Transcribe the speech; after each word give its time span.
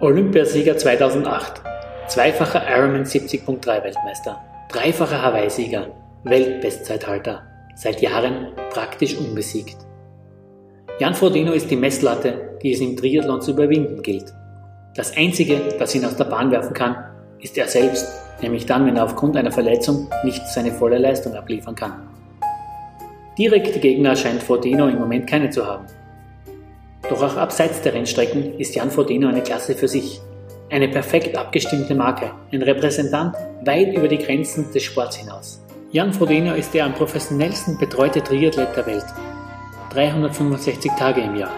Olympiasieger 0.00 0.76
2008, 0.76 1.60
zweifacher 2.06 2.62
Ironman 2.70 3.02
70.3 3.02 3.82
Weltmeister, 3.82 4.40
dreifacher 4.68 5.20
Hawaii-Sieger, 5.20 5.88
Weltbestzeithalter, 6.22 7.42
seit 7.74 8.00
Jahren 8.00 8.52
praktisch 8.70 9.16
unbesiegt. 9.18 9.76
Jan 11.00 11.16
Frodeno 11.16 11.50
ist 11.50 11.68
die 11.68 11.76
Messlatte, 11.76 12.58
die 12.62 12.74
es 12.74 12.80
im 12.80 12.96
Triathlon 12.96 13.40
zu 13.40 13.50
überwinden 13.50 14.00
gilt. 14.02 14.32
Das 14.94 15.16
Einzige, 15.16 15.60
das 15.80 15.96
ihn 15.96 16.04
aus 16.04 16.14
der 16.14 16.26
Bahn 16.26 16.52
werfen 16.52 16.74
kann, 16.74 16.96
ist 17.40 17.58
er 17.58 17.66
selbst, 17.66 18.06
nämlich 18.40 18.66
dann, 18.66 18.86
wenn 18.86 18.96
er 18.96 19.04
aufgrund 19.04 19.36
einer 19.36 19.50
Verletzung 19.50 20.08
nicht 20.22 20.46
seine 20.46 20.70
volle 20.70 20.98
Leistung 20.98 21.34
abliefern 21.34 21.74
kann. 21.74 22.08
Direkte 23.36 23.80
Gegner 23.80 24.14
scheint 24.14 24.44
Frodeno 24.44 24.86
im 24.86 25.00
Moment 25.00 25.28
keine 25.28 25.50
zu 25.50 25.66
haben. 25.66 25.86
Doch 27.08 27.22
auch 27.22 27.36
abseits 27.36 27.80
der 27.80 27.94
Rennstrecken 27.94 28.58
ist 28.58 28.74
Jan 28.74 28.90
Frodeno 28.90 29.28
eine 29.28 29.42
Klasse 29.42 29.74
für 29.74 29.88
sich. 29.88 30.20
Eine 30.70 30.88
perfekt 30.88 31.36
abgestimmte 31.36 31.94
Marke, 31.94 32.30
ein 32.52 32.62
Repräsentant 32.62 33.34
weit 33.64 33.94
über 33.94 34.08
die 34.08 34.18
Grenzen 34.18 34.70
des 34.72 34.82
Sports 34.82 35.16
hinaus. 35.16 35.62
Jan 35.90 36.12
Frodeno 36.12 36.54
ist 36.54 36.74
der 36.74 36.84
am 36.84 36.94
professionellsten 36.94 37.78
betreute 37.78 38.22
Triathlet 38.22 38.76
der 38.76 38.86
Welt. 38.86 39.06
365 39.90 40.92
Tage 40.98 41.22
im 41.22 41.36
Jahr. 41.36 41.52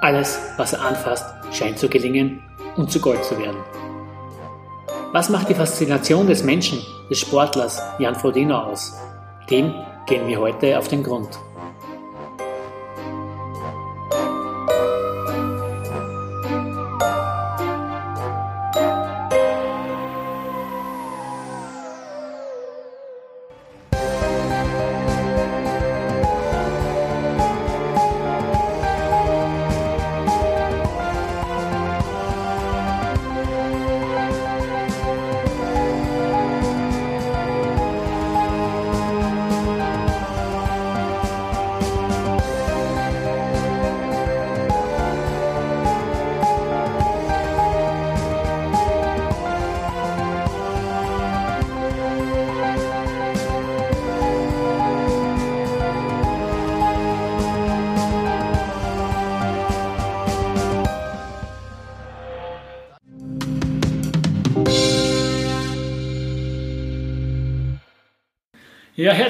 Alles, 0.00 0.40
was 0.56 0.72
er 0.72 0.84
anfasst, 0.84 1.24
scheint 1.52 1.78
zu 1.78 1.88
gelingen 1.88 2.42
und 2.76 2.90
zu 2.90 3.00
Gold 3.00 3.24
zu 3.24 3.38
werden. 3.38 3.62
Was 5.12 5.30
macht 5.30 5.48
die 5.48 5.54
Faszination 5.54 6.26
des 6.26 6.42
Menschen, 6.42 6.80
des 7.08 7.20
Sportlers 7.20 7.80
Jan 8.00 8.16
Frodeno 8.16 8.58
aus? 8.58 8.92
Dem 9.48 9.72
gehen 10.06 10.26
wir 10.26 10.40
heute 10.40 10.76
auf 10.76 10.88
den 10.88 11.04
Grund. 11.04 11.28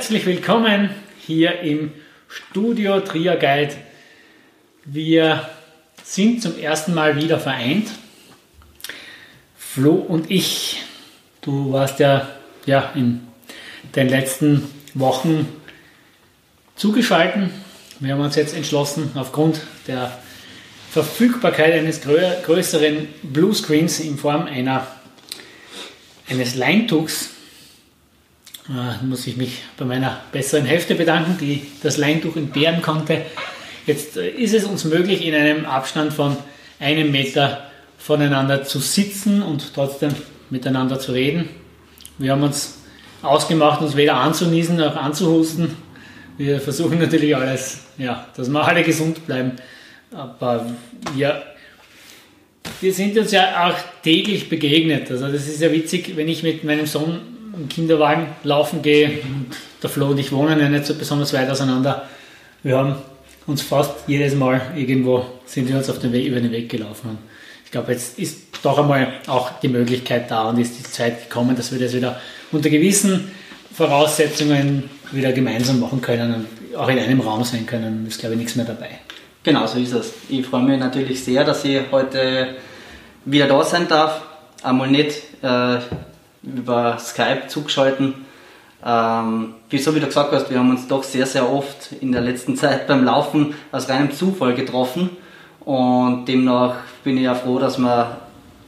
Herzlich 0.05 0.27
willkommen 0.27 0.91
hier 1.27 1.61
im 1.61 1.91
Studio 2.29 3.01
Trier 3.01 3.37
Guide. 3.37 3.73
Wir 4.85 5.49
sind 6.03 6.43
zum 6.43 6.59
ersten 6.59 6.93
Mal 6.93 7.17
wieder 7.17 7.41
vereint. 7.41 7.89
Flo 9.57 9.93
und 9.95 10.31
ich. 10.31 10.83
Du 11.41 11.73
warst 11.73 12.01
ja, 12.01 12.29
ja 12.67 12.93
in 12.95 13.27
den 13.97 14.11
letzten 14.11 14.69
Wochen 14.93 15.49
zugeschalten. 16.77 17.49
Wir 17.99 18.13
haben 18.13 18.21
uns 18.21 18.37
jetzt 18.37 18.55
entschlossen, 18.55 19.11
aufgrund 19.15 19.63
der 19.87 20.19
Verfügbarkeit 20.91 21.73
eines 21.73 22.03
größeren 22.03 23.09
Bluescreens 23.23 24.01
in 24.01 24.19
Form 24.19 24.45
einer, 24.45 24.87
eines 26.29 26.57
Leintuchs 26.57 27.34
äh, 28.69 29.05
muss 29.05 29.27
ich 29.27 29.37
mich 29.37 29.63
bei 29.77 29.85
meiner 29.85 30.21
besseren 30.33 30.65
Hälfte 30.65 30.95
bedanken, 30.95 31.37
die 31.39 31.67
das 31.83 31.99
Leintuch 31.99 32.37
entbehren 32.37 32.81
konnte. 32.81 33.23
Jetzt 33.87 34.17
äh, 34.17 34.31
ist 34.31 34.55
es 34.55 34.65
uns 34.65 34.85
möglich, 34.85 35.25
in 35.25 35.35
einem 35.35 35.67
Abstand 35.67 36.13
von 36.13 36.37
einem 36.81 37.11
Meter 37.11 37.71
voneinander 37.99 38.65
zu 38.65 38.79
sitzen 38.79 39.43
und 39.43 39.75
trotzdem 39.75 40.15
miteinander 40.49 40.99
zu 40.99 41.13
reden. 41.13 41.49
Wir 42.17 42.33
haben 42.33 42.43
uns 42.43 42.79
ausgemacht, 43.23 43.83
uns 43.83 43.97
weder 43.97 44.17
anzunießen 44.17 44.77
noch 44.77 44.97
anzuhusten. 44.97 45.77
Wir 46.39 46.61
versuchen 46.61 46.99
natürlich 46.99 47.37
alles, 47.37 47.85
ja, 47.99 48.29
dass 48.37 48.49
wir 48.49 48.65
alle 48.65 48.83
gesund 48.83 49.27
bleiben. 49.27 49.53
Aber 50.11 50.67
wir, 51.15 51.43
wir 52.81 52.93
sind 52.95 53.17
uns 53.19 53.33
ja 53.33 53.69
auch 53.69 53.75
täglich 54.03 54.49
begegnet. 54.49 55.11
Also 55.11 55.29
das 55.29 55.47
ist 55.49 55.61
ja 55.61 55.71
witzig, 55.71 56.17
wenn 56.17 56.29
ich 56.29 56.43
mit 56.43 56.65
meinem 56.65 56.87
Sohn 56.87 57.34
im 57.57 57.69
Kinderwagen 57.69 58.27
laufen 58.43 58.83
gehe. 58.83 59.19
Der 59.83 59.91
Flo 59.91 60.09
und 60.09 60.19
ich 60.19 60.33
wohnen 60.33 60.61
ja 60.61 60.69
nicht 60.69 60.87
so 60.87 60.95
besonders 60.95 61.33
weit 61.33 61.51
auseinander. 61.51 62.09
Wir 62.63 62.79
haben 62.79 62.97
uns 63.47 63.63
fast 63.63 63.93
jedes 64.07 64.35
Mal 64.35 64.61
irgendwo 64.77 65.27
sind 65.45 65.69
wir 65.69 65.77
uns 65.77 65.91
auf 65.91 65.99
den 65.99 66.13
Weg, 66.13 66.27
über 66.27 66.41
den 66.41 66.51
Weg 66.51 66.69
gelaufen. 66.69 67.11
Und 67.11 67.19
ich 67.65 67.71
glaube, 67.71 67.93
jetzt 67.93 68.19
ist 68.19 68.45
doch 68.63 68.79
einmal 68.79 69.13
auch 69.27 69.59
die 69.61 69.69
Möglichkeit 69.69 70.31
da 70.31 70.49
und 70.49 70.59
ist 70.59 70.79
die 70.79 70.83
Zeit 70.83 71.29
gekommen, 71.29 71.55
dass 71.57 71.73
wir 71.73 71.79
das 71.79 71.95
wieder 71.95 72.21
unter 72.53 72.71
gewissen 72.71 73.31
Voraussetzungen 73.73 74.89
wieder 75.13 75.33
gemeinsam 75.33 75.81
machen 75.81 76.01
können 76.01 76.35
und 76.35 76.77
auch 76.77 76.89
in 76.89 76.99
einem 76.99 77.21
Raum 77.21 77.45
sein 77.45 77.67
können. 77.67 78.07
ist, 78.07 78.21
glaube 78.21 78.35
ich, 78.35 78.39
nichts 78.39 78.57
mehr 78.57 78.65
dabei. 78.65 78.91
Genau, 79.43 79.67
so 79.67 79.79
ist 79.79 79.93
es. 79.93 80.13
Ich 80.29 80.47
freue 80.47 80.63
mich 80.63 80.79
natürlich 80.79 81.23
sehr, 81.23 81.45
dass 81.45 81.65
ich 81.65 81.81
heute 81.91 82.57
wieder 83.27 83.47
da 83.47 83.63
sein 83.63 83.87
darf. 83.89 84.23
Einmal 84.63 84.91
nicht 84.91 85.19
äh, 85.43 85.79
über 86.45 86.99
Skype 86.99 87.49
zugeschalten. 87.49 88.15
Ähm, 88.85 89.55
wie 89.71 89.79
so 89.79 89.95
wie 89.95 90.01
du 90.01 90.07
gesagt 90.07 90.33
hast, 90.33 90.51
wir 90.51 90.59
haben 90.59 90.71
uns 90.71 90.87
doch 90.87 91.03
sehr, 91.03 91.27
sehr 91.27 91.51
oft 91.51 91.93
in 92.01 92.13
der 92.13 92.21
letzten 92.21 92.57
Zeit 92.57 92.87
beim 92.87 93.05
Laufen 93.05 93.55
aus 93.73 93.89
reinem 93.89 94.13
Zufall 94.13 94.55
getroffen 94.55 95.11
und 95.61 96.27
demnach 96.27 96.77
bin 97.03 97.17
ich 97.17 97.25
ja 97.25 97.35
froh, 97.35 97.59
dass 97.59 97.79
wir 97.79 98.19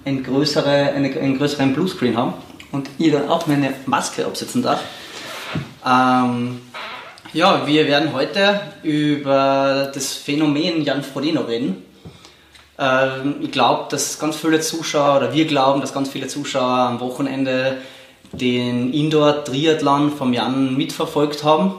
ein 0.07 0.23
größere, 0.23 0.93
eine, 0.95 1.13
einen 1.19 1.37
größeren 1.37 1.75
Bluescreen 1.75 2.17
haben 2.17 2.35
und 2.73 2.89
ich 2.99 3.13
dann 3.13 3.29
auch 3.29 3.47
meine 3.47 3.75
Maske 3.85 4.25
absetzen 4.25 4.63
darf. 4.63 4.83
Ähm, 5.85 6.61
ja, 7.33 7.67
wir 7.67 7.87
werden 7.87 8.15
heute 8.15 8.61
über 8.83 9.91
das 9.93 10.15
Phänomen 10.15 10.83
Jan 10.83 11.03
Frodeno 11.03 11.43
reden. 11.43 11.83
Ähm, 12.79 13.37
ich 13.41 13.51
glaube, 13.51 13.87
dass 13.91 14.19
ganz 14.19 14.37
viele 14.37 14.61
Zuschauer, 14.61 15.19
oder 15.19 15.33
wir 15.33 15.47
glauben, 15.47 15.81
dass 15.81 15.93
ganz 15.93 16.11
viele 16.11 16.27
Zuschauer 16.27 16.79
am 16.79 17.01
Wochenende 17.01 17.79
den 18.33 18.93
Indoor-Triathlon 18.93 20.11
vom 20.11 20.33
Jan 20.33 20.77
mitverfolgt 20.77 21.45
haben. 21.45 21.75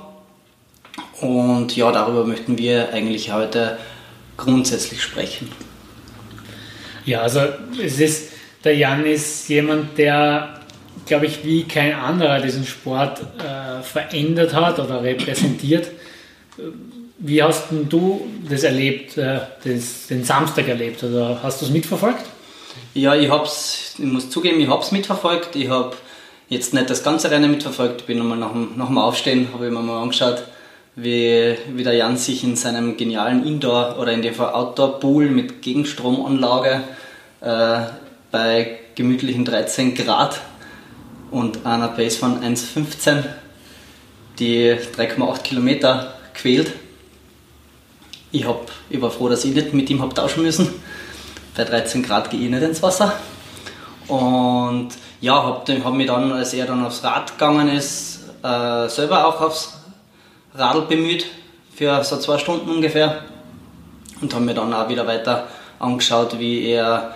Und 1.21 1.75
ja, 1.75 1.91
darüber 1.91 2.25
möchten 2.25 2.57
wir 2.57 2.93
eigentlich 2.93 3.31
heute 3.31 3.77
grundsätzlich 4.37 5.01
sprechen. 5.01 5.51
Ja, 7.05 7.21
also 7.21 7.41
es 7.81 7.99
ist, 7.99 8.31
der 8.63 8.75
Jan 8.75 9.05
ist 9.05 9.47
jemand, 9.49 9.97
der, 9.97 10.59
glaube 11.05 11.25
ich, 11.25 11.43
wie 11.43 11.63
kein 11.63 11.93
anderer 11.93 12.39
diesen 12.39 12.65
Sport 12.65 13.21
äh, 13.39 13.81
verändert 13.81 14.53
hat 14.53 14.79
oder 14.79 15.01
repräsentiert 15.01 15.87
wie 17.19 17.41
hast 17.41 17.65
du 17.71 18.27
das 18.47 18.63
erlebt, 18.63 19.17
äh, 19.17 19.39
das, 19.63 20.07
den 20.07 20.23
Samstag 20.23 20.67
erlebt? 20.67 21.03
Also 21.03 21.37
hast 21.41 21.61
du 21.61 21.65
es 21.65 21.71
mitverfolgt? 21.71 22.25
Ja, 22.93 23.15
ich 23.15 23.29
hab's, 23.29 23.95
ich 23.97 24.05
muss 24.05 24.29
zugeben, 24.29 24.59
ich 24.59 24.67
habe 24.67 24.81
es 24.81 24.91
mitverfolgt. 24.91 25.55
Ich 25.55 25.69
habe 25.69 25.95
jetzt 26.49 26.73
nicht 26.73 26.89
das 26.89 27.03
ganze 27.03 27.31
Rennen 27.31 27.51
mitverfolgt. 27.51 28.01
Ich 28.01 28.07
bin 28.07 28.19
nochmal 28.19 28.37
nach 28.37 28.53
nach 28.75 28.87
dem 28.87 28.97
Aufstehen, 28.97 29.49
habe 29.53 29.65
ich 29.65 29.71
mir 29.71 29.81
mal 29.81 30.01
angeschaut, 30.01 30.43
wie, 30.95 31.55
wie 31.73 31.83
der 31.83 31.93
Jan 31.93 32.17
sich 32.17 32.43
in 32.43 32.55
seinem 32.55 32.97
genialen 32.97 33.45
Indoor- 33.45 33.97
oder 33.99 34.11
in 34.11 34.21
dem 34.21 34.33
Fall 34.33 34.53
Outdoor-Pool 34.53 35.29
mit 35.29 35.61
Gegenstromanlage 35.61 36.81
äh, 37.41 37.79
bei 38.31 38.79
gemütlichen 38.95 39.45
13 39.45 39.95
Grad 39.95 40.39
und 41.31 41.65
einer 41.65 41.89
Pace 41.89 42.17
von 42.17 42.41
1,15 42.41 43.23
die 44.39 44.71
3,8 44.71 45.41
Kilometer 45.41 46.13
quält 46.33 46.71
ich, 48.37 48.47
hab, 48.47 48.71
ich 48.89 49.01
war 49.01 49.11
froh, 49.11 49.29
dass 49.29 49.45
ich 49.45 49.53
nicht 49.53 49.73
mit 49.73 49.89
ihm 49.89 50.01
habe 50.01 50.13
tauschen 50.13 50.43
müssen. 50.43 50.73
Bei 51.55 51.63
13 51.63 52.03
Grad 52.03 52.29
gehe 52.29 52.39
ich 52.39 52.49
nicht 52.49 52.63
ins 52.63 52.81
Wasser. 52.83 53.13
Und 54.07 54.89
ja, 55.21 55.43
habe 55.43 55.83
hab 55.83 55.93
mich 55.93 56.07
dann, 56.07 56.31
als 56.31 56.53
er 56.53 56.65
dann 56.65 56.85
aufs 56.85 57.03
Rad 57.03 57.33
gegangen 57.33 57.69
ist, 57.69 58.19
äh, 58.43 58.87
selber 58.87 59.27
auch 59.27 59.41
aufs 59.41 59.77
Radl 60.53 60.81
bemüht, 60.81 61.25
für 61.75 62.03
so 62.03 62.17
zwei 62.17 62.37
Stunden 62.37 62.69
ungefähr. 62.69 63.23
Und 64.21 64.33
habe 64.33 64.45
mir 64.45 64.53
dann 64.53 64.73
auch 64.73 64.89
wieder 64.89 65.05
weiter 65.05 65.47
angeschaut, 65.79 66.39
wie 66.39 66.65
er 66.65 67.15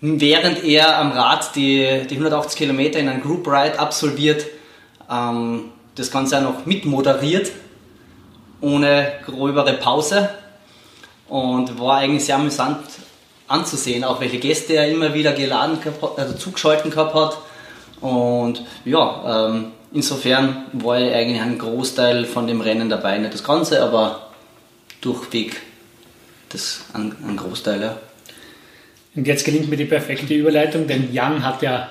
während 0.00 0.64
er 0.64 0.98
am 0.98 1.12
Rad 1.12 1.54
die, 1.56 2.06
die 2.08 2.14
180 2.14 2.56
Kilometer 2.58 2.98
in 2.98 3.08
einem 3.08 3.22
Group 3.22 3.46
Ride 3.48 3.78
absolviert, 3.78 4.46
ähm, 5.10 5.70
das 5.94 6.10
Ganze 6.10 6.38
auch 6.38 6.42
noch 6.42 6.66
mitmoderiert, 6.66 7.50
ohne 8.60 9.12
gröbere 9.26 9.74
Pause. 9.74 10.30
Und 11.28 11.78
war 11.78 11.98
eigentlich 11.98 12.24
sehr 12.24 12.36
amüsant 12.36 12.78
anzusehen, 13.46 14.04
auch 14.04 14.20
welche 14.20 14.38
Gäste 14.38 14.74
er 14.74 14.88
immer 14.88 15.14
wieder 15.14 15.32
geladen, 15.32 15.78
also 16.16 16.34
zugeschalten 16.34 16.90
gehabt 16.90 17.14
hat. 17.14 17.38
Und 18.00 18.64
ja, 18.84 19.48
ähm, 19.48 19.72
insofern 19.92 20.66
war 20.72 20.96
eigentlich 20.96 21.40
ein 21.40 21.58
Großteil 21.58 22.24
von 22.24 22.46
dem 22.46 22.60
Rennen 22.60 22.88
dabei. 22.88 23.18
Nicht 23.18 23.34
das 23.34 23.44
Ganze, 23.44 23.82
aber 23.82 24.28
durchweg 25.00 25.60
das 26.50 26.84
ein, 26.92 27.14
ein 27.26 27.36
Großteil. 27.36 27.82
Ja. 27.82 27.96
Und 29.14 29.26
jetzt 29.26 29.44
gelingt 29.44 29.68
mir 29.68 29.76
die 29.76 29.84
perfekte 29.84 30.34
Überleitung, 30.34 30.86
denn 30.86 31.12
Jan 31.12 31.44
hat 31.44 31.62
ja 31.62 31.88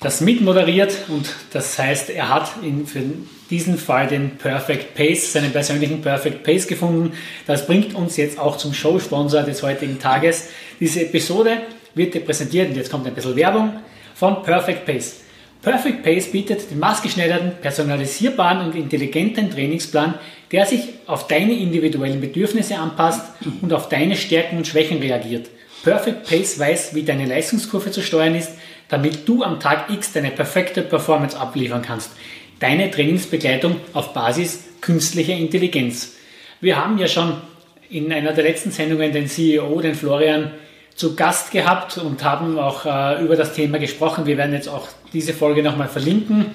das 0.00 0.20
mitmoderiert 0.20 0.96
und 1.08 1.28
das 1.52 1.78
heißt, 1.78 2.10
er 2.10 2.28
hat 2.28 2.50
in, 2.62 2.86
für 2.86 3.02
diesen 3.50 3.78
Fall 3.78 4.06
den 4.06 4.36
Perfect 4.36 4.94
Pace, 4.94 5.32
seinen 5.32 5.52
persönlichen 5.52 6.02
Perfect 6.02 6.42
Pace 6.42 6.66
gefunden. 6.66 7.12
Das 7.46 7.66
bringt 7.66 7.94
uns 7.94 8.16
jetzt 8.16 8.38
auch 8.38 8.56
zum 8.56 8.74
Showsponsor 8.74 9.42
des 9.42 9.62
heutigen 9.62 9.98
Tages. 9.98 10.48
Diese 10.80 11.02
Episode 11.02 11.58
wird 11.94 12.14
dir 12.14 12.20
präsentiert 12.20 12.70
und 12.70 12.76
jetzt 12.76 12.90
kommt 12.90 13.06
ein 13.06 13.14
bisschen 13.14 13.36
Werbung 13.36 13.72
von 14.14 14.42
Perfect 14.42 14.84
Pace. 14.84 15.20
Perfect 15.62 16.04
Pace 16.04 16.30
bietet 16.30 16.70
den 16.70 16.78
maßgeschneiderten, 16.78 17.52
personalisierbaren 17.60 18.64
und 18.64 18.76
intelligenten 18.76 19.50
Trainingsplan, 19.50 20.14
der 20.52 20.66
sich 20.66 20.82
auf 21.06 21.26
deine 21.26 21.52
individuellen 21.52 22.20
Bedürfnisse 22.20 22.76
anpasst 22.76 23.22
und 23.60 23.72
auf 23.72 23.88
deine 23.88 24.14
Stärken 24.14 24.58
und 24.58 24.66
Schwächen 24.66 24.98
reagiert. 24.98 25.50
Perfect 25.82 26.28
Pace 26.28 26.58
weiß, 26.58 26.94
wie 26.94 27.02
deine 27.02 27.26
Leistungskurve 27.26 27.90
zu 27.90 28.02
steuern 28.02 28.34
ist, 28.34 28.52
damit 28.88 29.28
du 29.28 29.42
am 29.42 29.60
Tag 29.60 29.90
X 29.90 30.12
deine 30.12 30.30
perfekte 30.30 30.82
Performance 30.82 31.38
abliefern 31.38 31.82
kannst. 31.82 32.12
Deine 32.60 32.90
Trainingsbegleitung 32.90 33.76
auf 33.92 34.12
Basis 34.12 34.64
künstlicher 34.80 35.34
Intelligenz. 35.34 36.16
Wir 36.60 36.76
haben 36.76 36.98
ja 36.98 37.06
schon 37.06 37.40
in 37.88 38.12
einer 38.12 38.32
der 38.32 38.44
letzten 38.44 38.70
Sendungen 38.70 39.12
den 39.12 39.28
CEO, 39.28 39.80
den 39.80 39.94
Florian, 39.94 40.52
zu 40.98 41.14
Gast 41.14 41.52
gehabt 41.52 41.96
und 41.98 42.24
haben 42.24 42.58
auch 42.58 42.84
äh, 42.84 43.22
über 43.22 43.36
das 43.36 43.52
Thema 43.54 43.78
gesprochen. 43.78 44.26
Wir 44.26 44.36
werden 44.36 44.52
jetzt 44.52 44.68
auch 44.68 44.88
diese 45.12 45.32
Folge 45.32 45.62
nochmal 45.62 45.86
verlinken. 45.86 46.46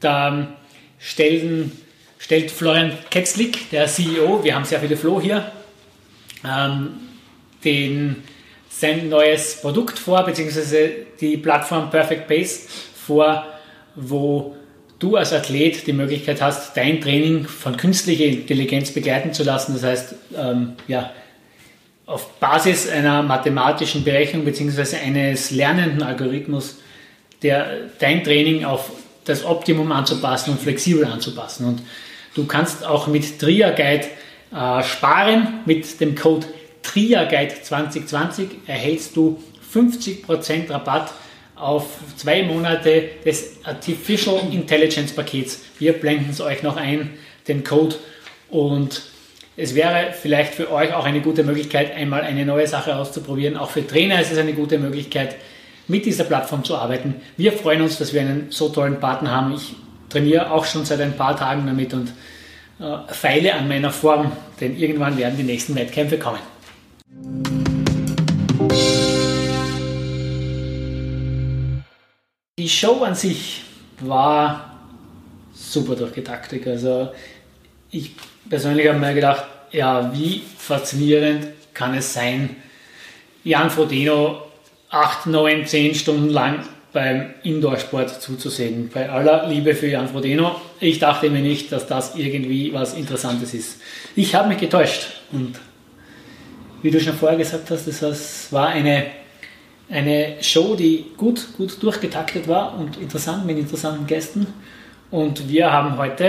Da 0.00 0.56
stellen, 0.98 1.70
stellt 2.18 2.50
Florian 2.50 2.92
Ketzlik, 3.10 3.70
der 3.70 3.86
CEO, 3.86 4.42
wir 4.42 4.54
haben 4.54 4.64
sehr 4.64 4.80
viele 4.80 4.96
Flo 4.96 5.20
hier, 5.20 5.52
ähm, 6.48 6.94
den 7.62 8.22
sein 8.70 9.10
neues 9.10 9.60
Produkt 9.60 9.98
vor, 9.98 10.24
beziehungsweise 10.24 10.90
die 11.20 11.36
Plattform 11.36 11.90
Perfect 11.90 12.26
Pace 12.26 12.66
vor, 12.94 13.46
wo 13.94 14.56
du 15.04 15.16
als 15.16 15.32
Athlet 15.32 15.86
die 15.86 15.92
Möglichkeit 15.92 16.40
hast, 16.40 16.76
dein 16.76 17.00
Training 17.00 17.46
von 17.46 17.76
künstlicher 17.76 18.24
Intelligenz 18.24 18.90
begleiten 18.90 19.32
zu 19.32 19.44
lassen. 19.44 19.74
Das 19.74 19.82
heißt, 19.82 20.14
ähm, 20.36 20.72
ja, 20.88 21.12
auf 22.06 22.38
Basis 22.40 22.88
einer 22.88 23.22
mathematischen 23.22 24.04
Berechnung 24.04 24.44
beziehungsweise 24.44 24.98
eines 24.98 25.50
lernenden 25.50 26.02
Algorithmus, 26.02 26.78
der 27.42 27.66
dein 27.98 28.24
Training 28.24 28.64
auf 28.64 28.90
das 29.24 29.44
Optimum 29.44 29.92
anzupassen 29.92 30.52
und 30.52 30.60
flexibel 30.60 31.04
anzupassen. 31.04 31.66
Und 31.66 31.82
du 32.34 32.46
kannst 32.46 32.84
auch 32.84 33.06
mit 33.06 33.38
Tria 33.38 33.70
Guide 33.70 34.06
äh, 34.54 34.82
sparen 34.82 35.60
mit 35.66 36.00
dem 36.00 36.14
Code 36.14 36.46
TRIA 36.82 37.24
Guide 37.24 37.54
2020 37.62 38.48
erhältst 38.66 39.16
du 39.16 39.42
50% 39.74 40.70
Rabatt 40.70 41.10
auf 41.64 41.86
zwei 42.16 42.42
Monate 42.42 43.04
des 43.24 43.56
Artificial 43.64 44.38
Intelligence 44.52 45.12
Pakets. 45.12 45.62
Wir 45.78 45.94
blenden 45.94 46.30
es 46.30 46.42
euch 46.42 46.62
noch 46.62 46.76
ein, 46.76 47.10
den 47.48 47.64
Code. 47.64 47.96
Und 48.50 49.02
es 49.56 49.74
wäre 49.74 50.12
vielleicht 50.12 50.54
für 50.54 50.70
euch 50.70 50.92
auch 50.92 51.06
eine 51.06 51.22
gute 51.22 51.42
Möglichkeit, 51.42 51.96
einmal 51.96 52.20
eine 52.20 52.44
neue 52.44 52.66
Sache 52.66 52.94
auszuprobieren. 52.94 53.56
Auch 53.56 53.70
für 53.70 53.86
Trainer 53.86 54.20
ist 54.20 54.30
es 54.30 54.36
eine 54.36 54.52
gute 54.52 54.78
Möglichkeit, 54.78 55.36
mit 55.88 56.04
dieser 56.04 56.24
Plattform 56.24 56.64
zu 56.64 56.76
arbeiten. 56.76 57.14
Wir 57.38 57.52
freuen 57.52 57.80
uns, 57.80 57.96
dass 57.96 58.12
wir 58.12 58.20
einen 58.20 58.48
so 58.50 58.68
tollen 58.68 59.00
Partner 59.00 59.30
haben. 59.30 59.54
Ich 59.54 59.74
trainiere 60.10 60.50
auch 60.50 60.66
schon 60.66 60.84
seit 60.84 61.00
ein 61.00 61.16
paar 61.16 61.34
Tagen 61.34 61.66
damit 61.66 61.94
und 61.94 62.12
äh, 62.78 63.12
feile 63.12 63.54
an 63.54 63.68
meiner 63.68 63.90
Form, 63.90 64.32
denn 64.60 64.76
irgendwann 64.76 65.16
werden 65.16 65.38
die 65.38 65.44
nächsten 65.44 65.74
Wettkämpfe 65.74 66.18
kommen. 66.18 67.63
Show 72.74 73.02
an 73.02 73.14
sich 73.14 73.62
war 74.00 74.78
super 75.52 75.94
durchgetaktet. 75.94 76.66
Also 76.66 77.10
ich 77.90 78.12
persönlich 78.48 78.88
habe 78.88 78.98
mir 78.98 79.14
gedacht, 79.14 79.44
ja, 79.70 80.12
wie 80.14 80.42
faszinierend 80.58 81.48
kann 81.72 81.94
es 81.94 82.12
sein, 82.12 82.56
Jan 83.42 83.70
Frodeno 83.70 84.42
8, 84.90 85.26
9, 85.26 85.66
10 85.66 85.94
Stunden 85.94 86.28
lang 86.30 86.64
beim 86.92 87.34
Indoor-Sport 87.42 88.22
zuzusehen. 88.22 88.88
Bei 88.94 89.10
aller 89.10 89.48
Liebe 89.48 89.74
für 89.74 89.88
Jan 89.88 90.08
Frodeno, 90.08 90.60
ich 90.80 91.00
dachte 91.00 91.28
mir 91.28 91.42
nicht, 91.42 91.72
dass 91.72 91.86
das 91.86 92.14
irgendwie 92.14 92.72
was 92.72 92.94
Interessantes 92.94 93.52
ist. 93.52 93.80
Ich 94.14 94.34
habe 94.34 94.48
mich 94.48 94.58
getäuscht 94.58 95.08
und 95.32 95.58
wie 96.82 96.90
du 96.90 97.00
schon 97.00 97.14
vorher 97.14 97.36
gesagt 97.36 97.70
hast, 97.70 97.86
das 97.86 98.52
war 98.52 98.68
eine, 98.68 99.06
eine 99.94 100.42
Show, 100.42 100.74
die 100.74 101.06
gut, 101.16 101.56
gut 101.56 101.80
durchgetaktet 101.80 102.48
war 102.48 102.76
und 102.76 102.96
interessant 102.96 103.46
mit 103.46 103.56
interessanten 103.56 104.06
Gästen. 104.08 104.46
Und 105.12 105.48
wir 105.48 105.72
haben 105.72 105.96
heute 105.96 106.24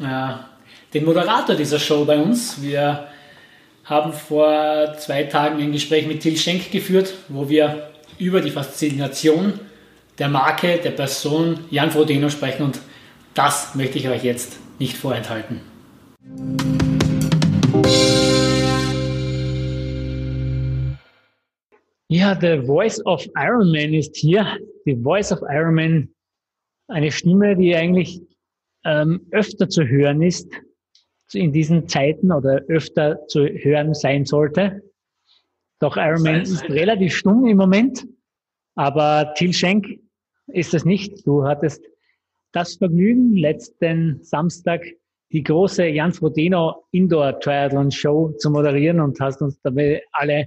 äh, 0.00 0.34
den 0.92 1.06
Moderator 1.06 1.56
dieser 1.56 1.78
Show 1.78 2.04
bei 2.04 2.18
uns. 2.18 2.60
Wir 2.60 3.06
haben 3.84 4.12
vor 4.12 4.94
zwei 4.98 5.22
Tagen 5.24 5.62
ein 5.62 5.72
Gespräch 5.72 6.06
mit 6.06 6.20
Till 6.20 6.36
Schenk 6.36 6.70
geführt, 6.70 7.14
wo 7.28 7.48
wir 7.48 7.88
über 8.18 8.42
die 8.42 8.50
Faszination 8.50 9.60
der 10.18 10.28
Marke, 10.28 10.76
der 10.76 10.90
Person 10.90 11.60
Jan 11.70 11.90
Frodeno 11.90 12.28
sprechen 12.28 12.64
und 12.64 12.80
das 13.32 13.74
möchte 13.74 13.98
ich 13.98 14.08
euch 14.08 14.24
jetzt 14.24 14.58
nicht 14.78 14.96
vorenthalten. 14.96 15.60
Ja, 22.08 22.38
The 22.40 22.64
Voice 22.64 23.04
of 23.04 23.26
Iron 23.36 23.72
Man 23.72 23.92
ist 23.92 24.14
hier. 24.16 24.58
The 24.84 24.94
Voice 24.94 25.32
of 25.32 25.40
Iron 25.50 25.74
Man, 25.74 26.08
eine 26.88 27.10
Stimme, 27.10 27.56
die 27.56 27.74
eigentlich 27.74 28.22
ähm, 28.84 29.26
öfter 29.32 29.68
zu 29.68 29.84
hören 29.84 30.22
ist 30.22 30.48
in 31.32 31.52
diesen 31.52 31.88
Zeiten 31.88 32.30
oder 32.30 32.62
öfter 32.68 33.26
zu 33.26 33.46
hören 33.46 33.92
sein 33.92 34.24
sollte. 34.24 34.82
Doch 35.80 35.96
Iron 35.96 36.22
Man 36.22 36.42
ist 36.42 36.62
relativ 36.70 37.16
stumm 37.16 37.44
im 37.46 37.56
Moment, 37.56 38.06
aber 38.76 39.34
Till 39.34 39.52
Schenk 39.52 39.98
ist 40.46 40.74
es 40.74 40.84
nicht. 40.84 41.26
Du 41.26 41.44
hattest 41.44 41.84
das 42.52 42.76
Vergnügen, 42.76 43.36
letzten 43.36 44.22
Samstag 44.22 44.84
die 45.32 45.42
große 45.42 45.86
Jans 45.86 46.22
Rodeno 46.22 46.86
Indoor 46.92 47.40
Triathlon 47.40 47.90
Show 47.90 48.32
zu 48.38 48.48
moderieren 48.48 49.00
und 49.00 49.18
hast 49.18 49.42
uns 49.42 49.60
dabei 49.62 50.02
alle 50.12 50.46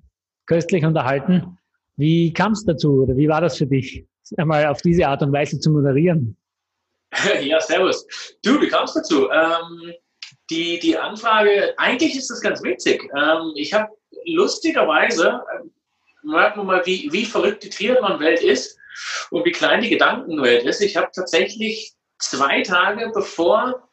köstlich 0.49 0.83
unterhalten. 0.85 1.58
Wie 1.99 2.31
kam 2.31 2.53
es 2.53 2.63
dazu 2.63 3.03
oder 3.03 3.17
wie 3.17 3.27
war 3.27 3.41
das 3.41 3.57
für 3.57 3.67
dich, 3.67 4.05
einmal 4.37 4.65
auf 4.67 4.81
diese 4.81 5.05
Art 5.05 5.21
und 5.21 5.33
Weise 5.33 5.59
zu 5.59 5.69
moderieren? 5.69 6.37
Ja, 7.41 7.59
servus. 7.59 8.07
Du, 8.41 8.61
wie 8.61 8.69
kam 8.69 8.85
es 8.85 8.93
dazu? 8.93 9.29
Ähm, 9.29 9.93
die, 10.49 10.79
die 10.79 10.97
Anfrage, 10.97 11.73
eigentlich 11.77 12.15
ist 12.15 12.29
das 12.29 12.39
ganz 12.39 12.63
witzig. 12.63 13.03
Ähm, 13.17 13.51
ich 13.55 13.73
habe 13.73 13.89
lustigerweise, 14.25 15.41
äh, 15.51 15.67
merkt 16.23 16.55
man 16.55 16.67
mal, 16.67 16.85
wie, 16.85 17.09
wie 17.11 17.25
verrückt 17.25 17.63
die 17.63 17.69
Triathlon-Welt 17.69 18.43
ist 18.43 18.77
und 19.31 19.43
wie 19.43 19.51
klein 19.51 19.81
die 19.81 19.89
Gedankenwelt 19.89 20.63
ist. 20.63 20.81
Ich 20.81 20.95
habe 20.95 21.09
tatsächlich 21.13 21.93
zwei 22.19 22.61
Tage 22.61 23.11
bevor 23.13 23.89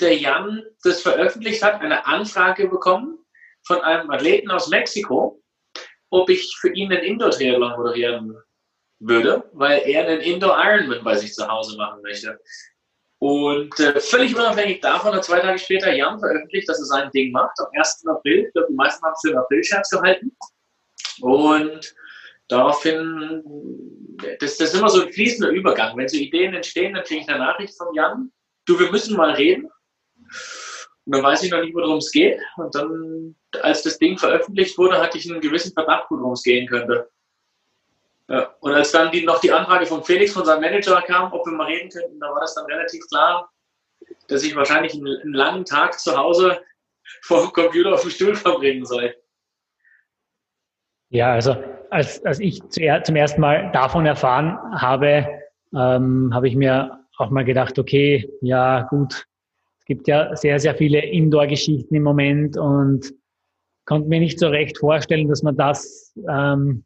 der 0.00 0.18
Jan 0.18 0.62
das 0.82 1.00
veröffentlicht 1.00 1.62
hat, 1.62 1.80
eine 1.80 2.06
Anfrage 2.06 2.68
bekommen 2.68 3.18
von 3.62 3.80
einem 3.80 4.10
Athleten 4.10 4.50
aus 4.50 4.68
Mexiko, 4.68 5.40
ob 6.10 6.30
ich 6.30 6.56
für 6.60 6.72
ihn 6.72 6.92
einen 6.92 7.02
Indoor-Triathlon 7.02 7.76
moderieren 7.76 8.36
würde, 8.98 9.44
weil 9.52 9.82
er 9.86 10.06
einen 10.06 10.20
Indoor-Ironman 10.20 11.04
bei 11.04 11.16
sich 11.16 11.34
zu 11.34 11.46
Hause 11.46 11.76
machen 11.76 12.02
möchte. 12.02 12.38
Und 13.18 13.78
äh, 13.80 13.98
völlig 14.00 14.34
unabhängig 14.34 14.80
davon 14.80 15.14
hat 15.14 15.24
zwei 15.24 15.40
Tage 15.40 15.58
später 15.58 15.92
Jan 15.92 16.18
veröffentlicht, 16.18 16.68
dass 16.68 16.78
er 16.78 16.84
sein 16.84 17.10
Ding 17.12 17.32
macht, 17.32 17.58
am 17.58 17.66
1. 17.72 18.04
April. 18.06 18.46
Ich 18.46 18.52
glaube, 18.52 18.68
die 18.70 18.74
meisten 18.74 19.04
haben 19.04 19.14
es 19.14 19.20
für 19.22 19.28
den 19.30 19.38
April-Scherz 19.38 19.90
gehalten. 19.90 20.36
Und 21.22 21.94
daraufhin, 22.48 23.42
das, 24.38 24.58
das 24.58 24.72
ist 24.72 24.74
immer 24.74 24.90
so 24.90 25.02
ein 25.02 25.12
fließender 25.12 25.50
Übergang. 25.50 25.96
Wenn 25.96 26.08
so 26.08 26.18
Ideen 26.18 26.54
entstehen, 26.54 26.94
dann 26.94 27.04
kriege 27.04 27.22
ich 27.22 27.28
eine 27.28 27.38
Nachricht 27.38 27.76
von 27.76 27.94
Jan, 27.94 28.32
du, 28.66 28.78
wir 28.78 28.90
müssen 28.90 29.16
mal 29.16 29.32
reden. 29.32 29.70
Und 31.06 31.14
dann 31.14 31.22
weiß 31.22 31.44
ich 31.44 31.50
noch 31.50 31.62
nicht, 31.62 31.74
worum 31.74 31.98
es 31.98 32.10
geht. 32.10 32.38
Und 32.56 32.74
dann, 32.74 33.36
als 33.62 33.82
das 33.82 33.98
Ding 33.98 34.18
veröffentlicht 34.18 34.76
wurde, 34.78 35.00
hatte 35.00 35.18
ich 35.18 35.30
einen 35.30 35.40
gewissen 35.40 35.72
Verdacht, 35.72 36.06
worum 36.10 36.32
es 36.32 36.42
gehen 36.42 36.66
könnte. 36.68 37.08
Ja, 38.28 38.54
und 38.60 38.72
als 38.72 38.90
dann 38.90 39.12
die, 39.12 39.24
noch 39.24 39.40
die 39.40 39.52
Anfrage 39.52 39.86
von 39.86 40.02
Felix, 40.02 40.32
von 40.32 40.44
seinem 40.44 40.62
Manager 40.62 41.00
kam, 41.02 41.32
ob 41.32 41.46
wir 41.46 41.52
mal 41.52 41.66
reden 41.66 41.90
könnten, 41.90 42.18
da 42.18 42.26
war 42.26 42.40
das 42.40 42.54
dann 42.54 42.66
relativ 42.66 43.06
klar, 43.08 43.48
dass 44.28 44.42
ich 44.42 44.56
wahrscheinlich 44.56 44.94
einen, 44.94 45.20
einen 45.20 45.34
langen 45.34 45.64
Tag 45.64 45.98
zu 45.98 46.16
Hause 46.16 46.60
vor 47.22 47.42
dem 47.42 47.52
Computer 47.52 47.94
auf 47.94 48.02
dem 48.02 48.10
Stuhl 48.10 48.34
verbringen 48.34 48.84
soll. 48.84 49.14
Ja, 51.10 51.32
also 51.32 51.56
als, 51.90 52.24
als 52.24 52.40
ich 52.40 52.60
zum 52.68 53.16
ersten 53.16 53.40
Mal 53.40 53.70
davon 53.72 54.06
erfahren 54.06 54.58
habe, 54.72 55.26
ähm, 55.74 56.30
habe 56.34 56.48
ich 56.48 56.56
mir 56.56 56.98
auch 57.18 57.30
mal 57.30 57.44
gedacht, 57.44 57.78
okay, 57.78 58.28
ja 58.40 58.82
gut, 58.82 59.26
es 59.78 59.84
gibt 59.86 60.08
ja 60.08 60.34
sehr, 60.34 60.58
sehr 60.58 60.74
viele 60.74 61.00
Indoor-Geschichten 61.00 61.94
im 61.94 62.02
Moment 62.02 62.56
und 62.56 63.12
konnte 63.86 64.08
mir 64.08 64.20
nicht 64.20 64.38
so 64.38 64.48
recht 64.48 64.78
vorstellen, 64.78 65.28
dass 65.28 65.42
man 65.42 65.56
das, 65.56 66.12
ähm, 66.28 66.84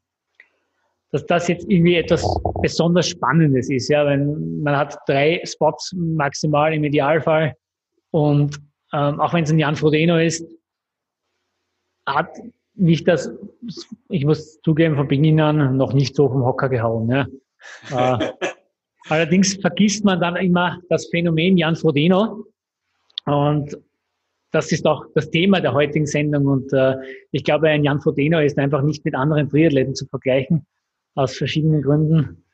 dass 1.11 1.27
das 1.27 1.49
jetzt 1.49 1.69
irgendwie 1.69 1.97
etwas 1.97 2.25
besonders 2.63 3.09
Spannendes 3.09 3.69
ist. 3.69 3.89
Ja, 3.89 4.07
wenn 4.07 4.63
man 4.63 4.77
hat 4.77 4.99
drei 5.07 5.43
Spots 5.45 5.93
maximal 5.97 6.73
im 6.73 6.85
Idealfall 6.85 7.57
und 8.13 8.61
ähm, 8.93 9.21
auch 9.21 9.33
wenn 9.33 9.45
es 9.45 9.51
ein 9.51 9.59
Jan 9.59 9.77
Frodeno 9.77 10.19
ist, 10.19 10.47
hat 12.07 12.39
nicht 12.75 13.07
das, 13.07 13.31
ich 14.09 14.25
muss 14.25 14.61
zugeben, 14.63 14.97
von 14.97 15.09
Beginn 15.09 15.41
an 15.41 15.77
noch 15.77 15.93
nicht 15.93 16.15
so 16.15 16.29
vom 16.29 16.45
Hocker 16.45 16.69
gehauen. 16.69 17.09
Ja. 17.11 17.27
äh, 18.21 18.33
allerdings 19.09 19.55
vergisst 19.55 20.05
man 20.05 20.21
dann 20.21 20.37
immer 20.37 20.81
das 20.89 21.09
Phänomen 21.09 21.57
Jan 21.57 21.77
Frodeno 21.77 22.45
und 23.27 23.77
das 24.53 24.73
ist 24.73 24.87
auch 24.87 25.05
das 25.15 25.31
Thema 25.31 25.61
der 25.61 25.73
heutigen 25.73 26.07
Sendung. 26.07 26.47
Und 26.47 26.73
äh, 26.73 26.97
ich 27.31 27.45
glaube, 27.45 27.69
ein 27.69 27.85
Jan 27.85 28.01
Frodeno 28.01 28.41
ist 28.41 28.59
einfach 28.59 28.83
nicht 28.83 29.05
mit 29.05 29.15
anderen 29.15 29.49
Triathleten 29.49 29.95
zu 29.95 30.07
vergleichen, 30.07 30.67
aus 31.15 31.37
verschiedenen 31.37 31.83
Gründen. 31.83 32.45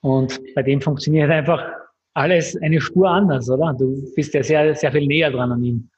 Und 0.00 0.40
bei 0.54 0.62
dem 0.62 0.80
funktioniert 0.80 1.30
einfach 1.30 1.64
alles 2.14 2.56
eine 2.62 2.80
Spur 2.80 3.08
anders, 3.08 3.50
oder? 3.50 3.74
Du 3.78 4.12
bist 4.14 4.34
ja 4.34 4.42
sehr, 4.42 4.74
sehr 4.74 4.92
viel 4.92 5.06
näher 5.06 5.30
dran 5.30 5.52
an 5.52 5.62
ihm. 5.62 5.90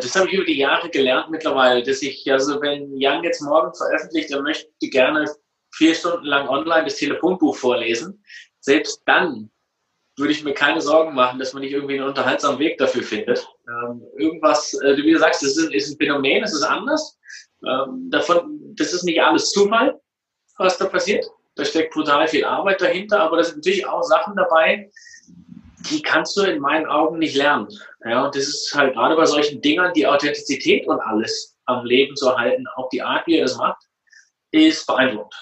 Das 0.00 0.14
habe 0.16 0.26
ich 0.28 0.34
über 0.34 0.44
die 0.44 0.58
Jahre 0.58 0.88
gelernt 0.88 1.30
mittlerweile, 1.30 1.82
dass 1.82 2.02
ich, 2.02 2.30
also 2.30 2.60
wenn 2.62 2.96
Jan 2.96 3.22
jetzt 3.22 3.42
morgen 3.42 3.72
veröffentlicht, 3.74 4.30
er 4.30 4.42
möchte 4.42 4.68
gerne 4.80 5.26
vier 5.74 5.94
Stunden 5.94 6.26
lang 6.26 6.48
online 6.48 6.84
das 6.84 6.96
Telefonbuch 6.96 7.56
vorlesen. 7.56 8.22
Selbst 8.60 9.02
dann 9.06 9.50
würde 10.20 10.32
ich 10.32 10.44
mir 10.44 10.54
keine 10.54 10.80
Sorgen 10.80 11.14
machen, 11.14 11.38
dass 11.38 11.52
man 11.52 11.62
nicht 11.62 11.72
irgendwie 11.72 11.94
einen 11.98 12.08
unterhaltsamen 12.08 12.58
Weg 12.58 12.78
dafür 12.78 13.02
findet. 13.02 13.46
Ähm, 13.68 14.02
irgendwas, 14.16 14.74
äh, 14.82 14.96
wie 14.96 15.12
du 15.12 15.18
sagst, 15.18 15.42
das 15.42 15.56
ist, 15.56 15.72
ist, 15.72 15.90
ein 15.90 15.96
Phänomen, 15.96 16.42
das 16.42 16.52
ist 16.52 16.62
anders. 16.62 17.18
Ähm, 17.66 18.08
davon, 18.10 18.74
das 18.76 18.92
ist 18.92 19.04
nicht 19.04 19.20
alles 19.20 19.50
Zufall, 19.50 19.98
was 20.58 20.78
da 20.78 20.86
passiert. 20.86 21.26
Da 21.56 21.64
steckt 21.64 21.92
brutal 21.92 22.28
viel 22.28 22.44
Arbeit 22.44 22.80
dahinter, 22.80 23.20
aber 23.20 23.38
da 23.38 23.44
sind 23.44 23.56
natürlich 23.56 23.86
auch 23.86 24.02
Sachen 24.02 24.36
dabei, 24.36 24.90
die 25.90 26.02
kannst 26.02 26.36
du 26.36 26.42
in 26.42 26.60
meinen 26.60 26.86
Augen 26.86 27.18
nicht 27.18 27.34
lernen. 27.34 27.68
Ja, 28.04 28.26
und 28.26 28.34
das 28.34 28.44
ist 28.44 28.74
halt 28.74 28.94
gerade 28.94 29.16
bei 29.16 29.24
solchen 29.24 29.60
Dingern, 29.60 29.92
die 29.94 30.06
Authentizität 30.06 30.86
und 30.86 31.00
alles 31.00 31.56
am 31.64 31.84
Leben 31.84 32.16
zu 32.16 32.28
erhalten, 32.28 32.66
auch 32.76 32.88
die 32.90 33.02
Art, 33.02 33.26
wie 33.26 33.36
er 33.36 33.44
das 33.44 33.56
macht, 33.56 33.82
ist 34.52 34.86
beeindruckend. 34.86 35.34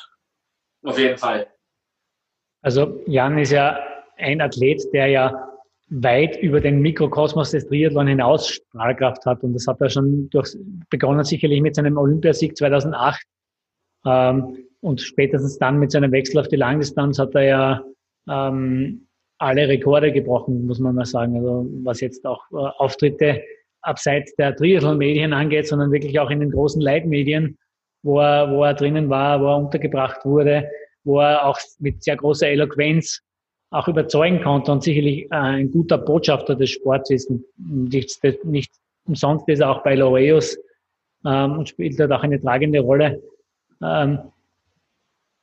Auf 0.85 0.99
jeden 0.99 1.19
Fall. 1.19 1.49
Also 2.63 3.01
Jan 3.07 3.39
ist 3.39 3.53
ja 3.53 3.79
ein 4.19 4.41
Athlet, 4.41 4.83
der 4.93 5.07
ja 5.09 5.49
weit 5.91 6.37
über 6.43 6.61
den 6.61 6.81
Mikrokosmos 6.81 7.53
des 7.53 7.67
Triathlon 7.67 8.09
hinaus 8.09 8.49
Strahlkraft 8.49 9.25
hat. 9.25 9.43
Und 9.43 9.55
das 9.55 9.67
hat 9.67 9.81
er 9.81 9.89
schon 9.89 10.29
durch, 10.31 10.55
begonnen 10.91 11.25
sicherlich 11.25 11.63
mit 11.63 11.75
seinem 11.75 11.97
Olympiasieg 11.97 12.57
2008. 12.57 13.23
Ähm, 14.07 14.59
und 14.81 15.01
spätestens 15.01 15.59
dann 15.59 15.79
mit 15.79 15.91
seinem 15.91 16.13
Wechsel 16.13 16.39
auf 16.39 16.49
die 16.49 16.57
Langdistanz 16.57 17.19
hat 17.19 17.35
er 17.35 17.43
ja 17.43 17.85
ähm, 18.29 19.09
alle 19.39 19.69
Rekorde 19.69 20.13
gebrochen, 20.13 20.67
muss 20.67 20.79
man 20.79 20.95
mal 20.95 21.05
sagen. 21.05 21.37
Also 21.37 21.67
was 21.85 22.01
jetzt 22.01 22.25
auch 22.27 22.45
äh, 22.53 22.57
Auftritte 22.57 23.43
abseits 23.81 24.35
der 24.37 24.55
Triathlon-Medien 24.55 25.33
angeht, 25.33 25.67
sondern 25.69 25.93
wirklich 25.93 26.19
auch 26.21 26.31
in 26.31 26.41
den 26.41 26.51
großen 26.51 26.81
Leitmedien, 26.81 27.57
wo 28.03 28.21
er, 28.21 28.51
wo 28.51 28.65
er 28.65 28.75
drinnen 28.75 29.09
war, 29.09 29.41
wo 29.41 29.47
er 29.47 29.59
untergebracht 29.59 30.25
wurde, 30.25 30.69
wo 31.05 31.21
er 31.21 31.47
auch 31.47 31.59
mit 31.79 32.03
sehr 32.03 32.17
großer 32.17 32.49
Eloquenz 32.49 33.23
auch 33.71 33.89
überzeugen 33.89 34.43
konnte 34.43 34.73
und 34.73 34.83
sicherlich 34.83 35.25
äh, 35.25 35.37
ein 35.37 35.71
guter 35.71 35.99
Botschafter 35.99 36.55
des 36.55 36.71
Sports 36.71 37.11
ist. 37.11 37.31
Nicht, 37.57 38.23
nicht 38.45 38.73
umsonst 39.07 39.49
ist 39.49 39.61
er 39.61 39.71
auch 39.71 39.83
bei 39.83 39.95
Laureus 39.95 40.57
ähm, 41.25 41.59
und 41.59 41.69
spielt 41.69 41.99
dort 41.99 42.13
auch 42.13 42.23
eine 42.23 42.41
tragende 42.41 42.81
Rolle. 42.81 43.23
Ähm, 43.83 44.19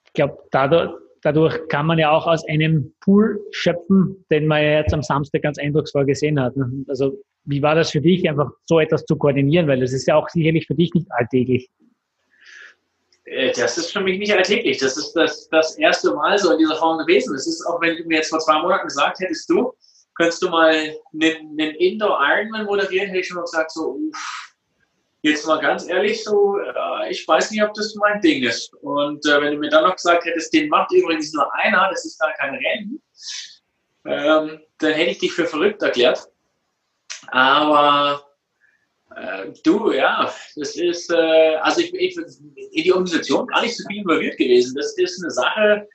ich 0.05 0.13
glaube, 0.13 0.37
dadurch, 0.51 0.91
dadurch 1.21 1.67
kann 1.67 1.85
man 1.85 1.99
ja 1.99 2.11
auch 2.11 2.25
aus 2.25 2.47
einem 2.47 2.93
Pool 3.01 3.39
schöpfen, 3.51 4.25
den 4.31 4.47
man 4.47 4.63
ja 4.63 4.79
jetzt 4.79 4.93
am 4.93 5.03
Samstag 5.03 5.43
ganz 5.43 5.57
eindrucksvoll 5.57 6.05
gesehen 6.05 6.39
hat. 6.39 6.55
Ne? 6.55 6.85
Also 6.87 7.17
wie 7.43 7.61
war 7.61 7.75
das 7.75 7.91
für 7.91 8.01
dich, 8.01 8.27
einfach 8.27 8.49
so 8.65 8.79
etwas 8.79 9.05
zu 9.05 9.17
koordinieren? 9.17 9.67
Weil 9.67 9.79
das 9.79 9.93
ist 9.93 10.07
ja 10.07 10.15
auch 10.15 10.29
sicherlich 10.29 10.65
für 10.65 10.75
dich 10.75 10.93
nicht 10.93 11.11
alltäglich. 11.11 11.69
Äh, 13.25 13.51
das 13.51 13.77
ist 13.77 13.91
für 13.91 14.01
mich 14.01 14.19
nicht 14.19 14.33
alltäglich. 14.33 14.77
Das 14.77 14.97
ist 14.97 15.13
das, 15.13 15.49
das 15.49 15.77
erste 15.77 16.13
Mal 16.13 16.37
so 16.37 16.51
in 16.51 16.59
dieser 16.59 16.75
Form 16.75 16.97
gewesen. 16.99 17.33
Das 17.33 17.47
ist 17.47 17.65
auch, 17.65 17.81
wenn 17.81 17.97
du 17.97 18.03
mir 18.05 18.17
jetzt 18.17 18.29
vor 18.29 18.39
zwei 18.39 18.61
Monaten 18.61 18.87
gesagt 18.87 19.19
hättest, 19.19 19.49
du, 19.49 19.73
könntest 20.15 20.41
du 20.41 20.49
mal 20.49 20.69
einen, 20.69 21.59
einen 21.59 21.75
Indoor 21.75 22.19
Ironman 22.21 22.65
moderieren, 22.65 23.07
hätte 23.07 23.19
ich 23.19 23.27
schon 23.27 23.41
gesagt, 23.41 23.71
so, 23.71 23.95
uff, 23.95 24.55
jetzt 25.21 25.47
mal 25.47 25.59
ganz 25.59 25.87
ehrlich, 25.87 26.23
so, 26.23 26.57
äh, 26.59 27.09
ich 27.09 27.27
weiß 27.27 27.51
nicht, 27.51 27.63
ob 27.63 27.73
das 27.73 27.95
mein 27.95 28.21
Ding 28.21 28.43
ist. 28.43 28.73
Und 28.75 29.25
äh, 29.25 29.41
wenn 29.41 29.53
du 29.53 29.59
mir 29.59 29.69
dann 29.69 29.83
noch 29.83 29.95
gesagt 29.95 30.25
hättest, 30.25 30.53
den 30.53 30.69
macht 30.69 30.91
übrigens 30.91 31.33
nur 31.33 31.53
einer, 31.55 31.89
das 31.89 32.05
ist 32.05 32.19
gar 32.19 32.31
kein 32.33 32.55
Rennen, 32.55 33.01
ähm, 34.05 34.61
dann 34.77 34.93
hätte 34.93 35.11
ich 35.11 35.17
dich 35.17 35.33
für 35.33 35.47
verrückt 35.47 35.81
erklärt. 35.81 36.27
Aber 37.29 38.24
äh, 39.15 39.53
du, 39.63 39.91
ja, 39.91 40.31
das 40.55 40.75
ist, 40.75 41.11
äh, 41.11 41.55
also 41.61 41.81
ich, 41.81 41.93
ich 41.93 42.17
in 42.17 42.83
die 42.83 42.91
Organisation 42.91 43.47
gar 43.47 43.61
nicht 43.61 43.77
so 43.77 43.83
viel 43.87 44.01
involviert 44.01 44.37
gewesen. 44.37 44.75
Das 44.75 44.97
ist 44.97 45.23
eine 45.23 45.31
Sache, 45.31 45.87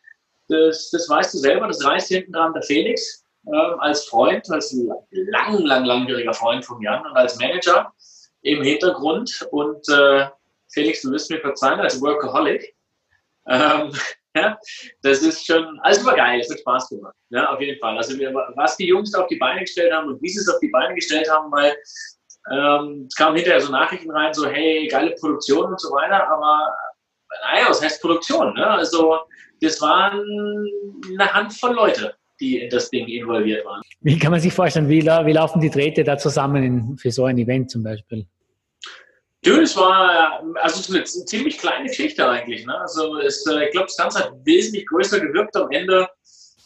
das, 0.48 0.90
das 0.90 1.08
weißt 1.08 1.34
du 1.34 1.38
selber, 1.38 1.68
das 1.68 1.84
reißt 1.84 2.08
hinten 2.08 2.32
dran 2.32 2.54
der 2.54 2.62
Felix 2.62 3.24
äh, 3.46 3.56
als 3.78 4.04
Freund, 4.04 4.50
als 4.50 4.74
lang, 5.10 5.58
lang, 5.58 5.84
langjähriger 5.84 6.34
Freund 6.34 6.64
von 6.64 6.80
Jan 6.82 7.04
und 7.06 7.16
als 7.16 7.38
Manager 7.38 7.92
im 8.42 8.62
Hintergrund. 8.62 9.46
Und 9.50 9.88
äh, 9.88 10.26
Felix, 10.72 11.02
du 11.02 11.10
wirst 11.10 11.30
mir 11.30 11.40
verzeihen, 11.40 11.80
als 11.80 12.00
Workaholic. 12.00 12.74
Ähm, 13.48 13.92
ja, 14.34 14.58
das 15.02 15.22
ist 15.22 15.46
schon, 15.46 15.78
alles 15.82 16.04
war 16.04 16.16
geil, 16.16 16.40
es 16.40 16.50
hat 16.50 16.60
Spaß 16.60 16.88
gemacht. 16.88 17.14
Ja, 17.30 17.52
auf 17.52 17.60
jeden 17.60 17.78
Fall. 17.80 17.96
Also, 17.96 18.18
wir, 18.18 18.32
was 18.32 18.76
die 18.76 18.86
Jungs 18.86 19.10
da 19.10 19.22
auf 19.22 19.28
die 19.28 19.36
Beine 19.36 19.60
gestellt 19.60 19.92
haben 19.92 20.08
und 20.08 20.22
wie 20.22 20.28
sie 20.28 20.40
es 20.40 20.48
auf 20.48 20.60
die 20.60 20.68
Beine 20.68 20.94
gestellt 20.94 21.30
haben, 21.30 21.50
weil 21.50 21.76
ähm, 22.50 23.06
es 23.08 23.14
kamen 23.16 23.36
hinterher 23.36 23.60
so 23.60 23.70
Nachrichten 23.70 24.10
rein, 24.10 24.32
so, 24.32 24.48
hey, 24.48 24.88
geile 24.88 25.14
Produktion 25.20 25.66
und 25.66 25.80
so 25.80 25.90
weiter, 25.90 26.28
aber 26.28 26.74
naja, 27.42 27.68
was 27.68 27.82
heißt 27.82 28.00
Produktion? 28.00 28.54
Ne? 28.54 28.66
Also, 28.66 29.18
das 29.60 29.80
waren 29.80 30.20
eine 31.10 31.32
Handvoll 31.32 31.74
Leute, 31.74 32.14
die 32.40 32.58
in 32.58 32.70
das 32.70 32.90
Ding 32.90 33.06
involviert 33.06 33.64
waren. 33.64 33.82
Wie 34.00 34.18
kann 34.18 34.30
man 34.32 34.40
sich 34.40 34.52
vorstellen, 34.52 34.88
wie, 34.88 35.04
wie 35.04 35.32
laufen 35.32 35.60
die 35.60 35.70
Drähte 35.70 36.02
da 36.02 36.16
zusammen 36.16 36.62
in, 36.62 36.98
für 36.98 37.10
so 37.10 37.26
ein 37.26 37.38
Event 37.38 37.70
zum 37.70 37.82
Beispiel? 37.82 38.26
Du, 39.42 39.58
das 39.58 39.76
war 39.76 40.42
also 40.56 40.80
es 40.80 40.90
eine 40.90 41.04
ziemlich 41.04 41.58
kleine 41.58 41.88
Geschichte 41.88 42.28
eigentlich. 42.28 42.66
Ne? 42.66 42.78
Also 42.78 43.18
es, 43.18 43.46
äh, 43.46 43.66
ich 43.66 43.70
glaube, 43.70 43.86
das 43.86 43.96
Ganze 43.96 44.18
hat 44.20 44.32
wesentlich 44.44 44.86
größer 44.86 45.18
gewirkt 45.20 45.56
am 45.56 45.70
Ende, 45.70 46.08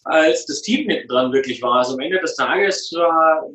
als 0.03 0.45
das 0.45 0.61
Team 0.61 0.89
hinten 0.89 1.07
dran 1.07 1.31
wirklich 1.31 1.61
war. 1.61 1.79
Also 1.79 1.93
am 1.93 1.99
Ende 2.01 2.19
des 2.19 2.35
Tages 2.35 2.91
war 2.93 3.45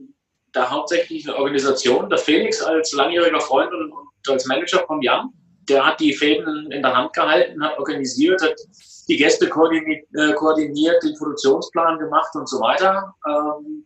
da 0.53 0.71
hauptsächlich 0.71 1.29
eine 1.29 1.37
Organisation. 1.37 2.09
Der 2.09 2.19
Felix 2.19 2.63
als 2.63 2.93
langjähriger 2.93 3.41
Freund 3.41 3.73
und, 3.73 3.93
als 4.29 4.47
Manager 4.47 4.85
von 4.87 5.01
Jan, 5.03 5.31
der 5.69 5.87
hat 5.87 6.01
die 6.01 6.13
Fäden 6.13 6.71
in 6.71 6.83
der 6.83 6.95
Hand 6.95 7.13
gehalten, 7.15 7.63
hat 7.65 7.79
organisiert, 7.79 8.43
hat 8.43 8.55
die 9.09 9.17
Gäste 9.17 9.49
koordiniert, 9.49 10.07
äh, 10.15 10.33
koordiniert 10.35 11.03
den 11.03 11.15
Produktionsplan 11.17 11.99
gemacht 11.99 12.35
und 12.35 12.49
so 12.49 12.61
weiter. 12.61 13.15
Ähm, 13.27 13.85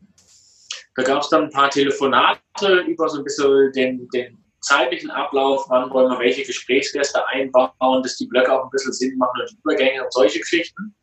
da 0.97 1.03
gab 1.03 1.23
es 1.23 1.29
dann 1.29 1.45
ein 1.45 1.51
paar 1.51 1.71
Telefonate 1.71 2.81
über 2.87 3.09
so 3.09 3.19
ein 3.19 3.25
bisschen 3.25 3.73
den, 3.73 4.09
den 4.11 4.45
zeitlichen 4.61 5.11
Ablauf, 5.11 5.67
wann 5.69 5.91
wollen 5.91 6.11
wir 6.11 6.19
welche 6.19 6.45
Gesprächsgäste 6.45 7.27
einbauen, 7.29 8.03
dass 8.03 8.17
die 8.17 8.27
Blöcke 8.27 8.53
auch 8.53 8.65
ein 8.65 8.71
bisschen 8.71 8.93
Sinn 8.93 9.19
machen 9.19 9.41
und 9.41 9.59
Übergänge 9.59 10.03
und 10.05 10.13
solche 10.13 10.41
Geschichten. 10.41 10.95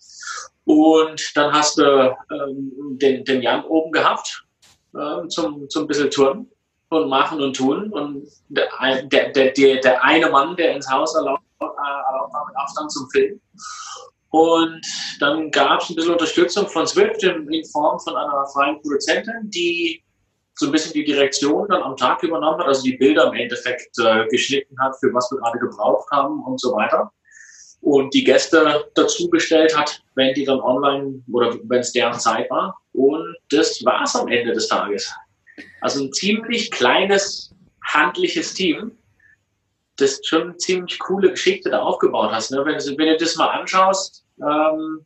Und 0.65 1.35
dann 1.35 1.53
hast 1.53 1.77
du 1.77 2.15
ähm, 2.31 2.97
den, 2.97 3.23
den 3.25 3.41
Jan 3.41 3.63
oben 3.65 3.91
gehabt, 3.91 4.45
äh, 4.95 5.27
zum, 5.27 5.69
zum 5.69 5.87
bisschen 5.87 6.09
Turnen 6.09 6.49
und 6.89 7.09
machen 7.09 7.41
und 7.41 7.55
tun. 7.55 7.91
Und 7.91 8.27
der, 8.49 8.67
der, 9.03 9.31
der, 9.31 9.81
der 9.81 10.03
eine 10.03 10.29
Mann, 10.29 10.55
der 10.55 10.75
ins 10.75 10.89
Haus 10.89 11.15
erlaubt, 11.15 11.43
äh, 11.59 11.65
erlaubt 11.65 12.33
war 12.33 12.45
mit 12.47 12.55
Abstand 12.57 12.91
zum 12.91 13.09
Film. 13.09 13.39
Und 14.29 14.81
dann 15.19 15.51
gab 15.51 15.81
es 15.81 15.89
ein 15.89 15.95
bisschen 15.95 16.13
Unterstützung 16.13 16.67
von 16.67 16.87
Swift 16.87 17.23
in, 17.23 17.51
in, 17.51 17.65
Form 17.65 17.99
von 17.99 18.15
einer 18.15 18.45
freien 18.53 18.81
Produzentin, 18.81 19.49
die 19.49 20.01
so 20.55 20.67
ein 20.67 20.71
bisschen 20.71 20.93
die 20.93 21.03
Direktion 21.03 21.67
dann 21.67 21.83
am 21.83 21.97
Tag 21.97 22.23
übernommen 22.23 22.59
hat, 22.59 22.67
also 22.67 22.83
die 22.83 22.95
Bilder 22.95 23.27
im 23.27 23.33
Endeffekt 23.33 23.97
äh, 23.99 24.25
geschnitten 24.27 24.75
hat, 24.79 24.95
für 24.99 25.13
was 25.13 25.29
wir 25.31 25.39
gerade 25.39 25.59
gebraucht 25.59 26.09
haben 26.11 26.43
und 26.43 26.59
so 26.61 26.73
weiter. 26.73 27.11
Und 27.81 28.13
die 28.13 28.23
Gäste 28.23 28.85
dazu 28.93 29.29
bestellt 29.29 29.75
hat, 29.77 30.01
wenn 30.15 30.33
die 30.33 30.45
dann 30.45 30.61
online 30.61 31.23
oder 31.31 31.57
wenn 31.63 31.79
es 31.79 31.91
deren 31.91 32.19
Zeit 32.19 32.49
war. 32.49 32.77
Und 32.93 33.35
das 33.49 33.83
war 33.83 34.03
es 34.03 34.15
am 34.15 34.27
Ende 34.27 34.53
des 34.53 34.67
Tages. 34.67 35.11
Also 35.81 36.03
ein 36.03 36.13
ziemlich 36.13 36.71
kleines, 36.71 37.53
handliches 37.83 38.53
Team, 38.53 38.97
das 39.97 40.19
schon 40.23 40.41
eine 40.43 40.57
ziemlich 40.57 40.99
coole 40.99 41.31
Geschichte 41.31 41.69
da 41.69 41.79
aufgebaut 41.79 42.31
hast. 42.31 42.51
Ne? 42.51 42.63
Wenn, 42.65 42.75
wenn, 42.75 43.07
du 43.07 43.17
das 43.17 43.35
mal 43.35 43.49
anschaust, 43.49 44.25
ähm, 44.41 45.05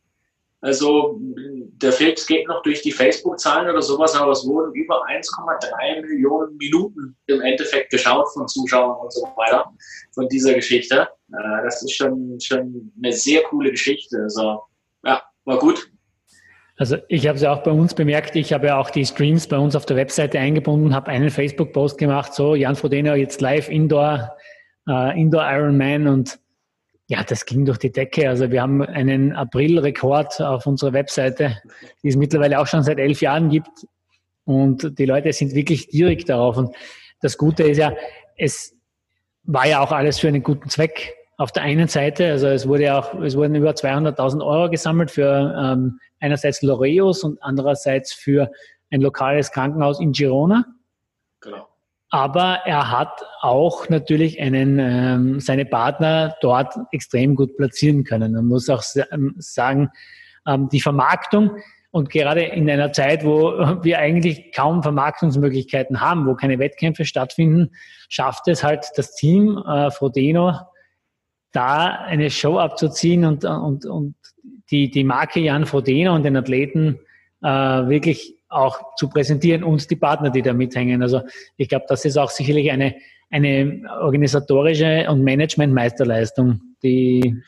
also 0.60 1.18
der 1.20 1.92
Filz 1.92 2.26
geht 2.26 2.48
noch 2.48 2.62
durch 2.62 2.82
die 2.82 2.92
Facebook-Zahlen 2.92 3.70
oder 3.70 3.82
sowas, 3.82 4.14
aber 4.14 4.32
es 4.32 4.46
wurden 4.46 4.74
über 4.74 5.06
1,3 5.06 6.00
Millionen 6.02 6.56
Minuten 6.56 7.16
im 7.26 7.40
Endeffekt 7.40 7.90
geschaut 7.90 8.32
von 8.32 8.48
Zuschauern 8.48 8.98
und 9.00 9.12
so 9.12 9.22
weiter 9.36 9.70
von 10.12 10.28
dieser 10.28 10.54
Geschichte. 10.54 11.08
Äh, 11.32 11.64
das 11.64 11.82
ist 11.82 11.94
schon, 11.94 12.38
schon 12.40 12.92
eine 13.02 13.12
sehr 13.12 13.42
coole 13.44 13.70
Geschichte. 13.70 14.18
Also 14.22 14.62
ja, 15.04 15.22
war 15.44 15.58
gut. 15.58 15.90
Also 16.78 16.98
ich 17.08 17.26
habe 17.26 17.36
es 17.36 17.42
ja 17.42 17.52
auch 17.52 17.62
bei 17.62 17.70
uns 17.70 17.94
bemerkt, 17.94 18.36
ich 18.36 18.52
habe 18.52 18.66
ja 18.66 18.78
auch 18.78 18.90
die 18.90 19.06
Streams 19.06 19.46
bei 19.46 19.56
uns 19.56 19.74
auf 19.74 19.86
der 19.86 19.96
Webseite 19.96 20.38
eingebunden, 20.38 20.94
habe 20.94 21.08
einen 21.08 21.30
Facebook-Post 21.30 21.96
gemacht, 21.96 22.34
so 22.34 22.54
Jan 22.54 22.76
Frodeno 22.76 23.14
jetzt 23.14 23.40
live 23.40 23.70
Indoor, 23.70 24.36
äh, 24.86 25.18
Indoor 25.18 25.50
Ironman 25.50 26.06
und 26.06 26.38
ja, 27.08 27.22
das 27.22 27.46
ging 27.46 27.64
durch 27.64 27.78
die 27.78 27.92
Decke. 27.92 28.28
Also 28.28 28.50
wir 28.50 28.60
haben 28.60 28.82
einen 28.82 29.32
April-Rekord 29.32 30.40
auf 30.40 30.66
unserer 30.66 30.92
Webseite, 30.92 31.62
die 32.02 32.08
es 32.08 32.16
mittlerweile 32.16 32.58
auch 32.58 32.66
schon 32.66 32.82
seit 32.82 32.98
elf 32.98 33.20
Jahren 33.20 33.48
gibt. 33.48 33.86
Und 34.44 34.98
die 34.98 35.06
Leute 35.06 35.32
sind 35.32 35.54
wirklich 35.54 35.88
direkt 35.88 36.28
darauf. 36.28 36.56
Und 36.56 36.74
das 37.20 37.38
Gute 37.38 37.62
ist 37.62 37.78
ja, 37.78 37.92
es 38.36 38.76
war 39.44 39.66
ja 39.66 39.80
auch 39.80 39.92
alles 39.92 40.18
für 40.18 40.28
einen 40.28 40.42
guten 40.42 40.68
Zweck. 40.68 41.15
Auf 41.38 41.52
der 41.52 41.62
einen 41.64 41.88
Seite, 41.88 42.30
also 42.30 42.46
es 42.46 42.66
wurde 42.66 42.84
ja 42.84 42.98
auch, 42.98 43.14
es 43.20 43.36
wurden 43.36 43.54
über 43.54 43.70
200.000 43.70 44.44
Euro 44.44 44.70
gesammelt 44.70 45.10
für 45.10 45.54
ähm, 45.58 45.98
einerseits 46.18 46.62
Loreos 46.62 47.24
und 47.24 47.42
andererseits 47.42 48.12
für 48.12 48.50
ein 48.90 49.02
lokales 49.02 49.52
Krankenhaus 49.52 50.00
in 50.00 50.12
Girona. 50.12 50.64
Genau. 51.40 51.68
Aber 52.08 52.60
er 52.64 52.90
hat 52.90 53.22
auch 53.40 53.88
natürlich 53.88 54.40
einen, 54.40 54.78
ähm, 54.78 55.40
seine 55.40 55.66
Partner 55.66 56.36
dort 56.40 56.74
extrem 56.92 57.34
gut 57.34 57.56
platzieren 57.56 58.04
können. 58.04 58.32
Man 58.32 58.46
muss 58.46 58.70
auch 58.70 58.82
ähm, 59.10 59.34
sagen, 59.38 59.90
ähm, 60.46 60.68
die 60.70 60.80
Vermarktung 60.80 61.58
und 61.90 62.10
gerade 62.10 62.42
in 62.42 62.70
einer 62.70 62.92
Zeit, 62.92 63.24
wo 63.24 63.52
wir 63.82 63.98
eigentlich 63.98 64.52
kaum 64.54 64.82
Vermarktungsmöglichkeiten 64.82 66.00
haben, 66.00 66.26
wo 66.26 66.34
keine 66.34 66.58
Wettkämpfe 66.58 67.04
stattfinden, 67.04 67.72
schafft 68.08 68.48
es 68.48 68.62
halt 68.62 68.86
das 68.96 69.14
Team 69.14 69.62
äh, 69.66 69.90
Frodeno, 69.90 70.54
da 71.52 72.00
eine 72.00 72.30
Show 72.30 72.58
abzuziehen 72.58 73.24
und, 73.24 73.44
und, 73.44 73.86
und 73.86 74.14
die, 74.70 74.90
die 74.90 75.04
Marke 75.04 75.40
Jan 75.40 75.66
Frodeno 75.66 76.14
und 76.14 76.24
den 76.24 76.36
Athleten 76.36 76.98
äh, 77.42 77.48
wirklich 77.48 78.36
auch 78.48 78.94
zu 78.96 79.08
präsentieren 79.08 79.64
und 79.64 79.90
die 79.90 79.96
Partner, 79.96 80.30
die 80.30 80.42
da 80.42 80.52
mithängen. 80.52 81.02
Also 81.02 81.22
ich 81.56 81.68
glaube, 81.68 81.86
das 81.88 82.04
ist 82.04 82.16
auch 82.16 82.30
sicherlich 82.30 82.70
eine, 82.70 82.94
eine 83.30 83.82
organisatorische 84.00 85.06
und 85.08 85.22
Management-Meisterleistung, 85.22 86.60
die 86.82 87.42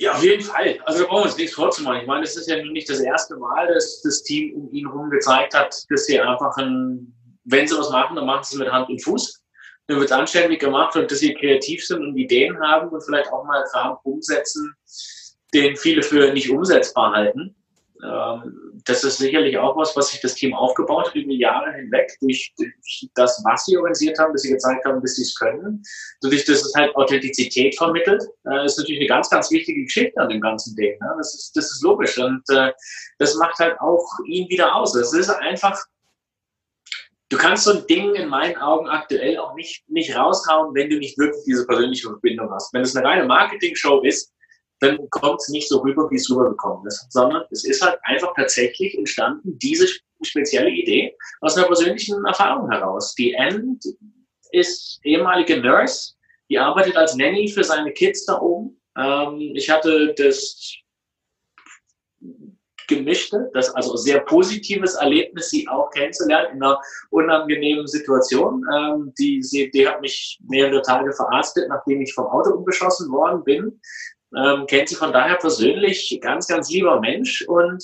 ja, 0.00 0.12
auf 0.12 0.22
jeden 0.22 0.42
Fall. 0.42 0.78
Also 0.84 1.02
da 1.02 1.08
brauchen 1.08 1.22
wir 1.22 1.24
uns 1.24 1.36
nichts 1.36 1.54
vorzumachen. 1.54 2.02
Ich 2.02 2.06
meine, 2.06 2.22
es 2.22 2.36
ist 2.36 2.48
ja 2.48 2.62
nicht 2.64 2.88
das 2.88 3.00
erste 3.00 3.36
Mal, 3.36 3.66
dass 3.66 4.00
das 4.02 4.22
Team 4.22 4.54
um 4.54 4.72
ihn 4.72 4.86
herum 4.86 5.10
gezeigt 5.10 5.54
hat, 5.54 5.74
dass 5.90 6.06
sie 6.06 6.20
einfach, 6.20 6.56
ein, 6.56 7.12
wenn 7.44 7.66
sie 7.66 7.76
was 7.76 7.90
machen, 7.90 8.14
dann 8.14 8.26
machen 8.26 8.44
sie 8.44 8.54
es 8.54 8.60
mit 8.60 8.70
Hand 8.70 8.88
und 8.88 9.02
Fuß. 9.02 9.42
Dann 9.88 9.98
wird 9.98 10.10
es 10.10 10.16
anständig 10.16 10.60
gemacht 10.60 10.94
und 10.96 11.10
dass 11.10 11.18
sie 11.18 11.34
kreativ 11.34 11.84
sind 11.84 12.00
und 12.00 12.16
Ideen 12.16 12.58
haben 12.60 12.90
und 12.90 13.02
vielleicht 13.02 13.32
auch 13.32 13.44
mal 13.44 13.64
Kram 13.72 13.96
umsetzen, 14.04 14.74
den 15.54 15.76
viele 15.76 16.02
für 16.02 16.32
nicht 16.32 16.50
umsetzbar 16.50 17.12
halten. 17.12 17.56
Ähm, 18.04 18.80
das 18.84 19.02
ist 19.02 19.18
sicherlich 19.18 19.58
auch 19.58 19.76
was, 19.76 19.96
was 19.96 20.10
sich 20.10 20.20
das 20.20 20.34
Team 20.34 20.54
aufgebaut 20.54 21.08
hat 21.08 21.14
über 21.14 21.32
Jahre 21.32 21.72
hinweg, 21.72 22.16
durch, 22.20 22.52
durch 22.56 23.08
das, 23.14 23.42
was 23.44 23.64
sie 23.64 23.76
organisiert 23.76 24.18
haben, 24.18 24.32
bis 24.32 24.42
sie 24.42 24.50
gezeigt 24.50 24.84
haben, 24.84 25.00
bis 25.00 25.16
sie 25.16 25.22
es 25.22 25.34
können. 25.34 25.82
Dadurch, 26.20 26.44
dass 26.44 26.64
es 26.64 26.74
halt 26.74 26.94
Authentizität 26.94 27.76
vermittelt, 27.76 28.22
äh, 28.44 28.64
ist 28.64 28.78
natürlich 28.78 29.00
eine 29.00 29.08
ganz, 29.08 29.30
ganz 29.30 29.50
wichtige 29.50 29.82
Geschichte 29.82 30.20
an 30.20 30.28
dem 30.28 30.40
ganzen 30.40 30.76
Ding. 30.76 30.96
Ne? 31.00 31.14
Das, 31.16 31.34
ist, 31.34 31.56
das 31.56 31.72
ist 31.72 31.82
logisch 31.82 32.18
und 32.18 32.42
äh, 32.50 32.72
das 33.18 33.34
macht 33.36 33.58
halt 33.58 33.80
auch 33.80 34.06
ihn 34.26 34.48
wieder 34.48 34.74
aus. 34.74 34.94
Es 34.94 35.12
ist 35.12 35.30
einfach, 35.30 35.82
du 37.28 37.36
kannst 37.36 37.64
so 37.64 37.72
ein 37.72 37.86
Ding 37.86 38.14
in 38.14 38.28
meinen 38.28 38.56
Augen 38.56 38.88
aktuell 38.88 39.38
auch 39.38 39.54
nicht, 39.54 39.88
nicht 39.88 40.16
raushauen, 40.16 40.74
wenn 40.74 40.90
du 40.90 40.98
nicht 40.98 41.18
wirklich 41.18 41.44
diese 41.44 41.66
persönliche 41.66 42.08
Verbindung 42.08 42.50
hast. 42.50 42.72
Wenn 42.72 42.82
es 42.82 42.96
eine 42.96 43.06
reine 43.06 43.24
Marketing-Show 43.24 44.02
ist, 44.02 44.32
dann 44.80 44.98
kommt 45.10 45.40
es 45.40 45.48
nicht 45.48 45.68
so 45.68 45.78
rüber, 45.80 46.08
wie 46.10 46.16
es 46.16 46.30
rübergekommen 46.30 46.86
ist, 46.86 47.10
sondern 47.10 47.42
es 47.50 47.64
ist 47.64 47.82
halt 47.82 47.98
einfach 48.04 48.32
tatsächlich 48.36 48.96
entstanden, 48.96 49.58
diese 49.58 49.88
spezielle 50.22 50.70
Idee 50.70 51.16
aus 51.40 51.56
einer 51.56 51.66
persönlichen 51.66 52.24
Erfahrung 52.24 52.70
heraus. 52.70 53.14
Die 53.14 53.32
End 53.34 53.82
ist 54.52 55.00
ehemalige 55.02 55.60
Nurse, 55.60 56.14
die 56.48 56.58
arbeitet 56.58 56.96
als 56.96 57.16
Nanny 57.16 57.48
für 57.48 57.64
seine 57.64 57.92
Kids 57.92 58.24
da 58.24 58.40
oben. 58.40 58.80
Ähm, 58.96 59.52
ich 59.54 59.68
hatte 59.68 60.14
das 60.16 60.76
gemischte, 62.88 63.50
das 63.54 63.70
also 63.74 63.96
sehr 63.96 64.20
positives 64.20 64.94
Erlebnis, 64.94 65.50
sie 65.50 65.68
auch 65.68 65.90
kennenzulernen 65.90 66.56
in 66.56 66.62
einer 66.62 66.80
unangenehmen 67.10 67.86
Situation. 67.86 68.64
Ähm, 68.74 69.12
die, 69.18 69.42
sie, 69.42 69.70
die 69.70 69.86
hat 69.86 70.00
mich 70.00 70.38
mehrere 70.48 70.82
Tage 70.82 71.12
verarztet, 71.12 71.68
nachdem 71.68 72.00
ich 72.00 72.12
vom 72.14 72.26
Auto 72.26 72.50
umgeschossen 72.50 73.10
worden 73.12 73.44
bin 73.44 73.80
ähm, 74.36 74.66
kennt 74.66 74.88
sie 74.88 74.94
von 74.94 75.12
daher 75.12 75.36
persönlich, 75.36 76.18
ganz, 76.20 76.46
ganz 76.46 76.70
lieber 76.70 77.00
Mensch 77.00 77.44
und 77.46 77.82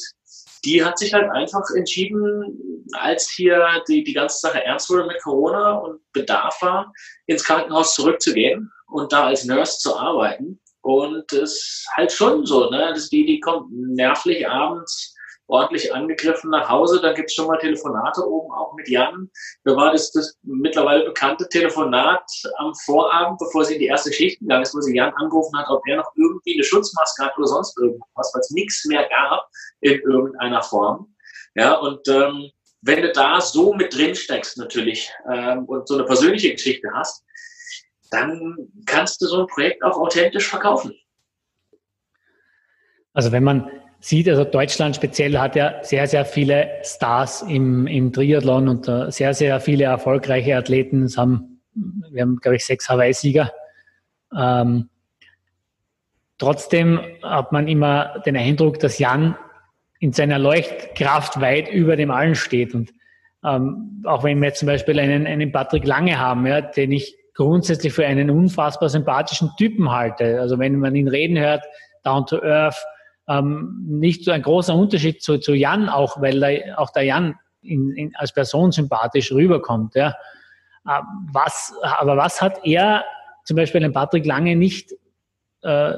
die 0.65 0.85
hat 0.85 0.99
sich 0.99 1.13
halt 1.13 1.31
einfach 1.31 1.63
entschieden, 1.77 2.85
als 2.93 3.31
hier 3.31 3.83
die, 3.89 4.03
die 4.03 4.13
ganze 4.13 4.39
Sache 4.39 4.65
ernst 4.65 4.91
wurde 4.91 5.07
mit 5.07 5.23
Corona 5.23 5.73
und 5.73 6.01
Bedarf 6.13 6.61
war, 6.63 6.93
ins 7.27 7.45
Krankenhaus 7.45 7.95
zurückzugehen 7.95 8.71
und 8.87 9.13
da 9.13 9.27
als 9.27 9.45
Nurse 9.45 9.79
zu 9.79 9.97
arbeiten. 9.97 10.61
Und 10.85 11.33
es 11.33 11.87
halt 11.97 12.13
schon 12.13 12.45
so, 12.45 12.69
ne? 12.69 12.93
dass 12.93 13.09
die, 13.09 13.25
die 13.25 13.41
kommt 13.41 13.73
nervlich 13.73 14.47
abends 14.47 15.15
ordentlich 15.47 15.95
angegriffen 15.95 16.51
nach 16.51 16.69
Hause. 16.69 17.01
Da 17.01 17.15
gibt 17.15 17.31
es 17.31 17.35
schon 17.35 17.47
mal 17.47 17.57
Telefonate 17.57 18.23
oben 18.29 18.53
auch 18.53 18.75
mit 18.75 18.87
Jan. 18.91 19.31
Da 19.65 19.75
war 19.77 19.93
das 19.93 20.13
das 20.13 20.37
mittlerweile 20.43 21.07
bekannte 21.07 21.49
Telefonat 21.49 22.23
am 22.59 22.75
Vorabend, 22.85 23.39
bevor 23.39 23.65
sie 23.65 23.75
in 23.75 23.81
die 23.81 23.87
erste 23.87 24.13
Schicht 24.13 24.41
gegangen 24.41 24.63
ist, 24.63 24.75
wo 24.75 24.81
sie 24.83 24.95
Jan 24.95 25.15
angerufen 25.15 25.59
hat, 25.59 25.71
ob 25.71 25.81
er 25.89 25.97
noch 25.97 26.11
irgendwie 26.17 26.55
eine 26.55 26.65
Schutzmaske 26.65 27.25
hat 27.25 27.39
oder 27.39 27.47
sonst 27.47 27.79
irgendwas, 27.79 28.31
weil 28.35 28.41
es 28.41 28.51
nichts 28.51 28.85
mehr 28.85 29.09
gab 29.09 29.49
in 29.81 29.99
irgendeiner 30.03 30.63
Form. 30.63 31.15
Ja, 31.55 31.77
und 31.77 32.07
ähm, 32.09 32.51
wenn 32.83 33.01
du 33.01 33.11
da 33.13 33.41
so 33.41 33.73
mit 33.73 33.95
drin 33.95 34.15
steckst 34.15 34.59
natürlich 34.59 35.11
ähm, 35.33 35.65
und 35.65 35.89
so 35.89 35.95
eine 35.95 36.05
persönliche 36.05 36.53
Geschichte 36.53 36.89
hast, 36.93 37.24
dann 38.15 38.57
kannst 38.87 39.21
du 39.21 39.27
so 39.27 39.41
ein 39.43 39.47
Projekt 39.49 39.83
auch 39.83 39.99
authentisch 39.99 40.49
verkaufen. 40.49 40.93
Also 43.13 43.33
wenn 43.33 43.45
man 43.45 43.71
sieht, 44.01 44.29
also 44.29 44.45
Deutschland 44.45 44.97
speziell 44.97 45.39
hat 45.39 45.57
ja 45.57 45.83
sehr, 45.83 46.07
sehr 46.07 46.25
viele 46.25 46.69
Stars 46.83 47.43
im, 47.43 47.87
im 47.87 48.13
Triathlon 48.13 48.69
und 48.69 48.89
uh, 48.89 49.11
sehr, 49.11 49.35
sehr 49.35 49.61
viele 49.61 49.85
erfolgreiche 49.85 50.57
Athleten. 50.57 51.05
Es 51.05 51.17
haben, 51.17 51.61
wir 51.75 52.23
haben, 52.23 52.37
glaube 52.37 52.57
ich, 52.57 52.67
sechs 52.67 52.89
Hawaii-Sieger. 52.89 53.53
Ähm, 54.37 54.91
trotzdem 56.39 57.01
hat 57.23 57.53
man 57.53 57.67
immer 57.69 58.21
den 58.27 58.37
Eindruck, 58.37 58.79
dass 58.79 58.99
Jan 58.99 59.37
in 60.01 60.13
seiner 60.13 60.39
Leuchtkraft 60.39 61.41
weit 61.41 61.71
über 61.71 61.97
dem 61.97 62.11
allen 62.11 62.35
steht. 62.35 62.75
Und 62.75 62.93
ähm, 63.43 64.03
auch 64.05 64.23
wenn 64.23 64.43
wir 64.43 64.53
zum 64.53 64.67
Beispiel 64.67 64.99
einen, 64.99 65.27
einen 65.27 65.51
Patrick 65.51 65.87
Lange 65.87 66.19
haben, 66.19 66.47
ja, 66.47 66.61
den 66.61 66.93
ich 66.93 67.17
grundsätzlich 67.35 67.93
für 67.93 68.07
einen 68.07 68.31
unfassbar 68.31 68.89
sympathischen 68.89 69.51
Typen 69.57 69.91
halte. 69.91 70.41
Also 70.41 70.59
wenn 70.59 70.79
man 70.79 70.95
ihn 70.95 71.09
reden 71.09 71.39
hört, 71.39 71.65
down 72.05 72.27
to 72.27 72.41
earth, 72.43 72.77
ähm, 73.29 73.85
nicht 73.87 74.25
so 74.25 74.31
ein 74.31 74.43
großer 74.43 74.75
Unterschied 74.75 75.23
zu, 75.23 75.39
zu 75.39 75.55
Jan, 75.55 75.89
auch 75.89 76.21
weil 76.21 76.39
der, 76.41 76.79
auch 76.79 76.91
der 76.91 77.05
Jan 77.05 77.35
in, 77.63 77.93
in, 77.93 78.17
als 78.17 78.33
Person 78.33 78.71
sympathisch 78.71 79.33
rüberkommt. 79.33 79.95
Ja. 79.95 80.15
Äh, 80.87 81.01
was, 81.33 81.75
aber 81.83 82.17
was 82.17 82.41
hat 82.41 82.65
er 82.65 83.05
zum 83.45 83.57
Beispiel 83.57 83.81
den 83.81 83.93
Patrick 83.93 84.27
Lange 84.27 84.57
nicht 84.57 84.93
äh, 85.63 85.95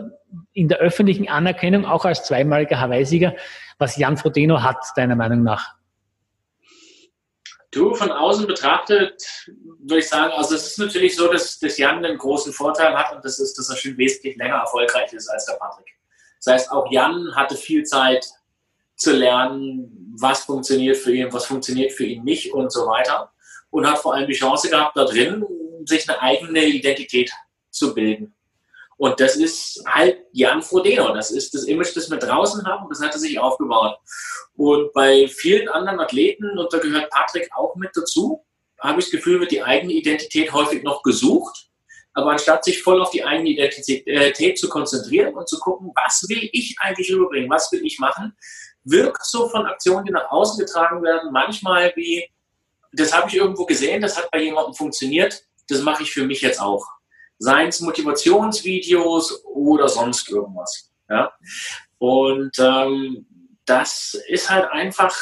in 0.52 0.68
der 0.68 0.78
öffentlichen 0.78 1.28
Anerkennung, 1.28 1.84
auch 1.84 2.04
als 2.04 2.24
zweimaliger 2.24 2.80
Hawaii-Sieger, 2.80 3.34
was 3.78 3.96
Jan 3.96 4.16
Frodeno 4.16 4.62
hat, 4.62 4.78
deiner 4.96 5.16
Meinung 5.16 5.42
nach? 5.42 5.75
Du, 7.76 7.94
von 7.94 8.10
außen 8.10 8.46
betrachtet, 8.46 9.22
würde 9.80 9.98
ich 9.98 10.08
sagen, 10.08 10.32
also 10.32 10.54
es 10.54 10.66
ist 10.66 10.78
natürlich 10.78 11.14
so, 11.14 11.30
dass, 11.30 11.58
dass 11.58 11.76
Jan 11.76 12.02
einen 12.02 12.16
großen 12.16 12.50
Vorteil 12.50 12.96
hat 12.96 13.14
und 13.14 13.22
das 13.22 13.38
ist, 13.38 13.58
dass 13.58 13.68
er 13.68 13.76
schon 13.76 13.98
wesentlich 13.98 14.36
länger 14.36 14.56
erfolgreich 14.56 15.12
ist 15.12 15.28
als 15.28 15.44
der 15.44 15.54
Patrick. 15.54 15.86
Das 16.42 16.54
heißt, 16.54 16.72
auch 16.72 16.90
Jan 16.90 17.36
hatte 17.36 17.54
viel 17.54 17.82
Zeit 17.82 18.26
zu 18.96 19.12
lernen, 19.12 20.14
was 20.18 20.44
funktioniert 20.44 20.96
für 20.96 21.14
ihn, 21.14 21.30
was 21.30 21.44
funktioniert 21.44 21.92
für 21.92 22.04
ihn 22.04 22.24
nicht 22.24 22.54
und 22.54 22.72
so 22.72 22.86
weiter. 22.86 23.30
Und 23.68 23.86
hat 23.86 23.98
vor 23.98 24.14
allem 24.14 24.26
die 24.26 24.32
Chance 24.32 24.70
gehabt, 24.70 24.96
da 24.96 25.04
drin 25.04 25.44
sich 25.84 26.08
eine 26.08 26.22
eigene 26.22 26.64
Identität 26.64 27.30
zu 27.70 27.94
bilden. 27.94 28.34
Und 28.98 29.20
das 29.20 29.36
ist 29.36 29.82
halt 29.86 30.18
Jan 30.32 30.62
Frodeno. 30.62 31.12
Das 31.12 31.30
ist 31.30 31.54
das 31.54 31.64
Image, 31.64 31.94
das 31.94 32.10
wir 32.10 32.18
draußen 32.18 32.64
haben. 32.66 32.86
Das 32.88 33.00
hat 33.00 33.12
er 33.12 33.18
sich 33.18 33.38
aufgebaut. 33.38 33.96
Und 34.54 34.92
bei 34.94 35.28
vielen 35.28 35.68
anderen 35.68 36.00
Athleten, 36.00 36.58
und 36.58 36.72
da 36.72 36.78
gehört 36.78 37.10
Patrick 37.10 37.50
auch 37.54 37.76
mit 37.76 37.90
dazu, 37.94 38.44
habe 38.80 39.00
ich 39.00 39.06
das 39.06 39.12
Gefühl, 39.12 39.40
wird 39.40 39.50
die 39.50 39.62
eigene 39.62 39.92
Identität 39.92 40.52
häufig 40.52 40.82
noch 40.82 41.02
gesucht. 41.02 41.68
Aber 42.14 42.30
anstatt 42.30 42.64
sich 42.64 42.82
voll 42.82 43.02
auf 43.02 43.10
die 43.10 43.22
eigene 43.22 43.50
Identität 43.50 44.58
zu 44.58 44.70
konzentrieren 44.70 45.34
und 45.34 45.46
zu 45.46 45.58
gucken, 45.58 45.92
was 45.94 46.24
will 46.28 46.48
ich 46.52 46.74
eigentlich 46.80 47.12
rüberbringen, 47.12 47.50
was 47.50 47.70
will 47.72 47.84
ich 47.84 47.98
machen, 47.98 48.34
wirkt 48.84 49.22
so 49.26 49.50
von 49.50 49.66
Aktionen, 49.66 50.06
die 50.06 50.12
nach 50.12 50.30
außen 50.30 50.64
getragen 50.64 51.02
werden, 51.02 51.30
manchmal 51.30 51.92
wie, 51.94 52.26
das 52.92 53.12
habe 53.12 53.28
ich 53.28 53.36
irgendwo 53.36 53.66
gesehen, 53.66 54.00
das 54.00 54.16
hat 54.16 54.30
bei 54.30 54.40
jemandem 54.40 54.72
funktioniert, 54.72 55.42
das 55.68 55.82
mache 55.82 56.04
ich 56.04 56.10
für 56.10 56.24
mich 56.24 56.40
jetzt 56.40 56.60
auch. 56.60 56.86
Seien 57.38 57.68
es 57.68 57.80
Motivationsvideos 57.80 59.44
oder 59.44 59.88
sonst 59.88 60.28
irgendwas. 60.30 60.90
Ja? 61.08 61.32
Und 61.98 62.52
ähm, 62.58 63.26
das 63.64 64.14
ist 64.28 64.48
halt 64.50 64.70
einfach, 64.70 65.14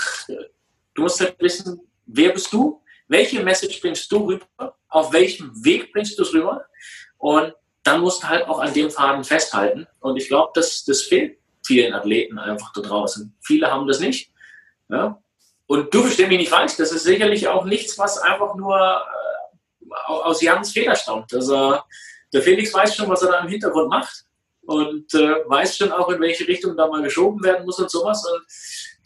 du 0.94 1.02
musst 1.02 1.20
halt 1.20 1.36
wissen, 1.40 1.80
wer 2.06 2.32
bist 2.32 2.52
du? 2.52 2.82
Welche 3.08 3.42
Message 3.42 3.80
bringst 3.80 4.10
du 4.12 4.26
rüber? 4.26 4.76
Auf 4.88 5.12
welchem 5.12 5.52
Weg 5.64 5.92
bringst 5.92 6.18
du 6.18 6.22
es 6.22 6.32
rüber? 6.32 6.64
Und 7.18 7.54
dann 7.82 8.00
musst 8.00 8.22
du 8.22 8.28
halt 8.28 8.46
auch 8.46 8.60
an 8.60 8.72
dem 8.72 8.90
Faden 8.90 9.24
festhalten. 9.24 9.86
Und 10.00 10.16
ich 10.16 10.28
glaube, 10.28 10.52
das, 10.54 10.84
das 10.84 11.02
fehlt 11.02 11.38
vielen 11.66 11.94
Athleten 11.94 12.38
einfach 12.38 12.72
da 12.72 12.80
draußen. 12.80 13.34
Viele 13.40 13.70
haben 13.70 13.86
das 13.86 14.00
nicht. 14.00 14.30
Ja? 14.88 15.20
Und 15.66 15.92
du 15.92 16.02
verstehst 16.02 16.28
mich 16.28 16.38
nicht 16.38 16.50
falsch, 16.50 16.76
das 16.76 16.92
ist 16.92 17.04
sicherlich 17.04 17.48
auch 17.48 17.64
nichts, 17.64 17.98
was 17.98 18.18
einfach 18.18 18.54
nur 18.54 18.76
äh, 18.76 19.33
aus 20.06 20.40
Jans 20.40 20.72
Feder 20.72 20.94
stammt. 20.94 21.32
Also 21.32 21.78
der 22.32 22.42
Felix 22.42 22.72
weiß 22.74 22.96
schon, 22.96 23.08
was 23.08 23.22
er 23.22 23.32
da 23.32 23.40
im 23.40 23.48
Hintergrund 23.48 23.88
macht 23.88 24.24
und 24.62 25.12
äh, 25.14 25.48
weiß 25.48 25.76
schon 25.76 25.92
auch, 25.92 26.08
in 26.08 26.20
welche 26.20 26.46
Richtung 26.48 26.76
da 26.76 26.86
mal 26.86 27.02
geschoben 27.02 27.42
werden 27.42 27.64
muss 27.64 27.78
und 27.78 27.90
sowas. 27.90 28.24
Und 28.24 28.44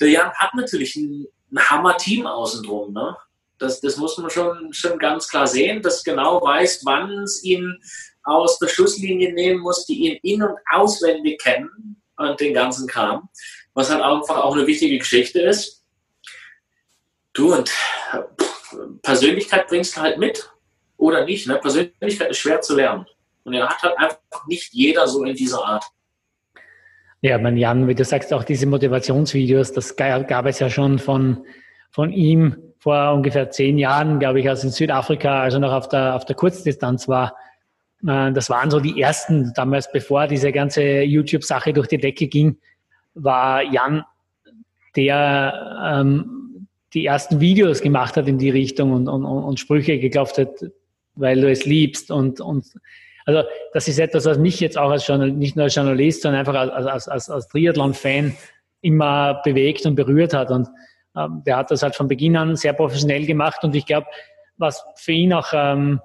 der 0.00 0.10
Jan 0.10 0.32
hat 0.32 0.54
natürlich 0.54 0.96
ein, 0.96 1.26
ein 1.52 1.58
Hammer-Team 1.58 2.26
außen 2.26 2.62
drum. 2.62 2.92
Ne? 2.92 3.16
Das, 3.58 3.80
das 3.80 3.96
muss 3.96 4.16
man 4.18 4.30
schon, 4.30 4.72
schon 4.72 4.98
ganz 4.98 5.28
klar 5.28 5.46
sehen, 5.46 5.82
dass 5.82 6.04
genau 6.04 6.40
weiß, 6.40 6.82
wann 6.84 7.10
es 7.22 7.42
ihn 7.42 7.78
aus 8.22 8.58
der 8.58 8.68
Schusslinie 8.68 9.32
nehmen 9.32 9.60
muss, 9.60 9.86
die 9.86 10.06
ihn 10.06 10.18
in- 10.22 10.42
und 10.42 10.58
auswendig 10.70 11.40
kennen 11.40 12.00
und 12.16 12.40
den 12.40 12.54
ganzen 12.54 12.86
Kram. 12.86 13.28
Was 13.74 13.90
halt 13.90 14.02
einfach 14.02 14.38
auch 14.38 14.54
eine 14.54 14.66
wichtige 14.66 14.98
Geschichte 14.98 15.40
ist. 15.40 15.84
Du 17.32 17.54
und 17.54 17.70
Persönlichkeit 19.02 19.68
bringst 19.68 19.96
du 19.96 20.00
halt 20.00 20.18
mit 20.18 20.50
oder 21.08 21.24
nicht. 21.24 21.46
Ne? 21.46 21.56
Persönlichkeit 21.56 22.30
ist 22.30 22.38
schwer 22.38 22.60
zu 22.60 22.76
lernen. 22.76 23.06
Und 23.44 23.54
er 23.54 23.68
hat 23.68 23.82
halt 23.82 23.98
einfach 23.98 24.46
nicht 24.46 24.72
jeder 24.72 25.06
so 25.06 25.24
in 25.24 25.34
dieser 25.34 25.64
Art. 25.64 25.84
Ja, 27.20 27.38
mein 27.38 27.56
Jan, 27.56 27.88
wie 27.88 27.94
du 27.94 28.04
sagst, 28.04 28.32
auch 28.32 28.44
diese 28.44 28.66
Motivationsvideos, 28.66 29.72
das 29.72 29.96
gab 29.96 30.46
es 30.46 30.60
ja 30.60 30.70
schon 30.70 30.98
von, 30.98 31.44
von 31.90 32.12
ihm 32.12 32.56
vor 32.78 33.12
ungefähr 33.12 33.50
zehn 33.50 33.76
Jahren, 33.76 34.20
glaube 34.20 34.40
ich, 34.40 34.48
als 34.48 34.62
in 34.62 34.70
Südafrika, 34.70 35.42
also 35.42 35.58
noch 35.58 35.72
auf 35.72 35.88
der, 35.88 36.14
auf 36.14 36.24
der 36.26 36.36
Kurzdistanz 36.36 37.08
war. 37.08 37.34
Äh, 38.06 38.32
das 38.32 38.50
waren 38.50 38.70
so 38.70 38.78
die 38.78 39.00
ersten, 39.00 39.52
damals 39.54 39.90
bevor 39.90 40.28
diese 40.28 40.52
ganze 40.52 40.82
YouTube-Sache 41.02 41.72
durch 41.72 41.88
die 41.88 41.98
Decke 41.98 42.28
ging, 42.28 42.58
war 43.14 43.62
Jan, 43.62 44.04
der 44.94 45.90
ähm, 45.92 46.66
die 46.94 47.04
ersten 47.04 47.40
Videos 47.40 47.80
gemacht 47.82 48.16
hat 48.16 48.28
in 48.28 48.38
die 48.38 48.50
Richtung 48.50 48.92
und, 48.92 49.08
und, 49.08 49.24
und 49.24 49.60
Sprüche 49.60 49.98
geglaubt 49.98 50.38
hat, 50.38 50.50
weil 51.18 51.40
du 51.40 51.50
es 51.50 51.64
liebst. 51.64 52.11
Und, 52.11 52.40
und 52.40 52.66
also 53.26 53.42
das 53.72 53.88
ist 53.88 53.98
etwas, 53.98 54.24
was 54.24 54.38
mich 54.38 54.61
jetzt 54.61 54.78
auch 54.78 54.90
als 54.90 55.07
Journal 55.07 55.31
nicht 55.31 55.57
nur 55.57 55.64
als 55.64 55.74
Journalist, 55.74 56.22
sondern 56.22 56.40
einfach 56.40 56.54
als, 56.54 56.87
als, 56.87 57.09
als, 57.09 57.31
als 57.31 57.48
Triathlon-Fan 57.48 58.37
immer 58.81 59.40
bewegt 59.44 59.85
und 59.87 59.96
berührt 59.96 60.35
hat. 60.35 60.50
Und 60.50 60.68
ähm, 61.16 61.42
der 61.44 61.57
hat 61.57 61.70
das 61.70 61.83
halt 61.83 61.96
von 61.96 62.09
Beginn 62.09 62.37
an 62.37 62.57
sehr 62.57 62.72
professionell 62.72 63.26
gemacht. 63.26 63.64
Und 63.64 63.74
ich 63.74 63.87
glaube, 63.87 64.07
was 64.57 64.85
für 64.96 65.12
ihn 65.12 65.33
auch, 65.33 65.48
ähm, 65.52 66.00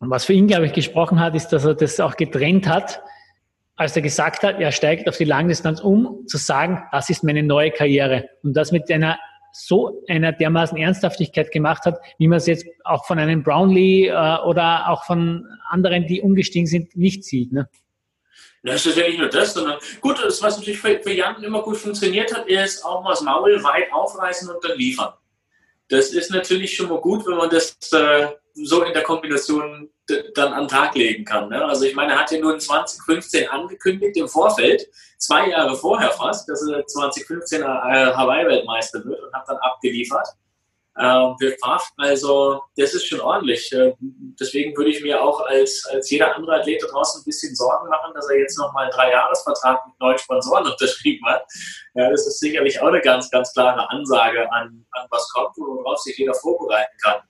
was 0.00 0.24
für 0.24 0.32
ihn, 0.32 0.46
glaube 0.46 0.66
ich, 0.66 0.72
gesprochen 0.72 1.20
hat, 1.20 1.34
ist, 1.34 1.48
dass 1.48 1.64
er 1.64 1.74
das 1.74 2.00
auch 2.00 2.16
getrennt 2.16 2.68
hat, 2.68 3.02
als 3.76 3.96
er 3.96 4.02
gesagt 4.02 4.44
hat, 4.44 4.60
er 4.60 4.70
steigt 4.70 5.08
auf 5.08 5.16
die 5.16 5.24
Langdistanz 5.24 5.80
um, 5.80 6.26
zu 6.26 6.36
sagen, 6.36 6.84
das 6.92 7.10
ist 7.10 7.24
meine 7.24 7.42
neue 7.42 7.70
Karriere. 7.70 8.28
Und 8.42 8.56
das 8.56 8.70
mit 8.70 8.90
einer 8.90 9.18
so 9.56 10.02
einer 10.08 10.32
dermaßen 10.32 10.76
Ernsthaftigkeit 10.76 11.52
gemacht 11.52 11.84
hat, 11.84 12.00
wie 12.18 12.26
man 12.26 12.38
es 12.38 12.46
jetzt 12.46 12.66
auch 12.82 13.06
von 13.06 13.20
einem 13.20 13.44
Brownlee 13.44 14.08
äh, 14.08 14.38
oder 14.44 14.88
auch 14.88 15.04
von 15.04 15.46
anderen, 15.70 16.08
die 16.08 16.20
umgestiegen 16.20 16.66
sind, 16.66 16.96
nicht 16.96 17.24
sieht. 17.24 17.52
Ne? 17.52 17.68
Das 18.64 18.84
ist 18.84 18.96
ja 18.96 19.06
nicht 19.06 19.18
nur 19.18 19.28
das, 19.28 19.54
sondern 19.54 19.78
gut, 20.00 20.18
das, 20.24 20.42
was 20.42 20.56
natürlich 20.58 20.80
für, 20.80 20.98
für 21.00 21.12
Jan 21.12 21.42
immer 21.44 21.62
gut 21.62 21.76
funktioniert 21.76 22.34
hat, 22.34 22.48
ist 22.48 22.84
auch 22.84 23.04
mal 23.04 23.10
das 23.10 23.20
Maul 23.20 23.62
weit 23.62 23.92
aufreißen 23.92 24.50
und 24.50 24.64
dann 24.64 24.76
liefern. 24.76 25.12
Das 25.88 26.10
ist 26.10 26.30
natürlich 26.32 26.74
schon 26.74 26.88
mal 26.88 27.00
gut, 27.00 27.24
wenn 27.26 27.36
man 27.36 27.50
das 27.50 27.76
äh, 27.92 28.28
so 28.54 28.82
in 28.82 28.92
der 28.92 29.02
Kombination 29.02 29.90
dann 30.34 30.52
an 30.52 30.64
den 30.64 30.68
Tag 30.68 30.94
legen 30.94 31.24
kann. 31.24 31.48
Ne? 31.48 31.64
Also 31.64 31.84
ich 31.84 31.94
meine, 31.94 32.12
er 32.12 32.20
hat 32.20 32.30
ja 32.30 32.38
nur 32.38 32.54
in 32.54 32.60
2015 32.60 33.48
angekündigt 33.48 34.16
im 34.16 34.28
Vorfeld, 34.28 34.86
zwei 35.18 35.48
Jahre 35.48 35.74
vorher 35.76 36.10
fast, 36.10 36.48
dass 36.48 36.66
er 36.68 36.86
2015 36.86 37.62
äh, 37.62 37.64
Hawaii-Weltmeister 37.64 39.04
wird 39.04 39.20
und 39.20 39.32
hat 39.32 39.48
dann 39.48 39.56
abgeliefert. 39.58 40.28
Ähm. 40.96 41.34
Also 41.96 42.62
das 42.76 42.94
ist 42.94 43.06
schon 43.06 43.20
ordentlich. 43.20 43.72
Äh, 43.72 43.94
deswegen 44.38 44.76
würde 44.76 44.90
ich 44.90 45.02
mir 45.02 45.20
auch 45.20 45.40
als, 45.40 45.84
als 45.90 46.10
jeder 46.10 46.36
andere 46.36 46.60
Athlet 46.60 46.84
draußen 46.88 47.20
ein 47.20 47.24
bisschen 47.24 47.54
Sorgen 47.56 47.88
machen, 47.88 48.12
dass 48.14 48.28
er 48.28 48.38
jetzt 48.38 48.58
nochmal 48.58 48.84
einen 48.84 48.92
Dreijahresvertrag 48.92 49.86
mit 49.86 49.98
neuen 50.00 50.18
Sponsoren 50.18 50.66
unterschrieben 50.70 51.26
hat. 51.26 51.44
Ja, 51.94 52.10
das 52.10 52.26
ist 52.26 52.38
sicherlich 52.38 52.80
auch 52.80 52.88
eine 52.88 53.00
ganz, 53.00 53.30
ganz 53.30 53.52
klare 53.52 53.90
Ansage 53.90 54.50
an, 54.52 54.86
an 54.92 55.06
was 55.10 55.28
kommt, 55.32 55.56
worauf 55.56 55.98
sich 55.98 56.16
jeder 56.16 56.34
vorbereiten 56.34 56.96
kann. 57.02 57.20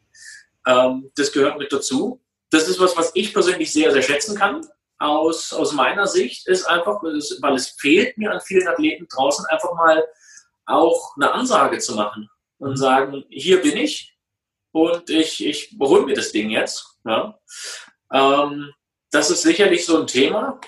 Ähm, 0.67 1.11
das 1.17 1.33
gehört 1.33 1.59
mit 1.59 1.73
dazu. 1.73 2.21
Das 2.51 2.69
ist 2.69 2.81
was, 2.81 2.97
was 2.97 3.11
ich 3.15 3.33
persönlich 3.33 3.73
sehr, 3.73 3.93
sehr 3.93 4.03
schätzen 4.03 4.37
kann. 4.37 4.67
Aus, 4.99 5.53
aus 5.53 5.73
meiner 5.73 6.07
Sicht 6.07 6.47
ist 6.47 6.65
einfach, 6.65 7.03
weil 7.03 7.55
es 7.55 7.69
fehlt 7.79 8.17
mir 8.17 8.31
an 8.33 8.41
vielen 8.41 8.69
Athleten 8.69 9.07
draußen, 9.09 9.45
einfach 9.47 9.75
mal 9.75 10.05
auch 10.67 11.17
eine 11.17 11.33
Ansage 11.33 11.79
zu 11.79 11.95
machen 11.95 12.31
und 12.59 12.71
mhm. 12.71 12.77
sagen, 12.77 13.25
hier 13.29 13.61
bin 13.61 13.77
ich 13.77 14.17
und 14.73 15.11
ich, 15.11 15.45
ich 15.45 15.77
hole 15.81 16.05
mir 16.05 16.15
das 16.15 16.33
Ding 16.33 16.51
jetzt. 16.51 16.99
Ja. 17.05 17.39
Ähm, 18.13 18.73
das 19.11 19.31
ist 19.31 19.43
sicherlich 19.43 19.85
so 19.85 20.01
ein 20.01 20.07
Thema. 20.07 20.61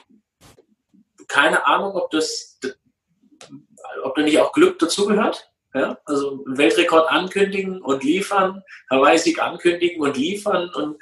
Keine 1.28 1.66
Ahnung, 1.66 1.96
ob 1.96 2.10
das, 2.10 2.58
ob 4.04 4.14
da 4.14 4.22
nicht 4.22 4.38
auch 4.38 4.52
Glück 4.52 4.78
dazugehört. 4.78 5.50
Ja, 5.76 6.00
also 6.06 6.42
Weltrekord 6.46 7.06
ankündigen 7.10 7.82
und 7.82 8.02
liefern, 8.02 8.62
Hawaii-Sieg 8.90 9.42
ankündigen 9.42 10.00
und 10.00 10.16
liefern 10.16 10.70
und 10.70 10.96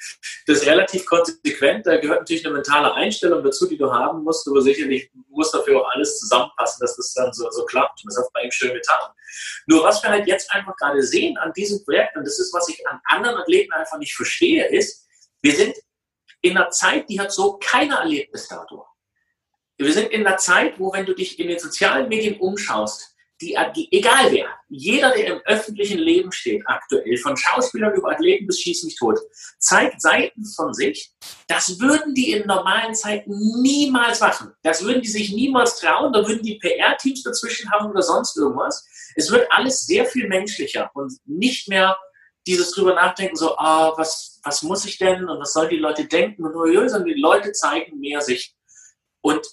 das 0.48 0.66
relativ 0.66 1.06
konsequent. 1.06 1.86
Da 1.86 1.98
gehört 1.98 2.22
natürlich 2.22 2.44
eine 2.44 2.54
mentale 2.54 2.92
Einstellung 2.92 3.44
dazu, 3.44 3.68
die 3.68 3.78
du 3.78 3.92
haben 3.92 4.24
musst, 4.24 4.48
aber 4.48 4.60
sicherlich 4.62 5.08
muss 5.28 5.52
dafür 5.52 5.80
auch 5.80 5.94
alles 5.94 6.18
zusammenpassen, 6.18 6.80
dass 6.80 6.96
das 6.96 7.14
dann 7.14 7.32
so, 7.32 7.48
so 7.52 7.64
klappt. 7.66 8.02
Und 8.02 8.12
das 8.12 8.18
hat 8.18 8.32
bei 8.32 8.42
ihm 8.42 8.50
schön 8.50 8.74
getan. 8.74 9.12
Nur 9.66 9.84
was 9.84 10.02
wir 10.02 10.10
halt 10.10 10.26
jetzt 10.26 10.50
einfach 10.52 10.74
gerade 10.76 11.04
sehen 11.04 11.36
an 11.36 11.52
diesem 11.52 11.84
Projekt, 11.84 12.16
und 12.16 12.26
das 12.26 12.40
ist, 12.40 12.52
was 12.52 12.68
ich 12.68 12.84
an 12.88 12.98
anderen 13.04 13.36
Athleten 13.36 13.72
einfach 13.74 13.98
nicht 13.98 14.16
verstehe, 14.16 14.66
ist, 14.70 15.06
wir 15.40 15.54
sind 15.54 15.76
in 16.40 16.56
einer 16.56 16.70
Zeit, 16.70 17.08
die 17.08 17.20
hat 17.20 17.30
so 17.30 17.58
keiner 17.58 17.98
erlebt 17.98 18.32
bis 18.32 18.48
dato. 18.48 18.84
Wir 19.78 19.92
sind 19.92 20.10
in 20.10 20.26
einer 20.26 20.36
Zeit, 20.36 20.80
wo, 20.80 20.92
wenn 20.92 21.06
du 21.06 21.14
dich 21.14 21.38
in 21.38 21.46
den 21.46 21.60
sozialen 21.60 22.08
Medien 22.08 22.40
umschaust, 22.40 23.13
die, 23.44 23.56
die, 23.76 23.92
egal 23.92 24.32
wer, 24.32 24.48
jeder, 24.68 25.10
der 25.10 25.26
im 25.26 25.40
öffentlichen 25.44 25.98
Leben 25.98 26.32
steht 26.32 26.62
aktuell, 26.66 27.16
von 27.18 27.36
Schauspielern 27.36 27.94
über 27.94 28.12
Athleten 28.12 28.46
bis 28.46 28.60
Schieß 28.60 28.84
mich 28.84 28.96
tot, 28.96 29.18
zeigt 29.58 30.00
Seiten 30.00 30.44
von 30.46 30.72
sich, 30.72 31.12
das 31.46 31.78
würden 31.78 32.14
die 32.14 32.32
in 32.32 32.46
normalen 32.46 32.94
Zeiten 32.94 33.32
niemals 33.60 34.20
machen. 34.20 34.52
Das 34.62 34.82
würden 34.82 35.02
die 35.02 35.08
sich 35.08 35.32
niemals 35.32 35.78
trauen, 35.78 36.12
da 36.12 36.26
würden 36.26 36.42
die 36.42 36.58
PR-Teams 36.58 37.22
dazwischen 37.22 37.70
haben 37.70 37.90
oder 37.90 38.02
sonst 38.02 38.36
irgendwas. 38.36 38.86
Es 39.14 39.30
wird 39.30 39.46
alles 39.50 39.86
sehr 39.86 40.06
viel 40.06 40.26
menschlicher 40.28 40.90
und 40.94 41.12
nicht 41.26 41.68
mehr 41.68 41.96
dieses 42.46 42.72
drüber 42.72 42.94
nachdenken, 42.94 43.36
so, 43.36 43.56
ah, 43.56 43.92
was, 43.96 44.40
was 44.42 44.62
muss 44.62 44.84
ich 44.84 44.98
denn 44.98 45.28
und 45.28 45.40
was 45.40 45.52
sollen 45.52 45.70
die 45.70 45.76
Leute 45.76 46.04
denken 46.04 46.44
und 46.44 46.52
nur, 46.52 46.88
sondern 46.88 47.08
die 47.08 47.20
Leute 47.20 47.52
zeigen 47.52 48.00
mehr 48.00 48.20
sich. 48.20 48.54
Und 49.22 49.46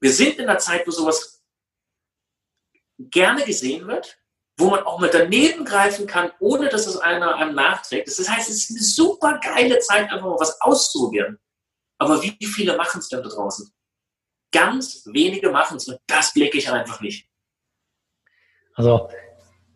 wir 0.00 0.12
sind 0.12 0.38
in 0.38 0.48
einer 0.48 0.58
Zeit, 0.58 0.86
wo 0.86 0.90
sowas 0.90 1.39
gerne 3.10 3.44
gesehen 3.44 3.86
wird, 3.86 4.18
wo 4.58 4.70
man 4.70 4.82
auch 4.82 5.00
mal 5.00 5.10
daneben 5.10 5.64
greifen 5.64 6.06
kann, 6.06 6.30
ohne 6.38 6.68
dass 6.68 6.86
es 6.86 6.96
einer 6.98 7.36
einem 7.36 7.54
nachträgt. 7.54 8.08
Das 8.08 8.28
heißt, 8.28 8.50
es 8.50 8.56
ist 8.56 8.70
eine 8.70 8.80
super 8.80 9.40
geile 9.42 9.78
Zeit, 9.78 10.10
einfach 10.10 10.26
mal 10.26 10.38
was 10.38 10.60
auszuprobieren. 10.60 11.38
Aber 11.98 12.22
wie 12.22 12.36
viele 12.44 12.76
machen 12.76 13.00
es 13.00 13.08
denn 13.08 13.22
da 13.22 13.28
draußen? 13.28 13.70
Ganz 14.52 15.06
wenige 15.06 15.50
machen 15.50 15.76
es 15.76 15.88
und 15.88 15.98
das 16.06 16.32
blicke 16.32 16.58
ich 16.58 16.70
einfach 16.70 17.00
nicht. 17.00 17.28
Also, 18.74 19.08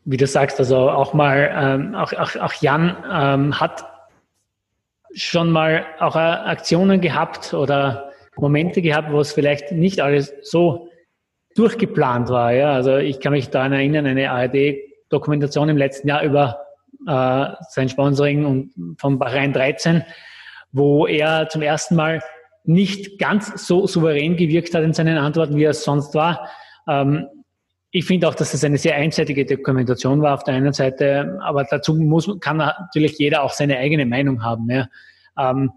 wie 0.05 0.17
du 0.17 0.27
sagst, 0.27 0.59
also 0.59 0.91
auch 0.91 1.15
mal, 1.15 1.51
ähm, 1.55 1.95
auch, 1.95 2.13
auch, 2.13 2.37
auch 2.37 2.53
Jan 2.55 3.05
ähm, 3.11 3.61
hat 3.61 3.91
schon 5.15 5.51
mal 5.51 5.87
auch 6.01 6.17
äh, 6.17 6.19
Aktionen 6.19 7.01
gehabt 7.01 7.55
oder 7.55 8.13
Momente 8.37 8.83
gehabt, 8.83 9.13
wo 9.13 9.21
es 9.21 9.33
vielleicht 9.33 9.73
nicht 9.73 10.01
alles 10.01 10.33
so 10.43 10.91
durchgeplant 11.55 12.29
war. 12.29 12.53
Ja, 12.53 12.73
also 12.73 12.97
ich 12.97 13.21
kann 13.21 13.33
mich 13.33 13.51
daran 13.51 13.73
erinnern, 13.73 14.07
eine 14.07 14.31
ARD-Dokumentation 14.31 15.69
im 15.69 15.77
letzten 15.77 16.09
Jahr 16.09 16.23
über 16.23 16.59
äh, 17.07 17.47
sein 17.71 17.88
Sponsoring 17.88 18.45
und 18.45 18.99
von 18.99 19.19
Bahrain 19.19 19.53
13, 19.53 20.05
wo 20.73 21.07
er 21.07 21.49
zum 21.49 21.62
ersten 21.62 21.95
Mal 21.95 22.23
nicht 22.64 23.19
ganz 23.19 23.67
so 23.67 23.87
souverän 23.87 24.37
gewirkt 24.37 24.75
hat 24.75 24.83
in 24.83 24.93
seinen 24.93 25.19
Antworten, 25.19 25.57
wie 25.57 25.64
er 25.64 25.71
es 25.71 25.85
sonst 25.85 26.14
war. 26.14 26.49
Ähm, 26.88 27.27
ich 27.90 28.07
finde 28.07 28.29
auch, 28.29 28.35
dass 28.35 28.55
es 28.55 28.64
eine 28.64 28.79
sehr 28.79 28.97
einseitige 28.97 29.45
Dokumentation 29.45 30.21
war 30.21 30.35
auf 30.35 30.43
der 30.43 30.55
einen 30.55 30.73
Seite, 30.73 31.38
aber 31.43 31.64
dazu 31.64 31.95
muss, 31.95 32.29
kann 32.40 32.57
natürlich 32.57 33.19
jeder 33.19 33.43
auch 33.45 33.53
seine 33.53 33.79
eigene 33.79 34.05
Meinung 34.07 34.43
haben. 34.43 34.69
Ja. 34.69 34.88
Ähm, 35.38 35.71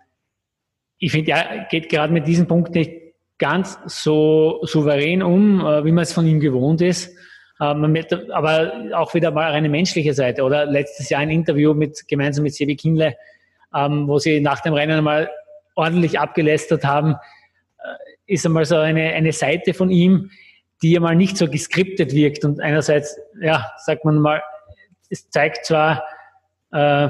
ich 0.98 1.12
finde, 1.12 1.32
er 1.32 1.68
geht 1.70 1.90
gerade 1.90 2.12
mit 2.12 2.26
diesem 2.26 2.48
Punkt 2.48 2.74
nicht 2.74 3.07
ganz 3.39 3.78
so 3.86 4.60
souverän 4.63 5.21
um, 5.21 5.62
äh, 5.62 5.86
wie 5.86 5.91
man 5.91 6.04
es 6.04 6.13
von 6.13 6.26
ihm 6.26 6.39
gewohnt 6.39 6.82
ist. 6.82 7.15
Ähm, 7.60 7.97
aber 8.32 8.73
auch 8.93 9.13
wieder 9.13 9.32
mal 9.32 9.52
eine 9.52 9.69
menschliche 9.69 10.13
Seite. 10.13 10.43
Oder 10.43 10.65
letztes 10.65 11.10
Jahr 11.10 11.21
ein 11.21 11.32
Interview 11.32 11.73
mit, 11.73 12.08
gemeinsam 12.08 12.43
mit 12.43 12.54
Sebi 12.54 12.76
Kinle, 12.76 13.15
ähm, 13.73 14.08
wo 14.08 14.19
sie 14.19 14.39
nach 14.39 14.62
dem 14.62 14.73
Rennen 14.73 15.04
mal 15.04 15.30
ordentlich 15.76 16.19
abgelästert 16.19 16.84
haben, 16.84 17.15
äh, 17.80 18.34
ist 18.34 18.45
einmal 18.45 18.65
so 18.65 18.78
eine, 18.78 19.13
eine 19.13 19.32
Seite 19.32 19.73
von 19.73 19.89
ihm, 19.89 20.30
die 20.82 20.91
ja 20.91 21.00
mal 21.00 21.15
nicht 21.15 21.38
so 21.38 21.50
geskriptet 21.50 22.13
wirkt. 22.13 22.45
Und 22.45 22.60
einerseits, 22.60 23.19
ja, 23.41 23.71
sagt 23.78 24.06
man 24.06 24.19
mal, 24.19 24.43
es 25.10 25.30
zeigt 25.30 25.65
zwar, 25.65 26.04
äh, 26.71 27.10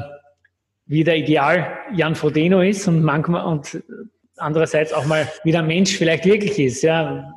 wie 0.85 1.03
der 1.03 1.17
Ideal 1.17 1.77
Jan 1.93 2.15
Frodeno 2.15 2.61
ist 2.61 2.87
und 2.87 3.03
manchmal 3.03 3.45
und 3.45 3.83
andererseits 4.38 4.93
auch 4.93 5.06
mal 5.06 5.28
wie 5.43 5.52
der 5.52 5.63
Mensch 5.63 5.97
vielleicht 5.97 6.26
wirklich 6.26 6.58
ist. 6.60 6.84
Ja. 6.84 7.34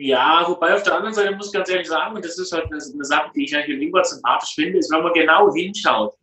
Ja, 0.00 0.44
wobei 0.46 0.74
auf 0.74 0.84
der 0.84 0.94
anderen 0.94 1.14
Seite 1.14 1.34
muss 1.34 1.48
ich 1.48 1.52
ganz 1.52 1.68
ehrlich 1.68 1.88
sagen, 1.88 2.14
und 2.14 2.24
das 2.24 2.38
ist 2.38 2.52
halt 2.52 2.66
eine, 2.66 2.80
eine 2.80 3.04
Sache, 3.04 3.30
die 3.34 3.44
ich 3.44 3.56
eigentlich 3.56 3.80
lieber 3.80 4.04
sympathisch 4.04 4.54
finde, 4.54 4.78
ist, 4.78 4.92
wenn 4.92 5.02
man 5.02 5.12
genau 5.12 5.52
hinschaut 5.52 6.14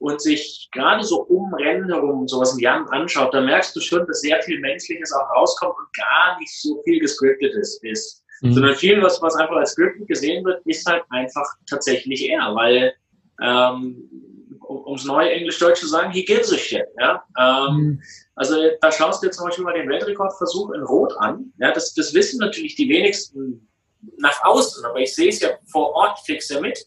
und 0.00 0.20
sich 0.20 0.68
gerade 0.72 1.02
so 1.02 1.22
um 1.22 1.54
Rennen 1.54 1.88
herum 1.88 2.28
sowas 2.28 2.54
wie 2.58 2.64
Jan 2.64 2.86
anschaut, 2.88 3.32
dann 3.32 3.46
merkst 3.46 3.74
du 3.74 3.80
schon, 3.80 4.06
dass 4.06 4.20
sehr 4.20 4.42
viel 4.42 4.60
Menschliches 4.60 5.10
auch 5.12 5.30
rauskommt 5.36 5.74
und 5.78 5.96
gar 5.96 6.38
nicht 6.38 6.52
so 6.60 6.82
viel 6.84 7.00
gescriptet 7.00 7.54
ist. 7.54 7.82
ist 7.82 8.24
mhm. 8.44 8.52
sondern 8.52 8.74
viel, 8.76 9.02
was, 9.02 9.20
was 9.22 9.34
einfach 9.36 9.56
als 9.56 9.72
scripted 9.72 10.06
gesehen 10.06 10.44
wird, 10.44 10.64
ist 10.66 10.86
halt 10.86 11.02
einfach 11.10 11.46
tatsächlich 11.68 12.28
er, 12.28 12.54
weil, 12.54 12.94
ähm, 13.42 14.10
um 14.66 14.94
es 14.94 15.04
neu 15.04 15.26
Englisch-Deutsch 15.26 15.80
zu 15.80 15.86
sagen, 15.86 16.12
he 16.12 16.24
gives 16.24 16.52
a 16.52 16.56
shit. 16.56 16.86
Ja? 16.98 17.24
Ähm, 17.38 17.76
mhm. 17.76 18.02
Also 18.34 18.56
da 18.80 18.90
schaust 18.90 19.22
du 19.22 19.26
jetzt 19.26 19.36
zum 19.36 19.46
Beispiel 19.46 19.64
mal 19.64 19.74
den 19.74 19.88
Weltrekordversuch 19.88 20.72
in 20.72 20.82
Rot 20.82 21.14
an. 21.18 21.52
Ja, 21.58 21.72
das, 21.72 21.94
das 21.94 22.14
wissen 22.14 22.38
natürlich 22.38 22.74
die 22.74 22.88
wenigsten 22.88 23.68
nach 24.18 24.42
außen, 24.44 24.84
aber 24.84 24.98
ich 25.00 25.14
sehe 25.14 25.28
es 25.28 25.40
ja 25.40 25.50
vor 25.66 25.92
Ort, 25.94 26.18
krieg's 26.26 26.48
ja 26.48 26.60
mit. 26.60 26.86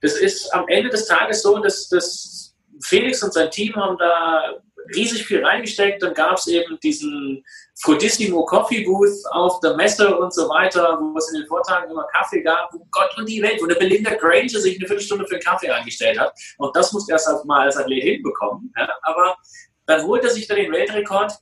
Das 0.00 0.14
ist 0.14 0.52
am 0.52 0.66
Ende 0.68 0.90
des 0.90 1.06
Tages 1.06 1.42
so, 1.42 1.58
dass, 1.58 1.88
dass 1.88 2.56
Felix 2.82 3.22
und 3.22 3.32
sein 3.32 3.50
Team 3.50 3.74
haben 3.76 3.96
da 3.98 4.56
riesig 4.94 5.26
viel 5.26 5.44
reingesteckt. 5.44 6.02
Dann 6.02 6.14
gab 6.14 6.38
es 6.38 6.46
eben 6.46 6.78
diesen 6.80 7.44
Frodissimo 7.82 8.44
Coffee 8.44 8.84
Booth 8.84 9.24
auf 9.30 9.60
der 9.60 9.76
Messe 9.76 10.16
und 10.16 10.34
so 10.34 10.48
weiter, 10.48 10.98
wo 11.00 11.16
es 11.16 11.32
in 11.32 11.40
den 11.40 11.48
Vortagen 11.48 11.90
immer 11.90 12.06
Kaffee 12.12 12.42
gab, 12.42 12.72
wo 12.72 12.86
Gott 12.90 13.10
und 13.16 13.28
die 13.28 13.42
Welt, 13.42 13.60
wo 13.60 13.64
eine 13.64 13.76
Belinda 13.76 14.14
Granger 14.14 14.48
sich 14.48 14.78
eine 14.78 14.86
Viertelstunde 14.86 15.26
für 15.26 15.34
einen 15.34 15.42
Kaffee 15.42 15.70
eingestellt 15.70 16.18
hat. 16.18 16.32
Und 16.58 16.74
das 16.76 16.92
musste 16.92 17.12
er 17.12 17.18
erst 17.18 17.44
mal 17.44 17.66
als 17.66 17.76
Athlet 17.76 18.02
hinbekommen. 18.02 18.72
Ja, 18.76 18.88
aber 19.02 19.36
dann 19.86 20.06
holt 20.06 20.24
er 20.24 20.30
sich 20.30 20.46
da 20.46 20.54
den 20.54 20.72
Weltrekord, 20.72 21.32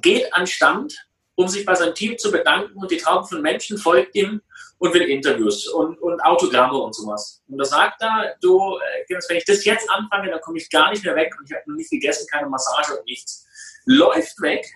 geht 0.00 0.32
an 0.34 0.46
Stand, 0.46 0.94
um 1.34 1.48
sich 1.48 1.64
bei 1.64 1.74
seinem 1.74 1.94
Team 1.94 2.18
zu 2.18 2.30
bedanken 2.30 2.76
und 2.78 2.90
die 2.90 2.98
Traum 2.98 3.24
von 3.24 3.40
Menschen 3.40 3.78
folgt 3.78 4.14
ihm 4.14 4.40
und 4.82 4.92
will 4.94 5.02
Interviews 5.02 5.68
und, 5.68 5.96
und 6.02 6.20
Autogramme 6.22 6.76
und 6.76 6.92
sowas. 6.92 7.40
Und 7.46 7.56
da 7.58 7.64
sagt 7.64 8.02
er, 8.02 8.34
du, 8.40 8.78
äh, 9.08 9.14
wenn 9.28 9.36
ich 9.36 9.44
das 9.44 9.64
jetzt 9.64 9.88
anfange, 9.88 10.28
dann 10.28 10.40
komme 10.40 10.58
ich 10.58 10.68
gar 10.68 10.90
nicht 10.90 11.04
mehr 11.04 11.14
weg 11.14 11.32
und 11.38 11.48
ich 11.48 11.54
habe 11.54 11.62
noch 11.70 11.76
nicht 11.76 11.90
gegessen, 11.90 12.26
keine 12.28 12.48
Massage 12.48 12.96
und 12.96 13.06
nichts. 13.06 13.46
Läuft 13.84 14.40
weg, 14.42 14.66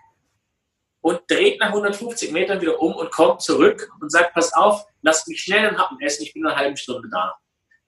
und 1.00 1.20
dreht 1.28 1.60
nach 1.60 1.68
150 1.68 2.32
Metern 2.32 2.60
wieder 2.60 2.80
um 2.80 2.92
und 2.96 3.12
kommt 3.12 3.40
zurück 3.40 3.88
und 4.00 4.10
sagt, 4.10 4.34
pass 4.34 4.52
auf, 4.52 4.86
lasst 5.02 5.28
mich 5.28 5.40
schnell 5.40 5.68
ein 5.68 5.78
Happen 5.78 6.00
essen, 6.00 6.24
ich 6.24 6.32
bin 6.34 6.44
eine 6.44 6.56
halbe 6.56 6.76
Stunde 6.76 7.08
da. 7.08 7.36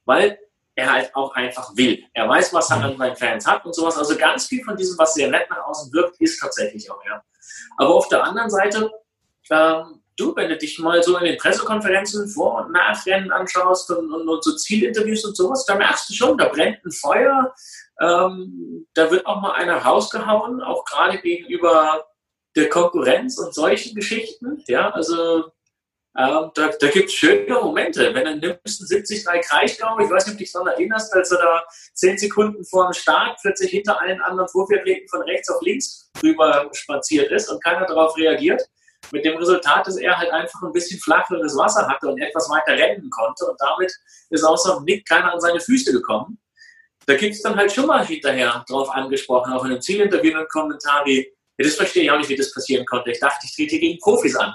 Weil 0.05 0.39
er 0.77 0.93
halt 0.93 1.15
auch 1.17 1.35
einfach 1.35 1.77
will. 1.77 2.05
Er 2.13 2.29
weiß, 2.29 2.53
was 2.55 2.71
er 2.71 2.77
an 2.77 2.97
seinen 2.97 3.17
Fans 3.17 3.45
hat 3.45 3.65
und 3.67 3.75
sowas. 3.75 3.99
Also 3.99 4.17
ganz 4.17 4.47
viel 4.47 4.63
von 4.63 4.77
diesem, 4.77 4.97
was 4.99 5.15
sehr 5.15 5.29
nett 5.29 5.51
nach 5.51 5.65
außen 5.65 5.93
wirkt, 5.93 6.21
ist 6.21 6.39
tatsächlich 6.41 6.89
auch 6.93 7.05
er. 7.05 7.25
Aber 7.77 7.97
auf 7.97 8.09
der 8.09 8.23
anderen 8.23 8.51
Seite, 8.51 8.89
ähm, 9.51 9.98
du, 10.19 10.35
wenn 10.37 10.49
du 10.49 10.57
dich 10.57 10.79
mal 10.79 11.03
so 11.03 11.17
in 11.17 11.25
den 11.25 11.39
Pressekonferenzen 11.39 12.29
vor- 12.29 12.65
und 12.65 12.73
nach 12.73 13.05
Rennen 13.07 13.31
anschaust 13.31 13.91
und, 13.91 14.13
und, 14.13 14.29
und, 14.29 14.45
so 14.45 14.55
Zielinterviews 14.55 15.25
und 15.25 15.37
sowas, 15.37 15.65
da 15.67 15.77
merkst 15.77 16.11
du 16.11 16.15
schon, 16.15 16.37
da 16.37 16.49
brennt 16.49 16.85
ein 16.85 16.93
Feuer, 16.93 17.55
ähm, 18.01 18.87
da 18.95 19.11
wird 19.11 19.27
auch 19.27 19.41
mal 19.41 19.53
einer 19.53 19.79
rausgehauen, 19.79 20.63
auch 20.63 20.85
gerade 20.85 21.19
gegenüber 21.19 22.07
der 22.57 22.69
Konkurrenz 22.69 23.39
und 23.39 23.55
solchen 23.55 23.95
Geschichten. 23.95 24.63
Ja, 24.67 24.91
also 24.91 25.45
ähm, 26.17 26.51
da, 26.55 26.69
da 26.81 26.89
gibt 26.89 27.11
es 27.11 27.15
schöne 27.15 27.55
Momente. 27.55 28.13
Wenn 28.13 28.25
du 28.25 28.49
nimmst 28.65 28.81
einen 28.81 29.05
73 29.05 29.25
Kraichgau, 29.25 29.99
ich 30.01 30.11
weiß 30.11 30.27
nicht, 30.27 30.33
ob 30.33 30.39
du 30.39 30.45
dich 30.45 30.53
daran 30.53 30.69
erinnerst, 30.69 31.15
als 31.15 31.31
er 31.31 31.39
da 31.39 31.63
10 31.95 32.19
Sekunden 32.19 32.65
vor 32.65 32.87
dem 32.87 32.93
Start 32.93 33.39
plötzlich 33.41 33.71
hinter 33.71 34.01
allen 34.01 34.21
anderen 34.21 34.49
Profiathleten 34.51 35.09
von 35.09 35.23
rechts 35.23 35.49
auf 35.49 35.63
links 35.63 36.11
rüber 36.23 36.69
spaziert 36.73 37.31
ist 37.31 37.49
und 37.49 37.63
keiner 37.63 37.87
darauf 37.87 38.17
reagiert. 38.17 38.63
Mit 39.13 39.25
dem 39.25 39.37
Resultat, 39.37 39.87
dass 39.87 39.97
er 39.97 40.17
halt 40.19 40.31
einfach 40.31 40.63
ein 40.63 40.73
bisschen 40.73 41.01
flacheres 41.01 41.57
Wasser 41.57 41.89
hatte 41.89 42.09
und 42.09 42.21
etwas 42.21 42.49
weiter 42.51 42.73
rennen 42.73 43.09
konnte 43.11 43.47
und 43.47 43.57
damit 43.61 43.93
ist 44.31 44.45
außer 44.45 44.81
Nick 44.85 45.09
keiner 45.09 45.33
an 45.33 45.41
seine 45.41 45.61
Füße 45.61 45.93
gekommen. 45.93 46.39
Da 47.07 47.15
gibt 47.15 47.35
es 47.35 47.43
dann 47.43 47.57
halt 47.57 47.73
schon 47.73 47.87
mal 47.87 48.05
hinterher 48.05 48.65
drauf 48.69 48.91
angesprochen, 48.91 49.53
auch 49.53 49.65
in 49.65 49.71
einem 49.71 49.81
Zielinterview 49.81 50.37
einen 50.37 50.49
Kommentar 50.49 51.07
wie, 51.07 51.21
ja, 51.57 51.65
das 51.65 51.77
verstehe 51.77 52.03
ich 52.03 52.11
auch 52.11 52.19
nicht, 52.19 52.29
wie 52.29 52.37
das 52.37 52.53
passieren 52.53 52.85
konnte. 52.85 53.11
Ich 53.11 53.19
dachte, 53.19 53.47
ich 53.47 53.57
trete 53.57 53.79
gegen 53.79 53.99
Profis 53.99 54.37
an. 54.37 54.53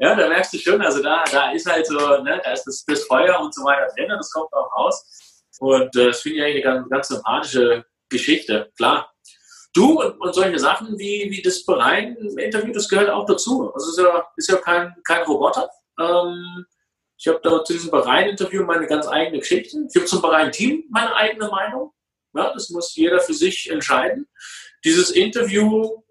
Ja, 0.00 0.16
da 0.16 0.28
merkst 0.28 0.52
du 0.52 0.58
schon, 0.58 0.82
also 0.82 1.00
da, 1.00 1.22
da 1.30 1.52
ist 1.52 1.70
halt 1.70 1.86
so, 1.86 1.96
ne, 2.22 2.40
da 2.42 2.52
ist 2.52 2.64
das, 2.64 2.84
das 2.84 3.04
Feuer 3.04 3.38
und 3.38 3.54
so 3.54 3.62
weiter 3.62 3.86
drin, 3.94 4.08
das 4.08 4.30
kommt 4.32 4.52
auch 4.52 4.74
raus. 4.76 5.06
Und 5.60 5.94
äh, 5.94 6.06
das 6.06 6.20
finde 6.20 6.38
ich 6.38 6.44
eigentlich 6.44 6.66
eine 6.66 6.74
ganz, 6.74 6.90
ganz 6.90 7.08
sympathische 7.08 7.84
Geschichte, 8.08 8.72
klar. 8.76 9.13
Du 9.74 10.00
und, 10.00 10.20
und 10.20 10.34
solche 10.34 10.58
Sachen 10.58 10.98
wie, 10.98 11.30
wie 11.30 11.42
das 11.42 11.64
Berein-Interview, 11.64 12.72
das 12.72 12.88
gehört 12.88 13.10
auch 13.10 13.26
dazu. 13.26 13.72
Also 13.74 13.90
ist 13.90 13.98
ja, 13.98 14.26
ist 14.36 14.48
ja 14.48 14.56
kein, 14.56 14.94
kein 15.04 15.24
Roboter. 15.24 15.68
Ähm, 15.98 16.64
ich 17.18 17.28
habe 17.28 17.40
da 17.42 17.64
zu 17.64 17.72
diesem 17.72 17.90
Berein-Interview 17.90 18.64
meine 18.64 18.86
ganz 18.86 19.06
eigene 19.08 19.40
Geschichte. 19.40 19.84
Ich 19.88 19.96
habe 19.96 20.06
zum 20.06 20.22
Berein-Team 20.22 20.84
meine 20.90 21.14
eigene 21.14 21.48
Meinung. 21.48 21.92
Ja, 22.34 22.52
das 22.52 22.70
muss 22.70 22.94
jeder 22.94 23.20
für 23.20 23.34
sich 23.34 23.68
entscheiden. 23.70 24.28
Dieses 24.84 25.10
Interview 25.10 26.02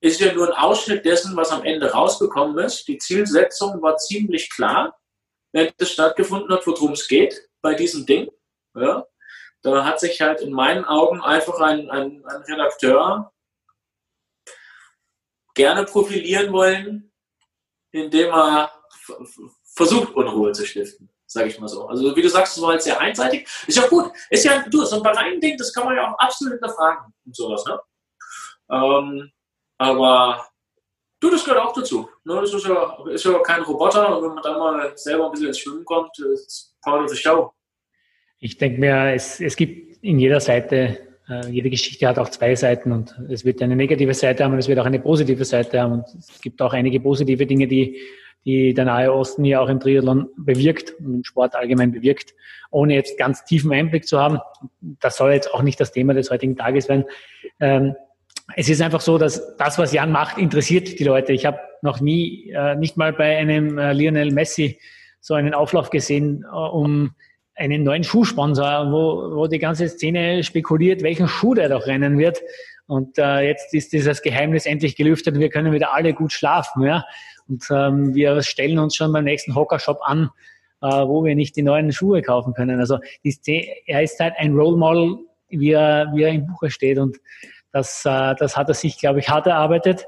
ist 0.00 0.20
ja 0.20 0.32
nur 0.32 0.48
ein 0.48 0.62
Ausschnitt 0.62 1.04
dessen, 1.04 1.36
was 1.36 1.50
am 1.50 1.64
Ende 1.64 1.92
rausgekommen 1.92 2.58
ist. 2.64 2.86
Die 2.88 2.98
Zielsetzung 2.98 3.80
war 3.82 3.96
ziemlich 3.96 4.50
klar, 4.50 4.98
wenn 5.52 5.72
das 5.78 5.92
stattgefunden 5.92 6.50
hat, 6.52 6.66
worum 6.66 6.92
es 6.92 7.08
geht 7.08 7.48
bei 7.62 7.74
diesem 7.74 8.04
Ding. 8.04 8.30
Ja, 8.74 9.06
da 9.62 9.84
hat 9.84 10.00
sich 10.00 10.20
halt 10.20 10.40
in 10.40 10.52
meinen 10.52 10.84
Augen 10.84 11.20
einfach 11.22 11.60
ein, 11.60 11.90
ein, 11.90 12.24
ein 12.24 12.42
Redakteur 12.42 13.32
gerne 15.54 15.84
profilieren 15.84 16.52
wollen, 16.52 17.12
indem 17.92 18.30
er 18.30 18.70
versucht, 19.74 20.14
Unruhe 20.14 20.52
zu 20.52 20.64
stiften, 20.64 21.10
sage 21.26 21.48
ich 21.48 21.58
mal 21.58 21.68
so. 21.68 21.86
Also 21.86 22.14
wie 22.14 22.22
du 22.22 22.28
sagst, 22.28 22.56
es 22.56 22.62
war 22.62 22.70
halt 22.70 22.82
sehr 22.82 23.00
einseitig. 23.00 23.48
Ist 23.66 23.76
ja 23.76 23.86
gut. 23.88 24.12
Ist 24.30 24.44
ja, 24.44 24.64
du, 24.68 24.84
so 24.84 24.96
ein 24.96 25.02
Verein-Ding, 25.02 25.56
das 25.56 25.72
kann 25.72 25.84
man 25.84 25.96
ja 25.96 26.12
auch 26.12 26.18
absolut 26.18 26.54
hinterfragen 26.54 27.12
und 27.24 27.36
sowas, 27.36 27.64
ne? 27.64 27.80
Ähm, 28.70 29.32
aber 29.78 30.46
du, 31.20 31.30
das 31.30 31.44
gehört 31.44 31.62
auch 31.62 31.72
dazu. 31.72 32.08
Ne? 32.24 32.40
Das 32.40 32.52
ist 32.52 32.66
ja, 32.66 32.98
ist 33.06 33.24
ja 33.24 33.38
kein 33.40 33.62
Roboter 33.62 34.16
und 34.16 34.24
wenn 34.24 34.34
man 34.34 34.42
dann 34.42 34.58
mal 34.58 34.96
selber 34.96 35.26
ein 35.26 35.30
bisschen 35.32 35.48
ins 35.48 35.58
Schwimmen 35.58 35.84
kommt, 35.84 36.18
ist 36.18 36.74
of 36.86 37.08
the 37.08 37.16
show. 37.16 37.52
Ich 38.46 38.58
denke 38.58 38.78
mir, 38.78 39.12
es, 39.12 39.40
es 39.40 39.56
gibt 39.56 40.04
in 40.04 40.20
jeder 40.20 40.38
Seite, 40.38 40.98
äh, 41.28 41.48
jede 41.50 41.68
Geschichte 41.68 42.06
hat 42.06 42.16
auch 42.16 42.28
zwei 42.28 42.54
Seiten 42.54 42.92
und 42.92 43.20
es 43.28 43.44
wird 43.44 43.60
eine 43.60 43.74
negative 43.74 44.14
Seite 44.14 44.44
haben 44.44 44.52
und 44.52 44.60
es 44.60 44.68
wird 44.68 44.78
auch 44.78 44.86
eine 44.86 45.00
positive 45.00 45.44
Seite 45.44 45.80
haben. 45.80 45.94
Und 45.94 46.04
es 46.16 46.40
gibt 46.40 46.62
auch 46.62 46.72
einige 46.72 47.00
positive 47.00 47.44
Dinge, 47.44 47.66
die, 47.66 47.98
die 48.44 48.72
der 48.72 48.84
Nahe 48.84 49.12
Osten 49.12 49.44
ja 49.44 49.58
auch 49.58 49.68
im 49.68 49.80
Triathlon 49.80 50.28
bewirkt 50.36 50.94
und 51.00 51.14
im 51.14 51.24
Sport 51.24 51.56
allgemein 51.56 51.90
bewirkt, 51.90 52.34
ohne 52.70 52.94
jetzt 52.94 53.18
ganz 53.18 53.44
tiefen 53.44 53.72
Einblick 53.72 54.06
zu 54.06 54.20
haben. 54.20 54.38
Das 55.00 55.16
soll 55.16 55.32
jetzt 55.32 55.52
auch 55.52 55.62
nicht 55.62 55.80
das 55.80 55.90
Thema 55.90 56.14
des 56.14 56.30
heutigen 56.30 56.54
Tages 56.54 56.88
werden. 56.88 57.04
Ähm, 57.58 57.96
es 58.54 58.68
ist 58.68 58.80
einfach 58.80 59.00
so, 59.00 59.18
dass 59.18 59.56
das, 59.56 59.76
was 59.76 59.92
Jan 59.92 60.12
macht, 60.12 60.38
interessiert 60.38 61.00
die 61.00 61.04
Leute. 61.04 61.32
Ich 61.32 61.46
habe 61.46 61.58
noch 61.82 62.00
nie, 62.00 62.52
äh, 62.52 62.76
nicht 62.76 62.96
mal 62.96 63.12
bei 63.12 63.38
einem 63.38 63.76
äh, 63.76 63.92
Lionel 63.92 64.30
Messi 64.30 64.78
so 65.20 65.34
einen 65.34 65.52
Auflauf 65.52 65.90
gesehen, 65.90 66.44
äh, 66.44 66.56
um 66.56 67.10
einen 67.56 67.82
neuen 67.82 68.04
Schuhsponsor, 68.04 68.92
wo, 68.92 69.34
wo 69.36 69.46
die 69.46 69.58
ganze 69.58 69.88
Szene 69.88 70.44
spekuliert, 70.44 71.02
welchen 71.02 71.26
Schuh 71.26 71.54
der 71.54 71.68
doch 71.68 71.86
rennen 71.86 72.18
wird. 72.18 72.40
Und 72.86 73.18
äh, 73.18 73.40
jetzt 73.40 73.74
ist 73.74 73.92
dieses 73.92 74.22
Geheimnis 74.22 74.66
endlich 74.66 74.94
gelüftet 74.94 75.34
und 75.34 75.40
wir 75.40 75.50
können 75.50 75.72
wieder 75.72 75.92
alle 75.92 76.12
gut 76.12 76.32
schlafen. 76.32 76.82
Ja? 76.82 77.04
Und 77.48 77.64
ähm, 77.70 78.14
wir 78.14 78.42
stellen 78.42 78.78
uns 78.78 78.94
schon 78.94 79.12
beim 79.12 79.24
nächsten 79.24 79.54
Hockershop 79.54 79.98
an, 80.02 80.30
äh, 80.82 80.86
wo 80.86 81.24
wir 81.24 81.34
nicht 81.34 81.56
die 81.56 81.62
neuen 81.62 81.90
Schuhe 81.92 82.22
kaufen 82.22 82.54
können. 82.54 82.78
Also 82.78 82.98
die, 83.24 83.68
er 83.86 84.02
ist 84.02 84.20
halt 84.20 84.34
ein 84.36 84.54
Role 84.54 84.76
Model, 84.76 85.18
wie 85.48 85.72
er, 85.72 86.12
wie 86.14 86.22
er 86.22 86.30
im 86.30 86.46
Buche 86.46 86.70
steht. 86.70 86.98
Und 86.98 87.16
das, 87.72 88.04
äh, 88.04 88.34
das 88.38 88.56
hat 88.56 88.68
er 88.68 88.74
sich, 88.74 88.98
glaube 88.98 89.20
ich, 89.20 89.28
hart 89.28 89.46
erarbeitet. 89.46 90.06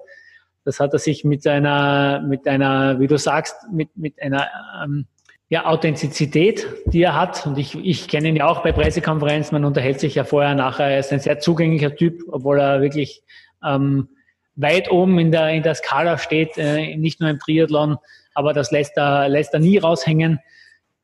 Das 0.64 0.80
hat 0.80 0.92
er 0.92 0.98
sich 0.98 1.24
mit 1.24 1.46
einer, 1.46 2.20
mit 2.20 2.46
einer, 2.46 3.00
wie 3.00 3.06
du 3.06 3.16
sagst, 3.16 3.56
mit, 3.72 3.96
mit 3.96 4.20
einer 4.20 4.46
ähm, 4.84 5.06
ja, 5.50 5.64
Authentizität, 5.64 6.66
die 6.87 7.02
er 7.02 7.14
hat. 7.14 7.46
Und 7.46 7.58
ich, 7.58 7.74
ich 7.74 8.08
kenne 8.08 8.28
ihn 8.28 8.37
ja 8.37 8.46
auch 8.46 8.62
bei 8.62 8.72
Pressekonferenzen. 8.72 9.54
Man 9.54 9.64
unterhält 9.64 9.98
sich 9.98 10.14
ja 10.14 10.24
vorher, 10.24 10.54
nachher. 10.54 10.88
Er 10.88 11.00
ist 11.00 11.12
ein 11.12 11.20
sehr 11.20 11.38
zugänglicher 11.38 11.94
Typ, 11.94 12.22
obwohl 12.30 12.61
er 12.61 12.82
wirklich 12.82 13.22
ähm, 13.64 14.08
weit 14.56 14.90
oben 14.90 15.18
in 15.18 15.32
der, 15.32 15.50
in 15.50 15.62
der 15.62 15.74
Skala 15.74 16.18
steht, 16.18 16.58
äh, 16.58 16.96
nicht 16.96 17.20
nur 17.20 17.30
im 17.30 17.38
Triathlon. 17.38 17.96
Aber 18.34 18.52
das 18.52 18.70
lässt 18.70 18.96
er, 18.96 19.28
lässt 19.28 19.54
er 19.54 19.61
nie 19.61 19.78
raushängen. 19.78 20.38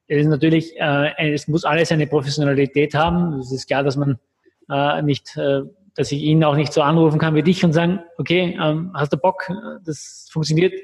Es 0.08 0.20
ist 0.20 0.28
natürlich, 0.28 0.78
äh, 0.78 1.32
es 1.32 1.48
muss 1.48 1.64
alles 1.64 1.90
eine 1.90 2.06
Professionalität 2.06 2.94
haben. 2.94 3.38
Es 3.40 3.50
ist 3.50 3.66
klar, 3.66 3.82
dass 3.82 3.96
man 3.96 4.18
äh, 4.70 5.00
nicht, 5.00 5.38
äh, 5.38 5.62
dass 5.94 6.12
ich 6.12 6.20
ihn 6.20 6.44
auch 6.44 6.56
nicht 6.56 6.72
so 6.72 6.82
anrufen 6.82 7.18
kann 7.18 7.34
wie 7.34 7.42
dich 7.42 7.64
und 7.64 7.72
sagen, 7.72 8.00
okay, 8.18 8.58
ähm, 8.62 8.90
hast 8.94 9.12
du 9.14 9.16
Bock? 9.16 9.50
Das 9.84 10.28
funktioniert 10.30 10.74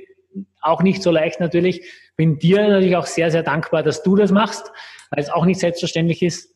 auch 0.60 0.82
nicht 0.82 1.02
so 1.02 1.10
leicht 1.10 1.40
natürlich. 1.40 1.86
Bin 2.16 2.38
dir 2.38 2.68
natürlich 2.68 2.96
auch 2.96 3.06
sehr, 3.06 3.30
sehr 3.30 3.42
dankbar, 3.42 3.82
dass 3.82 4.02
du 4.02 4.16
das 4.16 4.30
machst, 4.30 4.70
weil 5.10 5.22
es 5.22 5.30
auch 5.30 5.44
nicht 5.44 5.60
selbstverständlich 5.60 6.22
ist, 6.22 6.54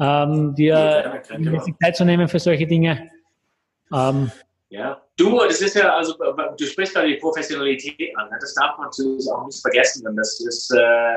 ähm, 0.00 0.54
dir 0.54 1.22
ja, 1.28 1.72
Zeit 1.82 1.96
zu 1.96 2.04
nehmen 2.04 2.28
für 2.28 2.38
solche 2.38 2.66
Dinge. 2.66 3.10
Ähm, 3.92 4.30
ja, 4.70 5.00
du, 5.16 5.38
das 5.38 5.60
ist 5.62 5.76
ja, 5.76 5.96
also 5.96 6.14
du 6.14 6.64
sprichst 6.66 6.94
gerade 6.94 7.08
die 7.08 7.16
Professionalität 7.16 8.16
an. 8.16 8.28
Ne? 8.28 8.36
Das 8.40 8.54
darf 8.54 8.76
man 8.76 8.86
natürlich 8.86 9.26
auch 9.32 9.46
nicht 9.46 9.60
vergessen. 9.60 10.14
Das 10.14 10.40
ist 10.40 10.70
äh, 10.72 11.14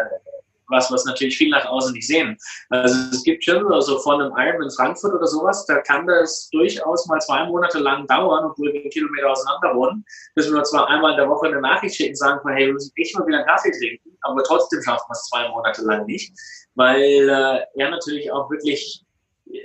was, 0.72 0.92
was 0.92 1.06
natürlich 1.06 1.38
viele 1.38 1.52
nach 1.52 1.66
außen 1.66 1.94
nicht 1.94 2.08
sehen. 2.08 2.38
Also 2.70 2.96
es 3.12 3.24
gibt 3.24 3.44
schon, 3.44 3.72
also 3.72 4.00
von 4.00 4.22
einem 4.22 4.34
Iron 4.38 4.64
in 4.64 4.72
Frankfurt 4.72 5.14
oder 5.14 5.28
sowas, 5.28 5.66
da 5.66 5.82
kann 5.82 6.08
das 6.08 6.50
durchaus 6.52 7.06
mal 7.08 7.20
zwei 7.20 7.46
Monate 7.46 7.80
lang 7.80 8.08
dauern, 8.08 8.46
obwohl 8.46 8.74
wir 8.74 8.90
Kilometer 8.90 9.30
auseinander 9.30 9.76
wohnen, 9.76 10.06
bis 10.36 10.52
wir 10.52 10.64
zwar 10.64 10.90
einmal 10.90 11.12
in 11.12 11.18
der 11.18 11.30
Woche 11.30 11.48
eine 11.48 11.62
Nachricht 11.62 11.96
schicken, 11.96 12.16
sagen, 12.16 12.40
hey, 12.50 12.68
wir 12.68 12.74
müssen 12.74 12.92
echt 12.96 13.18
mal 13.18 13.28
wieder 13.28 13.38
einen 13.40 13.48
Kaffee 13.48 13.72
trinken, 13.72 14.18
aber 14.22 14.44
trotzdem 14.44 14.82
schaffen 14.82 15.06
wir 15.08 15.14
es 15.14 15.26
zwei 15.26 15.48
Monate 15.50 15.82
lang 15.84 16.06
nicht, 16.06 16.34
weil 16.76 17.30
äh, 17.30 17.60
er 17.76 17.90
natürlich 17.90 18.32
auch 18.32 18.50
wirklich, 18.50 19.04
äh, 19.52 19.60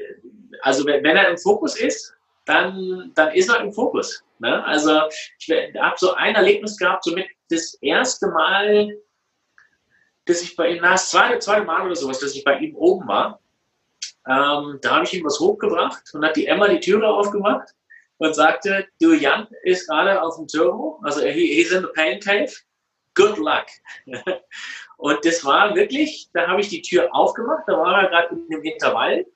also 0.63 0.85
wenn, 0.87 1.03
wenn 1.05 1.17
er 1.17 1.29
im 1.29 1.39
Fokus 1.39 1.79
ist, 1.79 2.13
dann, 2.45 3.13
dann 3.15 3.35
ist 3.35 3.49
er 3.49 3.61
im 3.61 3.73
Fokus. 3.73 4.23
Ne? 4.39 4.65
Also 4.65 5.01
ich 5.39 5.51
habe 5.79 5.97
so 5.99 6.15
ein 6.15 6.35
Erlebnis 6.35 6.77
gehabt, 6.77 7.05
somit 7.05 7.27
das 7.51 7.75
erste 7.81 8.29
Mal 8.29 8.97
dass 10.27 10.43
ich 10.43 10.57
bei 10.57 10.71
ihm, 10.71 10.79
na, 10.83 10.93
das 10.93 11.11
zweite, 11.11 11.39
zweite 11.39 11.65
Mal 11.65 11.87
oder 11.87 11.97
sowas, 11.97 12.19
dass 12.19 12.35
ich 12.35 12.45
bei 12.45 12.59
ihm 12.59 12.77
oben 12.77 13.09
war. 13.09 13.41
Ähm, 14.29 14.79
da 14.83 14.97
habe 14.97 15.05
ich 15.05 15.15
ihm 15.15 15.25
was 15.25 15.39
hochgebracht 15.39 16.03
und 16.13 16.25
hat 16.25 16.37
die 16.37 16.47
Emma 16.47 16.69
die 16.69 16.81
Türe 16.81 17.09
aufgemacht 17.09 17.69
und 18.19 18.35
sagte, 18.35 18.87
du 19.01 19.15
Jan 19.15 19.47
ist 19.63 19.89
gerade 19.89 20.21
auf 20.21 20.37
dem 20.37 20.49
Turbo, 20.49 21.01
also 21.03 21.21
he, 21.21 21.55
he's 21.55 21.71
in 21.71 21.83
the 21.83 21.89
pain 21.95 22.19
cave, 22.19 22.53
good 23.15 23.37
luck. 23.39 23.67
und 24.97 25.25
das 25.25 25.45
war 25.45 25.75
wirklich, 25.77 26.29
da 26.33 26.49
habe 26.49 26.61
ich 26.61 26.69
die 26.69 26.83
Tür 26.83 27.09
aufgemacht, 27.15 27.65
da 27.69 27.79
war 27.79 28.03
er 28.03 28.09
gerade 28.09 28.35
in 28.35 28.49
dem 28.49 28.63
Intervall, 28.63 29.27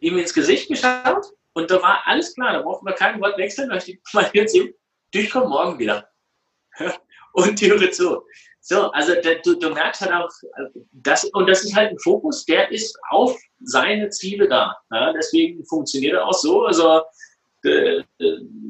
ihm 0.00 0.18
ins 0.18 0.34
Gesicht 0.34 0.68
geschaut 0.68 1.26
und 1.52 1.70
da 1.70 1.80
war 1.80 2.02
alles 2.06 2.34
klar, 2.34 2.54
da 2.54 2.62
brauchten 2.62 2.86
wir 2.86 2.94
kein 2.94 3.20
Wort 3.20 3.38
wechseln, 3.38 3.68
da 3.68 3.76
ich 3.76 4.00
mal 4.12 4.28
jetzt 4.32 4.54
ihm, 4.54 4.74
du, 5.12 5.18
ich 5.18 5.30
komme 5.30 5.48
morgen 5.48 5.78
wieder. 5.78 6.10
und 7.32 7.56
Türe 7.56 7.90
zu. 7.90 8.24
So, 8.70 8.88
also 8.92 9.14
du, 9.44 9.58
du 9.58 9.70
merkst 9.70 10.00
halt 10.00 10.12
auch, 10.12 10.28
das, 10.92 11.24
und 11.24 11.48
das 11.48 11.64
ist 11.64 11.74
halt 11.74 11.90
ein 11.90 11.98
Fokus, 11.98 12.44
der 12.44 12.70
ist 12.70 12.96
auf 13.10 13.36
seine 13.64 14.10
Ziele 14.10 14.46
da. 14.46 14.76
Ja, 14.92 15.12
deswegen 15.12 15.64
funktioniert 15.64 16.14
er 16.14 16.24
auch 16.24 16.34
so. 16.34 16.66
Also 16.66 17.00
äh, 17.64 17.98
äh, 17.98 18.04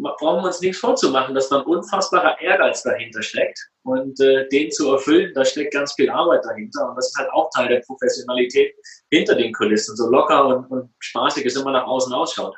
brauchen 0.00 0.40
wir 0.40 0.46
uns 0.46 0.62
nichts 0.62 0.78
vorzumachen, 0.78 1.34
dass 1.34 1.50
da 1.50 1.58
ein 1.58 1.66
unfassbarer 1.66 2.40
Ehrgeiz 2.40 2.82
dahinter 2.82 3.20
steckt. 3.20 3.58
Und 3.82 4.18
äh, 4.20 4.48
den 4.48 4.70
zu 4.70 4.90
erfüllen, 4.90 5.32
da 5.34 5.44
steckt 5.44 5.74
ganz 5.74 5.92
viel 5.92 6.08
Arbeit 6.08 6.46
dahinter. 6.46 6.88
Und 6.88 6.96
das 6.96 7.08
ist 7.08 7.18
halt 7.18 7.28
auch 7.34 7.50
Teil 7.54 7.68
der 7.68 7.80
Professionalität 7.80 8.72
hinter 9.10 9.34
den 9.34 9.52
Kulissen. 9.52 9.94
So 9.96 10.08
locker 10.08 10.46
und, 10.46 10.64
und 10.70 10.90
spaßig 11.00 11.44
es 11.44 11.56
immer 11.56 11.72
nach 11.72 11.86
außen 11.86 12.14
ausschaut. 12.14 12.56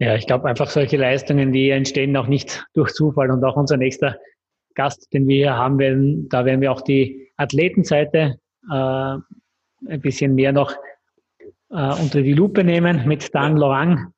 Ja, 0.00 0.14
ich 0.16 0.26
glaube 0.26 0.46
einfach 0.46 0.68
solche 0.68 0.98
Leistungen, 0.98 1.54
die 1.54 1.70
entstehen 1.70 2.14
auch 2.14 2.26
nicht 2.26 2.66
durch 2.74 2.92
Zufall. 2.92 3.30
Und 3.30 3.42
auch 3.42 3.56
unser 3.56 3.78
nächster 3.78 4.18
Gast, 4.76 5.12
den 5.12 5.26
wir 5.26 5.36
hier 5.36 5.56
haben 5.56 5.78
werden. 5.78 6.28
Da 6.28 6.44
werden 6.44 6.60
wir 6.60 6.70
auch 6.70 6.82
die 6.82 7.28
Athletenseite 7.36 8.38
äh, 8.70 8.74
ein 8.74 10.00
bisschen 10.00 10.34
mehr 10.34 10.52
noch 10.52 10.72
äh, 11.70 12.00
unter 12.00 12.22
die 12.22 12.34
Lupe 12.34 12.62
nehmen 12.62 13.06
mit 13.06 13.34
Dan 13.34 13.56
Lorang. 13.56 14.12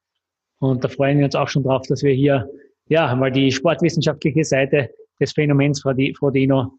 Und 0.60 0.84
da 0.84 0.88
freuen 0.88 1.18
wir 1.18 1.24
uns 1.24 1.34
auch 1.34 1.48
schon 1.48 1.62
drauf, 1.62 1.86
dass 1.88 2.02
wir 2.02 2.12
hier 2.12 2.48
ja 2.88 3.14
mal 3.14 3.32
die 3.32 3.50
sportwissenschaftliche 3.52 4.44
Seite 4.44 4.90
des 5.20 5.32
Phänomens 5.32 5.80
Frodeno 5.80 6.78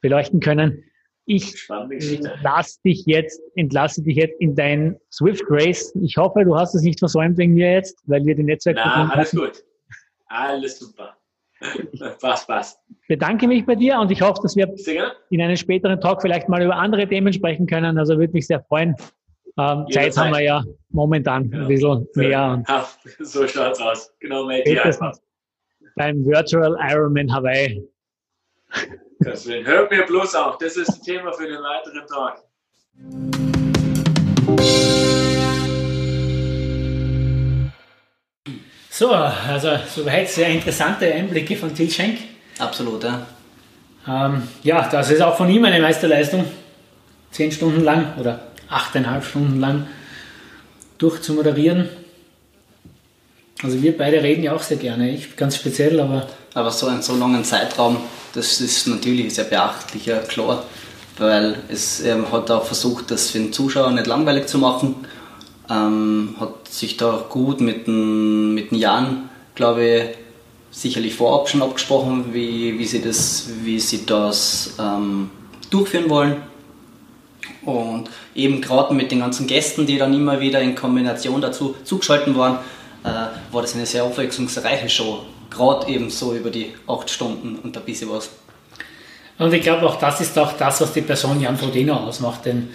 beleuchten 0.00 0.40
können. 0.40 0.84
Ich 1.26 1.68
lass 2.42 2.80
dich 2.80 3.04
jetzt, 3.04 3.40
entlasse 3.54 4.02
dich 4.02 4.16
jetzt 4.16 4.40
in 4.40 4.54
dein 4.54 4.96
Swift 5.12 5.44
Race. 5.50 5.94
Ich 6.00 6.16
hoffe, 6.16 6.42
du 6.44 6.56
hast 6.56 6.74
es 6.74 6.82
nicht 6.82 6.98
versäumt 6.98 7.36
wegen 7.36 7.52
mir 7.54 7.70
jetzt, 7.72 8.00
weil 8.06 8.24
wir 8.24 8.34
die 8.34 8.44
Netzwerk. 8.44 8.76
Na, 8.76 9.10
alles 9.10 9.32
gut. 9.32 9.62
Alles 10.28 10.78
super. 10.78 11.17
passt, 12.20 12.46
passt. 12.46 12.80
Bedanke 13.08 13.46
mich 13.46 13.66
bei 13.66 13.74
dir 13.74 13.98
und 13.98 14.10
ich 14.10 14.22
hoffe, 14.22 14.40
dass 14.42 14.56
wir 14.56 14.72
in 15.30 15.40
einem 15.40 15.56
späteren 15.56 16.00
Talk 16.00 16.22
vielleicht 16.22 16.48
mal 16.48 16.62
über 16.62 16.76
andere 16.76 17.08
Themen 17.08 17.32
sprechen 17.32 17.66
können. 17.66 17.98
Also 17.98 18.18
würde 18.18 18.32
mich 18.32 18.46
sehr 18.46 18.62
freuen. 18.62 18.94
Ähm, 19.58 19.86
Zeit 19.90 20.16
haben 20.16 20.30
wir 20.30 20.42
ja 20.42 20.64
momentan 20.90 21.50
genau. 21.50 21.62
ein 21.64 21.68
bisschen 21.68 22.06
mehr. 22.14 22.62
Ja, 22.68 22.88
so 23.20 23.46
schaut's 23.46 23.80
aus. 23.80 24.14
Genau, 24.20 24.44
mate. 24.44 24.96
Beim 25.96 26.24
Virtual 26.24 26.76
Ironman 26.80 27.32
Hawaii. 27.32 27.82
Hört 29.20 29.90
mir 29.90 30.04
bloß 30.06 30.34
auf. 30.36 30.58
Das 30.58 30.76
ist 30.76 30.90
ein 30.90 31.02
Thema 31.02 31.32
für 31.32 31.48
den 31.48 31.58
weiteren 31.60 32.06
Talk. 32.06 32.44
So, 38.98 39.12
also 39.12 39.68
soweit 39.94 40.28
sehr 40.28 40.48
interessante 40.48 41.06
Einblicke 41.06 41.54
von 41.54 41.72
Til 41.72 41.88
Schenk. 41.88 42.18
Absolut, 42.58 43.04
ja. 43.04 43.24
Ähm, 44.08 44.42
ja, 44.64 44.88
das 44.88 45.12
ist 45.12 45.22
auch 45.22 45.36
von 45.36 45.48
ihm 45.48 45.64
eine 45.64 45.80
Meisterleistung. 45.80 46.44
Zehn 47.30 47.52
Stunden 47.52 47.84
lang 47.84 48.14
oder 48.18 48.40
achteinhalb 48.68 49.24
Stunden 49.24 49.60
lang 49.60 49.86
durchzumoderieren. 50.98 51.88
Also 53.62 53.80
wir 53.80 53.96
beide 53.96 54.20
reden 54.20 54.42
ja 54.42 54.52
auch 54.52 54.62
sehr 54.62 54.78
gerne, 54.78 55.10
ich 55.10 55.36
ganz 55.36 55.54
speziell, 55.54 56.00
aber... 56.00 56.26
Aber 56.54 56.72
so 56.72 56.88
einen 56.88 57.02
so 57.02 57.14
langen 57.14 57.44
Zeitraum, 57.44 57.98
das 58.34 58.60
ist 58.60 58.88
natürlich 58.88 59.32
sehr 59.32 59.44
beachtlich, 59.44 60.06
ja 60.06 60.18
klar, 60.18 60.64
weil 61.18 61.54
es 61.68 62.00
ähm, 62.00 62.32
hat 62.32 62.50
auch 62.50 62.64
versucht, 62.64 63.12
das 63.12 63.30
für 63.30 63.38
den 63.38 63.52
Zuschauer 63.52 63.92
nicht 63.92 64.08
langweilig 64.08 64.48
zu 64.48 64.58
machen 64.58 64.96
ähm, 65.70 66.34
hat 66.40 66.68
sich 66.68 66.96
da 66.96 67.24
gut 67.28 67.60
mit 67.60 67.86
dem, 67.86 68.57
Jan, 68.78 69.28
glaube 69.54 69.84
ich, 69.84 70.04
sicherlich 70.70 71.14
vorab 71.14 71.48
schon 71.48 71.62
abgesprochen, 71.62 72.32
wie, 72.32 72.78
wie 72.78 72.84
sie 72.84 73.02
das, 73.02 73.48
wie 73.62 73.80
sie 73.80 74.06
das 74.06 74.74
ähm, 74.78 75.30
durchführen 75.70 76.08
wollen. 76.08 76.36
Und 77.64 78.08
eben 78.34 78.60
gerade 78.60 78.94
mit 78.94 79.10
den 79.10 79.20
ganzen 79.20 79.46
Gästen, 79.46 79.86
die 79.86 79.98
dann 79.98 80.14
immer 80.14 80.40
wieder 80.40 80.60
in 80.60 80.74
Kombination 80.74 81.40
dazu 81.40 81.74
zugeschaltet 81.84 82.36
waren, 82.36 82.58
äh, 83.04 83.08
war 83.52 83.62
das 83.62 83.74
eine 83.74 83.86
sehr 83.86 84.04
abwechslungsreiche 84.04 84.88
Show. 84.88 85.20
Gerade 85.50 85.88
eben 85.88 86.10
so 86.10 86.34
über 86.34 86.50
die 86.50 86.72
acht 86.86 87.10
Stunden 87.10 87.56
und 87.56 87.76
ein 87.76 87.84
bisschen 87.84 88.10
was. 88.10 88.30
Und 89.38 89.52
ich 89.52 89.62
glaube 89.62 89.86
auch, 89.86 89.96
das 89.96 90.20
ist 90.20 90.38
auch 90.38 90.52
das, 90.54 90.80
was 90.80 90.92
die 90.92 91.00
Person 91.00 91.40
Jan 91.40 91.56
Frodeno 91.56 91.94
ausmacht, 91.94 92.44
denn 92.44 92.70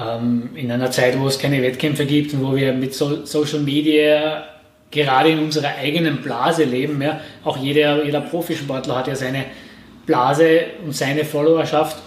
ähm, 0.00 0.50
in 0.54 0.70
einer 0.70 0.90
Zeit, 0.90 1.18
wo 1.18 1.26
es 1.26 1.38
keine 1.38 1.62
Wettkämpfe 1.62 2.06
gibt 2.06 2.34
und 2.34 2.44
wo 2.44 2.54
wir 2.54 2.72
mit 2.72 2.94
so 2.94 3.24
Social 3.24 3.60
Media 3.60 4.44
gerade 4.90 5.30
in 5.30 5.38
unserer 5.38 5.76
eigenen 5.76 6.22
Blase 6.22 6.64
leben. 6.64 7.00
Ja. 7.02 7.20
Auch 7.44 7.56
jeder, 7.56 8.04
jeder 8.04 8.20
Profisportler 8.20 8.96
hat 8.96 9.08
ja 9.08 9.16
seine 9.16 9.44
Blase 10.06 10.62
und 10.84 10.94
seine 10.94 11.24
Followerschaft 11.24 11.98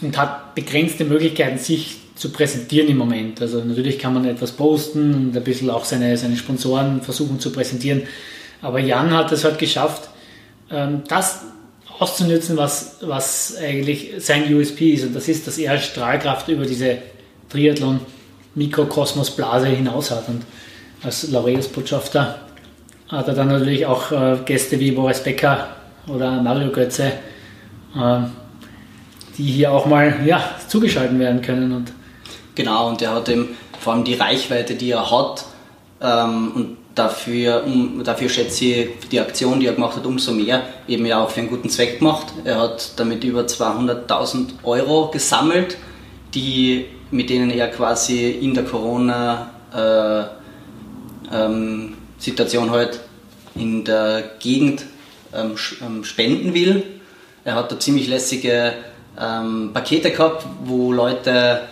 und 0.00 0.16
hat 0.16 0.54
begrenzte 0.54 1.04
Möglichkeiten, 1.04 1.58
sich 1.58 1.98
zu 2.14 2.30
präsentieren 2.30 2.88
im 2.88 2.98
Moment. 2.98 3.40
Also 3.40 3.62
natürlich 3.62 3.98
kann 3.98 4.14
man 4.14 4.24
etwas 4.24 4.52
posten 4.52 5.14
und 5.14 5.36
ein 5.36 5.44
bisschen 5.44 5.70
auch 5.70 5.84
seine, 5.84 6.16
seine 6.16 6.36
Sponsoren 6.36 7.02
versuchen 7.02 7.40
zu 7.40 7.52
präsentieren. 7.52 8.02
Aber 8.60 8.78
Jan 8.78 9.12
hat 9.12 9.32
es 9.32 9.44
halt 9.44 9.58
geschafft, 9.58 10.08
ähm, 10.70 11.02
das 11.08 11.40
auszunutzen, 11.98 12.56
was, 12.56 12.98
was 13.02 13.56
eigentlich 13.56 14.12
sein 14.18 14.52
USP 14.54 14.90
ist. 14.90 15.04
Und 15.04 15.14
das 15.14 15.28
ist, 15.28 15.46
dass 15.46 15.58
er 15.58 15.78
Strahlkraft 15.78 16.48
über 16.48 16.64
diese 16.64 16.98
Triathlon 17.48 18.00
Mikrokosmos 18.54 19.30
Blase 19.30 19.68
hinaus 19.68 20.10
hat. 20.10 20.28
Und 20.28 20.42
als 21.02 21.30
Laureus-Botschafter 21.30 22.38
hat 23.08 23.28
er 23.28 23.34
dann 23.34 23.48
natürlich 23.48 23.84
auch 23.86 24.10
äh, 24.10 24.38
Gäste 24.44 24.78
wie 24.80 24.92
Boris 24.92 25.22
Becker 25.22 25.68
oder 26.08 26.40
Mario 26.42 26.70
Götze, 26.70 27.12
äh, 27.94 28.20
die 29.36 29.44
hier 29.44 29.72
auch 29.72 29.86
mal 29.86 30.20
ja, 30.24 30.42
zugeschalten 30.66 31.18
werden 31.18 31.42
können. 31.42 31.72
Und 31.72 31.92
genau, 32.54 32.88
und 32.88 33.02
er 33.02 33.14
hat 33.14 33.28
eben 33.28 33.50
vor 33.78 33.94
allem 33.94 34.04
die 34.04 34.14
Reichweite, 34.14 34.74
die 34.74 34.92
er 34.92 35.10
hat, 35.10 35.44
ähm, 36.00 36.52
und 36.54 36.76
dafür, 36.94 37.64
um, 37.64 38.02
dafür 38.04 38.28
schätze 38.28 38.64
ich 38.64 38.88
die 39.10 39.20
Aktion, 39.20 39.60
die 39.60 39.66
er 39.66 39.74
gemacht 39.74 39.96
hat, 39.96 40.06
umso 40.06 40.32
mehr, 40.32 40.62
eben 40.88 41.06
ja 41.06 41.22
auch 41.22 41.30
für 41.30 41.40
einen 41.40 41.50
guten 41.50 41.68
Zweck 41.68 41.98
gemacht. 41.98 42.26
Er 42.44 42.60
hat 42.60 42.92
damit 42.96 43.24
über 43.24 43.42
200.000 43.42 44.50
Euro 44.62 45.10
gesammelt, 45.10 45.76
die, 46.34 46.86
mit 47.10 47.30
denen 47.30 47.50
er 47.50 47.68
quasi 47.68 48.30
in 48.30 48.54
der 48.54 48.64
Corona 48.64 49.50
äh, 49.74 50.41
ähm, 51.32 51.96
Situation 52.18 52.70
halt 52.70 53.00
in 53.54 53.84
der 53.84 54.22
Gegend 54.38 54.84
ähm, 55.34 55.56
ähm, 55.84 56.04
spenden 56.04 56.54
will. 56.54 56.84
Er 57.44 57.54
hat 57.54 57.72
da 57.72 57.78
ziemlich 57.78 58.08
lässige 58.08 58.74
ähm, 59.18 59.70
Pakete 59.72 60.10
gehabt, 60.10 60.46
wo 60.64 60.92
Leute 60.92 61.62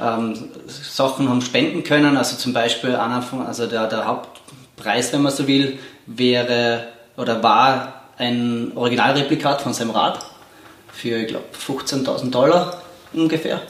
ähm, 0.00 0.50
Sachen 0.66 1.28
haben 1.28 1.40
spenden 1.40 1.82
können. 1.84 2.16
Also 2.16 2.36
zum 2.36 2.52
Beispiel 2.52 2.96
einer 2.96 3.24
also 3.46 3.66
der, 3.66 3.86
der 3.86 4.06
Hauptpreis, 4.06 5.12
wenn 5.12 5.22
man 5.22 5.32
so 5.32 5.46
will, 5.46 5.78
wäre 6.06 6.88
oder 7.16 7.42
war 7.42 8.02
ein 8.18 8.72
Originalreplikat 8.74 9.62
von 9.62 9.72
seinem 9.72 9.90
Rad 9.90 10.18
für, 10.92 11.16
ich 11.16 11.28
glaube, 11.28 11.46
15.000 11.66 12.30
Dollar 12.30 12.82
ungefähr. 13.12 13.60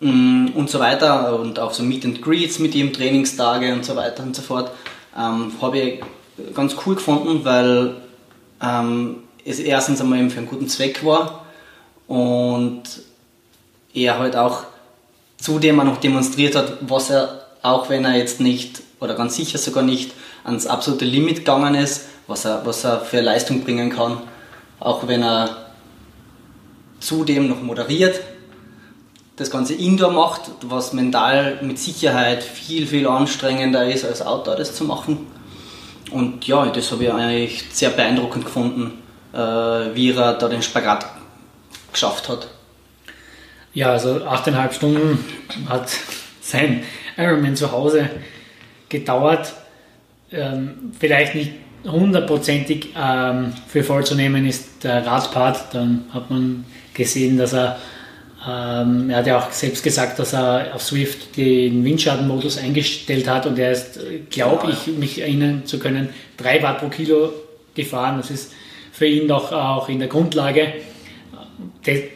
Mm, 0.00 0.48
und 0.54 0.70
so 0.70 0.80
weiter 0.80 1.38
und 1.38 1.58
auch 1.58 1.72
so 1.72 1.82
Meet 1.82 2.06
and 2.06 2.22
Greets 2.22 2.58
mit 2.58 2.74
ihm, 2.74 2.92
Trainingstage 2.92 3.72
und 3.72 3.84
so 3.84 3.96
weiter 3.96 4.22
und 4.22 4.34
so 4.34 4.40
fort. 4.42 4.70
Ähm, 5.16 5.52
Habe 5.60 5.78
ich 5.78 6.00
ganz 6.54 6.74
cool 6.86 6.94
gefunden, 6.94 7.44
weil 7.44 7.96
ähm, 8.62 9.24
es 9.44 9.58
erstens 9.58 10.00
einmal 10.00 10.18
eben 10.18 10.30
für 10.30 10.38
einen 10.38 10.48
guten 10.48 10.68
Zweck 10.68 11.04
war 11.04 11.44
und 12.06 12.82
er 13.92 14.18
halt 14.18 14.36
auch 14.36 14.64
zudem 15.36 15.80
auch 15.80 15.84
noch 15.84 15.98
demonstriert 15.98 16.54
hat, 16.54 16.78
was 16.80 17.10
er, 17.10 17.46
auch 17.62 17.90
wenn 17.90 18.04
er 18.04 18.16
jetzt 18.16 18.40
nicht, 18.40 18.82
oder 19.00 19.14
ganz 19.14 19.36
sicher 19.36 19.58
sogar 19.58 19.82
nicht, 19.82 20.12
ans 20.44 20.66
absolute 20.66 21.04
Limit 21.04 21.38
gegangen 21.38 21.74
ist, 21.74 22.06
was 22.26 22.46
er, 22.46 22.64
was 22.64 22.84
er 22.84 23.00
für 23.00 23.20
Leistung 23.20 23.64
bringen 23.64 23.90
kann, 23.90 24.18
auch 24.78 25.06
wenn 25.06 25.22
er 25.22 25.72
zudem 27.00 27.48
noch 27.48 27.60
moderiert, 27.62 28.20
das 29.40 29.50
Ganze 29.50 29.72
Indoor 29.72 30.12
macht, 30.12 30.42
was 30.60 30.92
mental 30.92 31.58
mit 31.62 31.78
Sicherheit 31.78 32.44
viel, 32.44 32.86
viel 32.86 33.06
anstrengender 33.06 33.86
ist, 33.86 34.04
als 34.04 34.20
Outdoor 34.20 34.56
das 34.56 34.74
zu 34.74 34.84
machen. 34.84 35.26
Und 36.10 36.46
ja, 36.46 36.66
das 36.66 36.92
habe 36.92 37.04
ich 37.04 37.10
eigentlich 37.10 37.64
sehr 37.72 37.88
beeindruckend 37.88 38.44
gefunden, 38.44 38.98
äh, 39.32 39.38
wie 39.38 40.10
er 40.10 40.34
da 40.34 40.46
den 40.46 40.60
Spagat 40.60 41.06
geschafft 41.90 42.28
hat. 42.28 42.48
Ja, 43.72 43.92
also 43.92 44.26
achteinhalb 44.26 44.74
Stunden 44.74 45.24
hat 45.70 45.88
sein 46.42 46.82
Ironman 47.16 47.56
zu 47.56 47.72
Hause 47.72 48.10
gedauert. 48.90 49.54
Ähm, 50.30 50.92
vielleicht 50.98 51.34
nicht 51.34 51.52
hundertprozentig 51.84 52.90
ähm, 52.94 53.54
für 53.68 53.84
voll 53.84 54.04
zu 54.04 54.14
nehmen 54.16 54.44
ist 54.44 54.84
der 54.84 55.06
Radpart. 55.06 55.72
Dann 55.74 56.04
hat 56.12 56.28
man 56.30 56.66
gesehen, 56.92 57.38
dass 57.38 57.54
er, 57.54 57.78
ähm, 58.46 59.10
er 59.10 59.18
hat 59.18 59.26
ja 59.26 59.38
auch 59.38 59.50
selbst 59.52 59.82
gesagt, 59.82 60.18
dass 60.18 60.32
er 60.32 60.74
auf 60.74 60.82
Swift 60.82 61.36
den 61.36 61.84
Windschattenmodus 61.84 62.58
eingestellt 62.58 63.28
hat 63.28 63.46
und 63.46 63.58
er 63.58 63.72
ist, 63.72 63.98
glaube 64.30 64.66
genau, 64.66 64.72
ich, 64.86 64.86
mich 64.96 65.20
erinnern 65.20 65.66
zu 65.66 65.78
können, 65.78 66.08
3 66.38 66.62
Watt 66.62 66.78
pro 66.78 66.88
Kilo 66.88 67.32
gefahren. 67.74 68.16
Das 68.16 68.30
ist 68.30 68.52
für 68.92 69.06
ihn 69.06 69.28
doch 69.28 69.52
auch 69.52 69.88
in 69.88 69.98
der 69.98 70.08
Grundlage 70.08 70.72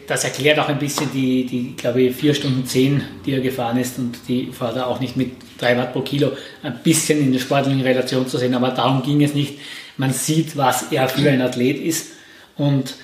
das 0.06 0.24
erklärt 0.24 0.58
auch 0.58 0.68
ein 0.68 0.78
bisschen 0.78 1.10
die, 1.12 1.46
die 1.46 1.74
glaube 1.76 2.02
ich, 2.02 2.16
4 2.16 2.34
Stunden 2.34 2.66
10, 2.66 3.02
die 3.24 3.32
er 3.32 3.40
gefahren 3.40 3.78
ist 3.78 3.98
und 3.98 4.18
die 4.28 4.50
fahrt 4.52 4.76
er 4.76 4.86
auch 4.86 5.00
nicht 5.00 5.16
mit 5.16 5.32
3 5.58 5.78
Watt 5.78 5.92
pro 5.92 6.00
Kilo, 6.02 6.32
ein 6.62 6.78
bisschen 6.82 7.20
in 7.20 7.32
der 7.32 7.40
sportlichen 7.40 7.80
Relation 7.80 8.26
zu 8.26 8.36
sehen, 8.38 8.54
aber 8.54 8.70
darum 8.70 9.02
ging 9.02 9.22
es 9.22 9.34
nicht. 9.34 9.58
Man 9.96 10.12
sieht, 10.12 10.56
was 10.56 10.92
er 10.92 11.08
für 11.08 11.30
ein 11.30 11.40
Athlet 11.40 11.78
ist 11.78 12.12
und 12.56 12.94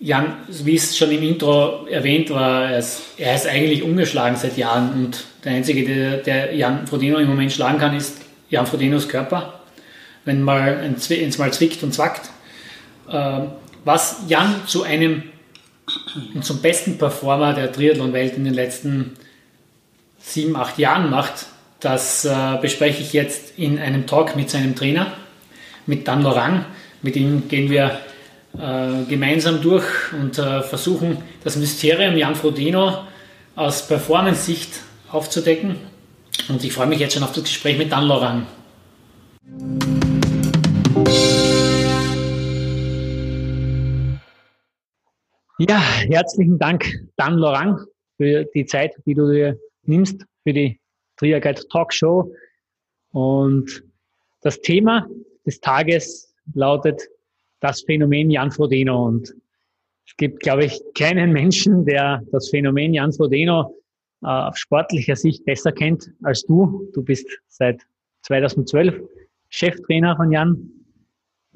Jan, 0.00 0.36
wie 0.48 0.74
es 0.74 0.98
schon 0.98 1.10
im 1.10 1.22
Intro 1.22 1.86
erwähnt 1.86 2.30
war, 2.30 2.70
er 2.70 2.78
ist, 2.78 3.02
er 3.16 3.34
ist 3.34 3.46
eigentlich 3.46 3.82
ungeschlagen 3.82 4.36
seit 4.36 4.56
Jahren 4.56 4.92
und 4.92 5.24
der 5.44 5.52
Einzige, 5.52 5.84
der, 5.84 6.16
der 6.18 6.54
Jan 6.54 6.86
Frodeno 6.86 7.18
im 7.18 7.28
Moment 7.28 7.52
schlagen 7.52 7.78
kann, 7.78 7.96
ist 7.96 8.18
Jan 8.50 8.66
Frodenos 8.66 9.08
Körper. 9.08 9.60
Wenn 10.24 10.42
mal 10.42 10.94
es 10.96 11.38
mal 11.38 11.52
zwickt 11.52 11.82
und 11.82 11.92
zwackt. 11.92 12.30
Ähm, 13.10 13.48
was 13.84 14.22
Jan 14.28 14.62
zu 14.66 14.82
einem 14.82 15.24
und 16.34 16.44
zum 16.44 16.62
besten 16.62 16.96
Performer 16.96 17.52
der 17.52 17.70
Triathlon-Welt 17.70 18.36
in 18.36 18.44
den 18.44 18.54
letzten 18.54 19.12
sieben, 20.18 20.56
acht 20.56 20.78
Jahren 20.78 21.10
macht, 21.10 21.46
das 21.80 22.24
äh, 22.24 22.56
bespreche 22.62 23.02
ich 23.02 23.12
jetzt 23.12 23.58
in 23.58 23.78
einem 23.78 24.06
Talk 24.06 24.36
mit 24.36 24.48
seinem 24.48 24.74
Trainer, 24.74 25.12
mit 25.84 26.08
Dan 26.08 26.22
Lorang. 26.22 26.64
Mit 27.02 27.16
ihm 27.16 27.48
gehen 27.48 27.70
wir 27.70 28.00
äh, 28.58 29.04
gemeinsam 29.08 29.60
durch 29.60 30.12
und 30.12 30.38
äh, 30.38 30.62
versuchen, 30.62 31.18
das 31.42 31.56
Mysterium 31.56 32.16
Jan 32.16 32.34
Frodeno 32.34 33.04
aus 33.56 33.86
Performance-Sicht 33.86 34.80
aufzudecken. 35.10 35.76
Und 36.48 36.62
ich 36.62 36.72
freue 36.72 36.86
mich 36.86 37.00
jetzt 37.00 37.14
schon 37.14 37.22
auf 37.22 37.32
das 37.32 37.44
Gespräch 37.44 37.78
mit 37.78 37.90
Dan 37.90 38.06
Lorang. 38.06 38.46
Ja, 45.58 45.80
herzlichen 46.08 46.58
Dank, 46.58 46.84
Dan 47.16 47.34
Lorang, 47.34 47.78
für 48.16 48.44
die 48.54 48.66
Zeit, 48.66 48.94
die 49.06 49.14
du 49.14 49.30
dir 49.30 49.58
nimmst 49.82 50.24
für 50.42 50.52
die 50.52 50.80
Triaguide 51.16 51.62
Talk 51.68 51.92
Show. 51.92 52.32
Und 53.12 53.82
das 54.42 54.60
Thema 54.60 55.08
des 55.46 55.60
Tages 55.60 56.34
lautet 56.54 57.02
das 57.64 57.82
Phänomen 57.82 58.30
Jan 58.30 58.50
Frodeno. 58.50 59.06
Und 59.06 59.34
es 60.06 60.16
gibt, 60.16 60.40
glaube 60.40 60.66
ich, 60.66 60.80
keinen 60.96 61.32
Menschen, 61.32 61.84
der 61.84 62.22
das 62.30 62.50
Phänomen 62.50 62.94
Jan 62.94 63.12
Frodeno 63.12 63.74
äh, 64.22 64.26
auf 64.26 64.56
sportlicher 64.56 65.16
Sicht 65.16 65.44
besser 65.44 65.72
kennt 65.72 66.10
als 66.22 66.44
du. 66.44 66.88
Du 66.94 67.02
bist 67.02 67.26
seit 67.48 67.82
2012 68.22 69.00
Cheftrainer 69.48 70.16
von 70.16 70.30
Jan 70.30 70.70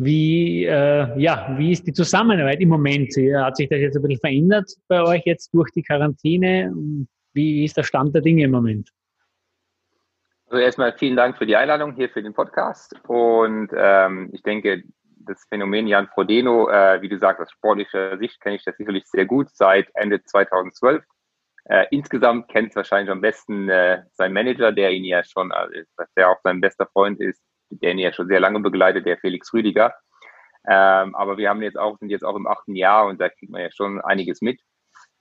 wie, 0.00 0.64
äh, 0.64 1.20
ja, 1.20 1.54
wie 1.58 1.72
ist 1.72 1.84
die 1.86 1.92
Zusammenarbeit 1.92 2.60
im 2.60 2.68
Moment? 2.68 3.12
Hat 3.34 3.56
sich 3.56 3.68
das 3.68 3.80
jetzt 3.80 3.96
ein 3.96 4.02
bisschen 4.02 4.20
verändert 4.20 4.70
bei 4.86 5.02
euch 5.02 5.22
jetzt 5.24 5.52
durch 5.52 5.70
die 5.72 5.82
Quarantäne? 5.82 6.72
Wie 7.32 7.64
ist 7.64 7.76
der 7.76 7.82
Stand 7.82 8.14
der 8.14 8.22
Dinge 8.22 8.44
im 8.44 8.52
Moment? 8.52 8.90
Also 10.46 10.62
erstmal 10.62 10.96
vielen 10.96 11.16
Dank 11.16 11.36
für 11.36 11.46
die 11.46 11.56
Einladung 11.56 11.94
hier 11.94 12.08
für 12.08 12.22
den 12.22 12.32
Podcast. 12.32 12.94
Und 13.08 13.70
ähm, 13.76 14.30
ich 14.32 14.42
denke, 14.42 14.84
das 15.28 15.46
Phänomen 15.48 15.86
Jan 15.86 16.08
Frodeno, 16.08 16.68
äh, 16.68 17.00
wie 17.02 17.08
du 17.08 17.18
sagst, 17.18 17.40
aus 17.40 17.50
sportlicher 17.50 18.18
Sicht 18.18 18.40
kenne 18.40 18.56
ich 18.56 18.64
das 18.64 18.76
sicherlich 18.76 19.06
sehr 19.06 19.26
gut 19.26 19.48
seit 19.50 19.88
Ende 19.94 20.22
2012. 20.22 21.04
Äh, 21.64 21.86
insgesamt 21.90 22.48
kennt 22.48 22.70
es 22.70 22.76
wahrscheinlich 22.76 23.10
am 23.10 23.20
besten 23.20 23.68
äh, 23.68 24.02
sein 24.14 24.32
Manager, 24.32 24.72
der 24.72 24.90
ihn 24.90 25.04
ja 25.04 25.22
schon, 25.22 25.52
also, 25.52 25.74
der 26.16 26.30
auch 26.30 26.38
sein 26.42 26.60
bester 26.60 26.86
Freund 26.86 27.20
ist, 27.20 27.42
der 27.70 27.92
ihn 27.92 27.98
ja 27.98 28.12
schon 28.12 28.28
sehr 28.28 28.40
lange 28.40 28.60
begleitet, 28.60 29.06
der 29.06 29.18
Felix 29.18 29.52
Rüdiger. 29.52 29.94
Ähm, 30.66 31.14
aber 31.14 31.36
wir 31.36 31.50
haben 31.50 31.62
jetzt 31.62 31.78
auch, 31.78 31.98
sind 31.98 32.10
jetzt 32.10 32.24
auch 32.24 32.36
im 32.36 32.46
achten 32.46 32.74
Jahr 32.74 33.06
und 33.06 33.20
da 33.20 33.28
kriegt 33.28 33.52
man 33.52 33.60
ja 33.60 33.70
schon 33.70 34.00
einiges 34.00 34.40
mit. 34.40 34.60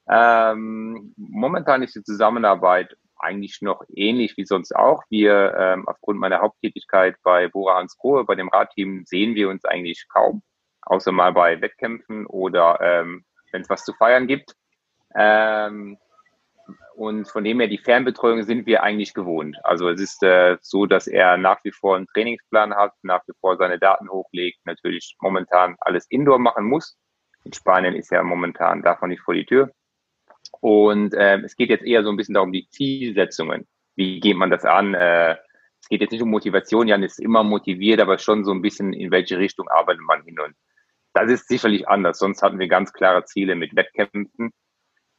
Ähm, 0.10 1.14
momentan 1.18 1.84
ist 1.84 1.96
die 1.96 2.04
Zusammenarbeit 2.04 2.96
eigentlich 3.20 3.62
noch 3.62 3.84
ähnlich 3.90 4.38
wie 4.38 4.46
sonst 4.46 4.76
auch. 4.76 5.04
Wir, 5.10 5.56
ähm, 5.58 5.88
aufgrund 5.88 6.20
meiner 6.20 6.40
Haupttätigkeit 6.40 7.16
bei 7.24 7.48
Bora 7.48 7.78
Hans 7.78 7.98
Grohe, 7.98 8.24
bei 8.26 8.36
dem 8.36 8.50
Radteam, 8.50 9.04
sehen 9.06 9.36
wir 9.36 9.50
uns 9.50 9.66
eigentlich 9.66 10.08
kaum, 10.10 10.42
außer 10.82 11.12
mal 11.12 11.34
bei 11.34 11.62
Wettkämpfen 11.62 12.26
oder 12.26 12.80
ähm, 12.82 13.26
wenn 13.52 13.62
es 13.62 13.70
was 13.70 13.84
zu 13.84 13.94
feiern 13.94 14.28
gibt. 14.28 14.56
Ähm, 15.16 15.98
und 16.96 17.30
von 17.30 17.44
dem 17.44 17.60
her, 17.60 17.68
die 17.68 17.78
Fernbetreuung 17.78 18.44
sind 18.44 18.66
wir 18.66 18.84
eigentlich 18.84 19.14
gewohnt. 19.14 19.58
Also 19.64 19.90
es 19.90 20.02
ist 20.02 20.24
äh, 20.24 20.58
so, 20.62 20.86
dass 20.86 21.08
er 21.08 21.38
nach 21.38 21.64
wie 21.64 21.72
vor 21.72 21.96
einen 21.96 22.08
Trainingsplan 22.08 22.76
hat, 22.76 22.94
nach 23.04 23.22
wie 23.28 23.34
vor 23.40 23.56
seine 23.58 23.80
Daten 23.80 24.10
hochlegt, 24.10 24.60
natürlich 24.66 25.16
momentan 25.22 25.76
alles 25.80 26.08
Indoor 26.10 26.40
machen 26.40 26.66
muss. 26.66 26.98
In 27.44 27.54
Spanien 27.54 27.96
ist 27.96 28.12
ja 28.12 28.24
momentan 28.24 28.82
davon 28.82 29.10
nicht 29.10 29.22
vor 29.22 29.36
die 29.36 29.46
Tür. 29.46 29.72
Und 30.60 31.14
äh, 31.14 31.40
es 31.40 31.56
geht 31.56 31.70
jetzt 31.70 31.86
eher 31.86 32.04
so 32.04 32.10
ein 32.10 32.18
bisschen 32.18 32.36
darum, 32.36 32.52
die 32.52 32.68
Zielsetzungen. 32.70 33.68
Wie 33.96 34.20
geht 34.20 34.38
man 34.38 34.50
das 34.50 34.66
an? 34.66 34.94
Äh, 34.94 35.38
es 35.80 35.90
geht 35.90 36.02
jetzt 36.02 36.12
nicht 36.12 36.24
um 36.24 36.30
Motivation, 36.30 36.88
Jan 36.88 37.04
ist 37.04 37.20
immer 37.20 37.44
motiviert, 37.44 38.02
aber 38.02 38.18
schon 38.18 38.44
so 38.44 38.52
ein 38.52 38.62
bisschen, 38.62 38.94
in 38.94 39.12
welche 39.12 39.38
Richtung 39.38 39.68
arbeitet 39.70 40.02
man 40.02 40.24
hin. 40.24 40.40
Und 40.40 40.56
das 41.14 41.30
ist 41.30 41.48
sicherlich 41.48 41.88
anders. 41.88 42.20
Sonst 42.20 42.42
hatten 42.42 42.60
wir 42.60 42.68
ganz 42.68 42.94
klare 42.94 43.26
Ziele 43.26 43.56
mit 43.56 43.76
Wettkämpfen 43.76 44.52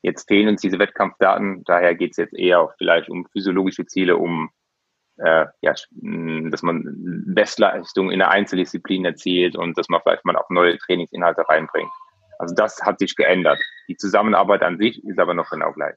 Jetzt 0.03 0.29
fehlen 0.29 0.49
uns 0.49 0.61
diese 0.61 0.79
Wettkampfdaten, 0.79 1.65
daher 1.65 1.95
geht 1.95 2.13
es 2.13 2.19
jetzt 2.19 2.35
eher 2.35 2.61
auch 2.61 2.73
vielleicht 2.79 3.09
um 3.09 3.27
physiologische 3.33 3.85
Ziele, 3.87 4.17
um 4.17 4.51
äh, 5.17 5.47
ja, 5.61 5.75
dass 6.51 6.63
man 6.63 7.25
Bestleistung 7.27 8.11
in 8.13 8.21
der 8.21 8.31
Einzeldisziplin 8.31 9.05
erzielt 9.05 9.57
und 9.57 9.77
dass 9.77 9.89
man 9.89 10.01
vielleicht 10.03 10.25
mal 10.25 10.37
auch 10.37 10.49
neue 10.51 10.79
Trainingsinhalte 10.79 11.49
reinbringt. 11.49 11.91
Also 12.39 12.55
das 12.55 12.81
hat 12.83 12.99
sich 12.99 13.15
geändert. 13.17 13.59
Die 13.89 13.97
Zusammenarbeit 13.97 14.63
an 14.63 14.79
sich 14.79 15.05
ist 15.05 15.19
aber 15.19 15.35
noch 15.35 15.51
genau 15.51 15.73
gleich. 15.73 15.97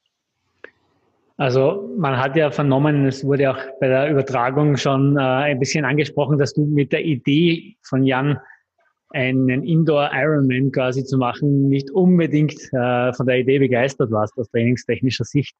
Also 1.38 1.90
man 1.98 2.18
hat 2.18 2.36
ja 2.36 2.52
vernommen, 2.52 3.08
es 3.08 3.24
wurde 3.24 3.50
auch 3.50 3.58
bei 3.80 3.88
der 3.88 4.12
Übertragung 4.12 4.78
schon 4.78 5.18
äh, 5.18 5.22
ein 5.22 5.60
bisschen 5.60 5.86
angesprochen, 5.86 6.38
dass 6.38 6.54
du 6.54 6.66
mit 6.66 6.92
der 6.92 7.04
Idee 7.04 7.78
von 7.82 8.04
Jan 8.04 8.40
einen 9.10 9.64
Indoor 9.64 10.12
Ironman 10.14 10.72
quasi 10.72 11.04
zu 11.04 11.18
machen, 11.18 11.68
nicht 11.68 11.90
unbedingt 11.92 12.62
äh, 12.74 13.12
von 13.14 13.26
der 13.26 13.40
Idee 13.40 13.60
begeistert 13.60 14.12
warst 14.12 14.38
aus 14.38 14.50
trainingstechnischer 14.52 15.26
Sicht. 15.26 15.56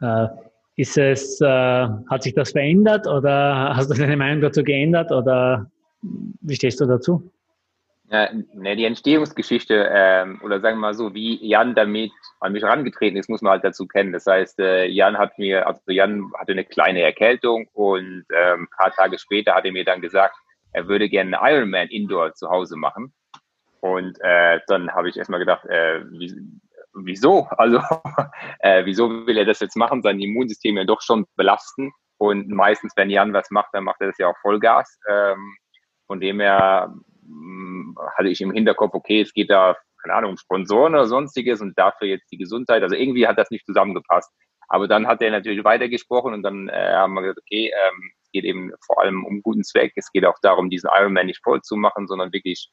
Äh, 0.00 0.26
ist 0.76 0.98
es, 0.98 1.40
äh, 1.40 1.46
hat 1.46 2.22
sich 2.22 2.34
das 2.34 2.52
verändert 2.52 3.06
oder 3.06 3.74
hast 3.74 3.90
du 3.90 3.94
deine 3.94 4.16
Meinung 4.16 4.42
dazu 4.42 4.62
geändert 4.62 5.10
oder 5.10 5.70
wie 6.02 6.54
stehst 6.54 6.80
du 6.80 6.86
dazu? 6.86 7.32
Ja, 8.08 8.28
ne, 8.54 8.76
die 8.76 8.84
Entstehungsgeschichte, 8.84 9.90
ähm, 9.92 10.40
oder 10.44 10.60
sagen 10.60 10.76
wir 10.76 10.82
mal 10.82 10.94
so, 10.94 11.12
wie 11.12 11.44
Jan 11.44 11.74
damit 11.74 12.12
an 12.38 12.52
mich 12.52 12.62
herangetreten 12.62 13.18
ist, 13.18 13.28
muss 13.28 13.42
man 13.42 13.52
halt 13.52 13.64
dazu 13.64 13.88
kennen. 13.88 14.12
Das 14.12 14.26
heißt, 14.26 14.60
äh, 14.60 14.86
Jan 14.86 15.18
hat 15.18 15.36
mir, 15.38 15.66
also 15.66 15.80
Jan 15.88 16.30
hatte 16.38 16.52
eine 16.52 16.64
kleine 16.64 17.02
Erkältung 17.02 17.68
und 17.72 18.24
ähm, 18.32 18.62
ein 18.62 18.68
paar 18.78 18.92
Tage 18.92 19.18
später 19.18 19.54
hat 19.54 19.64
er 19.64 19.72
mir 19.72 19.84
dann 19.84 20.00
gesagt, 20.00 20.36
er 20.72 20.86
würde 20.86 21.08
gerne 21.08 21.40
einen 21.40 21.56
Ironman 21.56 21.88
Indoor 21.88 22.34
zu 22.34 22.48
Hause 22.48 22.76
machen. 22.76 23.12
Und 23.80 24.18
äh, 24.20 24.60
dann 24.68 24.90
habe 24.92 25.08
ich 25.08 25.16
erstmal 25.16 25.40
gedacht, 25.40 25.64
äh, 25.66 26.04
wie, 26.10 26.32
wieso? 26.94 27.48
Also, 27.56 27.80
äh, 28.60 28.84
wieso 28.84 29.26
will 29.26 29.38
er 29.38 29.44
das 29.44 29.60
jetzt 29.60 29.76
machen? 29.76 30.02
Sein 30.02 30.20
Immunsystem 30.20 30.76
ja 30.76 30.84
doch 30.84 31.02
schon 31.02 31.26
belasten. 31.34 31.92
Und 32.18 32.48
meistens, 32.50 32.92
wenn 32.96 33.10
Jan 33.10 33.32
was 33.32 33.50
macht, 33.50 33.70
dann 33.72 33.84
macht 33.84 34.00
er 34.00 34.08
das 34.08 34.18
ja 34.18 34.28
auch 34.28 34.38
Vollgas. 34.42 34.98
Ähm, 35.08 35.56
von 36.06 36.20
dem 36.20 36.40
her 36.40 36.94
hatte 38.16 38.28
ich 38.28 38.40
im 38.40 38.52
Hinterkopf, 38.52 38.94
okay, 38.94 39.20
es 39.20 39.32
geht 39.32 39.50
da, 39.50 39.76
keine 40.02 40.14
Ahnung, 40.14 40.32
um 40.32 40.36
Sponsoren 40.36 40.94
oder 40.94 41.06
sonstiges 41.06 41.60
und 41.60 41.78
dafür 41.78 42.08
jetzt 42.08 42.30
die 42.30 42.38
Gesundheit. 42.38 42.82
Also 42.82 42.96
irgendwie 42.96 43.26
hat 43.26 43.38
das 43.38 43.50
nicht 43.50 43.66
zusammengepasst. 43.66 44.32
Aber 44.68 44.88
dann 44.88 45.06
hat 45.06 45.22
er 45.22 45.30
natürlich 45.30 45.64
weitergesprochen 45.64 46.34
und 46.34 46.42
dann 46.42 46.68
äh, 46.68 46.92
haben 46.92 47.14
wir 47.14 47.22
gesagt, 47.22 47.38
okay, 47.38 47.72
ähm, 47.72 48.10
es 48.22 48.30
geht 48.32 48.44
eben 48.44 48.72
vor 48.84 49.00
allem 49.00 49.24
um 49.24 49.42
guten 49.42 49.62
Zweck. 49.62 49.92
Es 49.94 50.10
geht 50.10 50.24
auch 50.24 50.38
darum, 50.42 50.70
diesen 50.70 50.90
Ironman 50.92 51.26
nicht 51.26 51.42
voll 51.42 51.62
zu 51.62 51.76
machen, 51.76 52.08
sondern 52.08 52.32
wirklich 52.32 52.70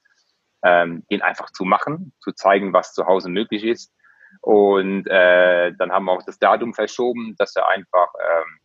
ähm, 0.64 1.04
den 1.12 1.22
einfach 1.22 1.52
zu 1.52 1.66
machen, 1.66 2.14
zu 2.20 2.32
zeigen, 2.32 2.74
was 2.74 2.94
zu 2.94 3.06
Hause 3.06 3.30
möglich 3.30 3.64
ist. 3.64 3.94
Und 4.42 5.08
äh, 5.08 5.74
dann 5.78 5.92
haben 5.92 6.06
wir 6.06 6.14
auch 6.14 6.24
das 6.26 6.40
Datum 6.40 6.74
verschoben, 6.74 7.36
dass 7.38 7.56
er 7.56 7.68
einfach 7.68 8.08
ähm, 8.20 8.60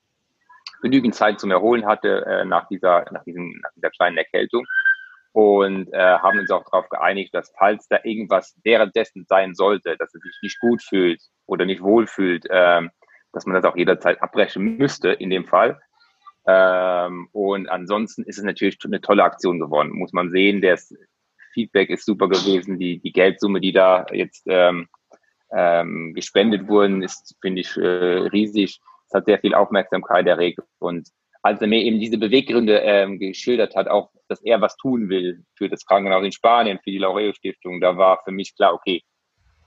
genügend 0.80 1.14
Zeit 1.14 1.40
zum 1.40 1.50
Erholen 1.50 1.86
hatte 1.86 2.24
äh, 2.24 2.44
nach, 2.44 2.68
dieser, 2.68 3.04
nach, 3.12 3.24
diesem, 3.24 3.58
nach 3.62 3.70
dieser 3.76 3.90
kleinen 3.90 4.16
Erkältung 4.16 4.64
und 5.38 5.92
äh, 5.92 6.18
haben 6.18 6.40
uns 6.40 6.50
auch 6.50 6.64
darauf 6.64 6.88
geeinigt, 6.88 7.32
dass 7.32 7.52
falls 7.56 7.86
da 7.86 8.00
irgendwas 8.02 8.58
währenddessen 8.64 9.24
sein 9.28 9.54
sollte, 9.54 9.96
dass 9.96 10.12
er 10.12 10.20
sich 10.20 10.36
nicht 10.42 10.58
gut 10.58 10.82
fühlt 10.82 11.22
oder 11.46 11.64
nicht 11.64 11.80
wohl 11.80 12.08
fühlt, 12.08 12.44
ähm, 12.50 12.90
dass 13.32 13.46
man 13.46 13.54
das 13.54 13.64
auch 13.64 13.76
jederzeit 13.76 14.20
abbrechen 14.20 14.78
müsste 14.78 15.10
in 15.10 15.30
dem 15.30 15.44
Fall. 15.44 15.80
Ähm, 16.48 17.28
und 17.30 17.68
ansonsten 17.68 18.24
ist 18.24 18.38
es 18.38 18.42
natürlich 18.42 18.78
eine 18.84 19.00
tolle 19.00 19.22
Aktion 19.22 19.60
geworden, 19.60 19.92
muss 19.92 20.12
man 20.12 20.32
sehen. 20.32 20.60
Das 20.60 20.92
Feedback 21.54 21.90
ist 21.90 22.04
super 22.04 22.28
gewesen. 22.28 22.80
Die, 22.80 22.98
die 22.98 23.12
Geldsumme, 23.12 23.60
die 23.60 23.72
da 23.72 24.06
jetzt 24.10 24.42
ähm, 24.48 24.88
ähm, 25.52 26.14
gespendet 26.14 26.66
wurden, 26.66 27.00
ist, 27.04 27.36
finde 27.40 27.60
ich, 27.60 27.76
äh, 27.76 28.26
riesig. 28.32 28.80
Es 29.06 29.14
hat 29.14 29.26
sehr 29.26 29.38
viel 29.38 29.54
Aufmerksamkeit 29.54 30.26
erregt 30.26 30.58
und 30.80 31.08
als 31.42 31.60
er 31.60 31.68
mir 31.68 31.82
eben 31.82 32.00
diese 32.00 32.18
Beweggründe 32.18 32.78
ähm, 32.80 33.18
geschildert 33.18 33.76
hat, 33.76 33.88
auch, 33.88 34.10
dass 34.28 34.42
er 34.42 34.60
was 34.60 34.76
tun 34.76 35.08
will 35.08 35.44
für 35.56 35.68
das 35.68 35.84
Krankenhaus 35.86 36.24
in 36.24 36.32
Spanien, 36.32 36.78
für 36.82 36.90
die 36.90 36.98
Laureo 36.98 37.32
Stiftung, 37.32 37.80
da 37.80 37.96
war 37.96 38.20
für 38.24 38.32
mich 38.32 38.54
klar, 38.56 38.74
okay, 38.74 39.02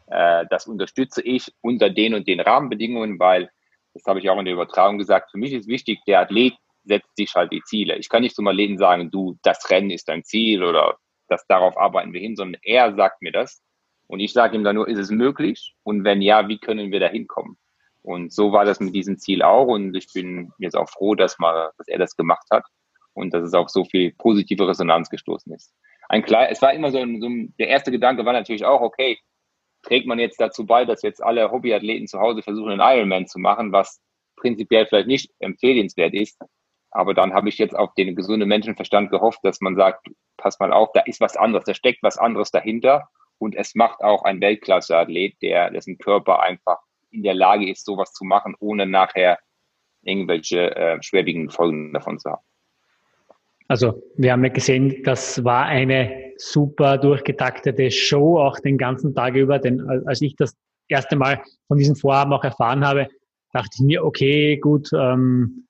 äh, 0.07 0.45
das 0.49 0.67
unterstütze 0.67 1.21
ich 1.21 1.51
unter 1.61 1.89
den 1.89 2.13
und 2.13 2.27
den 2.27 2.39
Rahmenbedingungen, 2.39 3.19
weil, 3.19 3.49
das 3.93 4.03
habe 4.05 4.19
ich 4.19 4.29
auch 4.29 4.39
in 4.39 4.45
der 4.45 4.53
Übertragung 4.53 4.97
gesagt, 4.97 5.31
für 5.31 5.37
mich 5.37 5.53
ist 5.53 5.67
wichtig, 5.67 5.99
der 6.05 6.19
Athlet 6.19 6.53
setzt 6.83 7.15
sich 7.15 7.33
halt 7.35 7.51
die 7.51 7.61
Ziele. 7.63 7.97
Ich 7.97 8.09
kann 8.09 8.21
nicht 8.21 8.35
zum 8.35 8.47
Athleten 8.47 8.77
sagen, 8.77 9.11
du, 9.11 9.37
das 9.43 9.69
Rennen 9.69 9.91
ist 9.91 10.09
dein 10.09 10.23
Ziel 10.23 10.63
oder 10.63 10.97
das 11.27 11.45
darauf 11.47 11.77
arbeiten 11.77 12.13
wir 12.13 12.19
hin, 12.19 12.35
sondern 12.35 12.59
er 12.63 12.93
sagt 12.95 13.21
mir 13.21 13.31
das. 13.31 13.61
Und 14.07 14.19
ich 14.19 14.33
sage 14.33 14.57
ihm 14.57 14.63
dann 14.63 14.75
nur, 14.75 14.89
ist 14.89 14.97
es 14.97 15.09
möglich? 15.09 15.73
Und 15.83 16.03
wenn 16.03 16.21
ja, 16.21 16.47
wie 16.49 16.59
können 16.59 16.91
wir 16.91 16.99
da 16.99 17.07
hinkommen? 17.07 17.57
Und 18.03 18.33
so 18.33 18.51
war 18.51 18.65
das 18.65 18.79
mit 18.79 18.95
diesem 18.95 19.17
Ziel 19.17 19.43
auch. 19.43 19.67
Und 19.67 19.95
ich 19.95 20.07
bin 20.13 20.51
jetzt 20.57 20.75
auch 20.75 20.89
froh, 20.89 21.15
dass, 21.15 21.37
mal, 21.39 21.71
dass 21.77 21.87
er 21.87 21.99
das 21.99 22.15
gemacht 22.15 22.45
hat 22.51 22.63
und 23.13 23.33
dass 23.33 23.43
es 23.43 23.53
auch 23.53 23.69
so 23.69 23.83
viel 23.85 24.13
positive 24.17 24.67
Resonanz 24.67 25.09
gestoßen 25.09 25.53
ist. 25.53 25.73
Ein 26.09 26.23
klar, 26.23 26.49
es 26.49 26.61
war 26.61 26.73
immer 26.73 26.91
so, 26.91 26.97
ein, 26.97 27.21
so 27.21 27.27
ein, 27.27 27.53
der 27.59 27.67
erste 27.67 27.91
Gedanke 27.91 28.25
war 28.25 28.33
natürlich 28.33 28.65
auch, 28.65 28.81
okay, 28.81 29.19
trägt 29.83 30.07
man 30.07 30.19
jetzt 30.19 30.39
dazu 30.39 30.65
bei, 30.65 30.85
dass 30.85 31.01
jetzt 31.01 31.23
alle 31.23 31.51
Hobbyathleten 31.51 32.07
zu 32.07 32.19
Hause 32.19 32.41
versuchen, 32.41 32.71
einen 32.71 32.97
Ironman 32.97 33.27
zu 33.27 33.39
machen, 33.39 33.71
was 33.71 34.01
prinzipiell 34.35 34.85
vielleicht 34.87 35.07
nicht 35.07 35.31
empfehlenswert 35.39 36.13
ist. 36.13 36.39
Aber 36.91 37.13
dann 37.13 37.33
habe 37.33 37.49
ich 37.49 37.57
jetzt 37.57 37.75
auf 37.75 37.93
den 37.93 38.15
gesunden 38.15 38.49
Menschenverstand 38.49 39.11
gehofft, 39.11 39.39
dass 39.43 39.61
man 39.61 39.75
sagt, 39.75 40.07
pass 40.37 40.59
mal 40.59 40.73
auf, 40.73 40.89
da 40.93 41.01
ist 41.01 41.21
was 41.21 41.37
anderes, 41.37 41.65
da 41.65 41.73
steckt 41.73 42.03
was 42.03 42.17
anderes 42.17 42.51
dahinter. 42.51 43.07
Und 43.37 43.55
es 43.55 43.75
macht 43.75 44.01
auch 44.01 44.23
ein 44.23 44.41
Weltklasse-Athlet, 44.41 45.41
der 45.41 45.71
dessen 45.71 45.97
Körper 45.97 46.41
einfach 46.41 46.79
in 47.11 47.23
der 47.23 47.33
Lage 47.33 47.69
ist, 47.69 47.85
sowas 47.85 48.13
zu 48.13 48.23
machen, 48.23 48.55
ohne 48.59 48.85
nachher 48.85 49.39
irgendwelche 50.01 50.75
äh, 50.75 51.01
schwerwiegenden 51.01 51.49
Folgen 51.49 51.93
davon 51.93 52.17
zu 52.19 52.31
haben. 52.31 52.43
Also 53.67 54.03
wir 54.17 54.33
haben 54.33 54.43
ja 54.43 54.51
gesehen, 54.51 55.01
das 55.03 55.43
war 55.45 55.65
eine 55.65 56.33
super 56.37 56.97
durchgetaktete 56.97 57.89
Show 57.89 58.37
auch 58.37 58.59
den 58.59 58.77
ganzen 58.77 59.15
Tag 59.15 59.35
über. 59.35 59.59
Denn 59.59 59.79
als 60.05 60.21
ich 60.21 60.35
das 60.35 60.57
erste 60.89 61.15
Mal 61.15 61.41
von 61.67 61.77
diesem 61.77 61.95
Vorhaben 61.95 62.33
auch 62.33 62.43
erfahren 62.43 62.85
habe, 62.85 63.07
dachte 63.53 63.69
ich 63.75 63.81
mir, 63.81 64.03
okay, 64.03 64.57
gut, 64.57 64.89
ähm, 64.93 65.67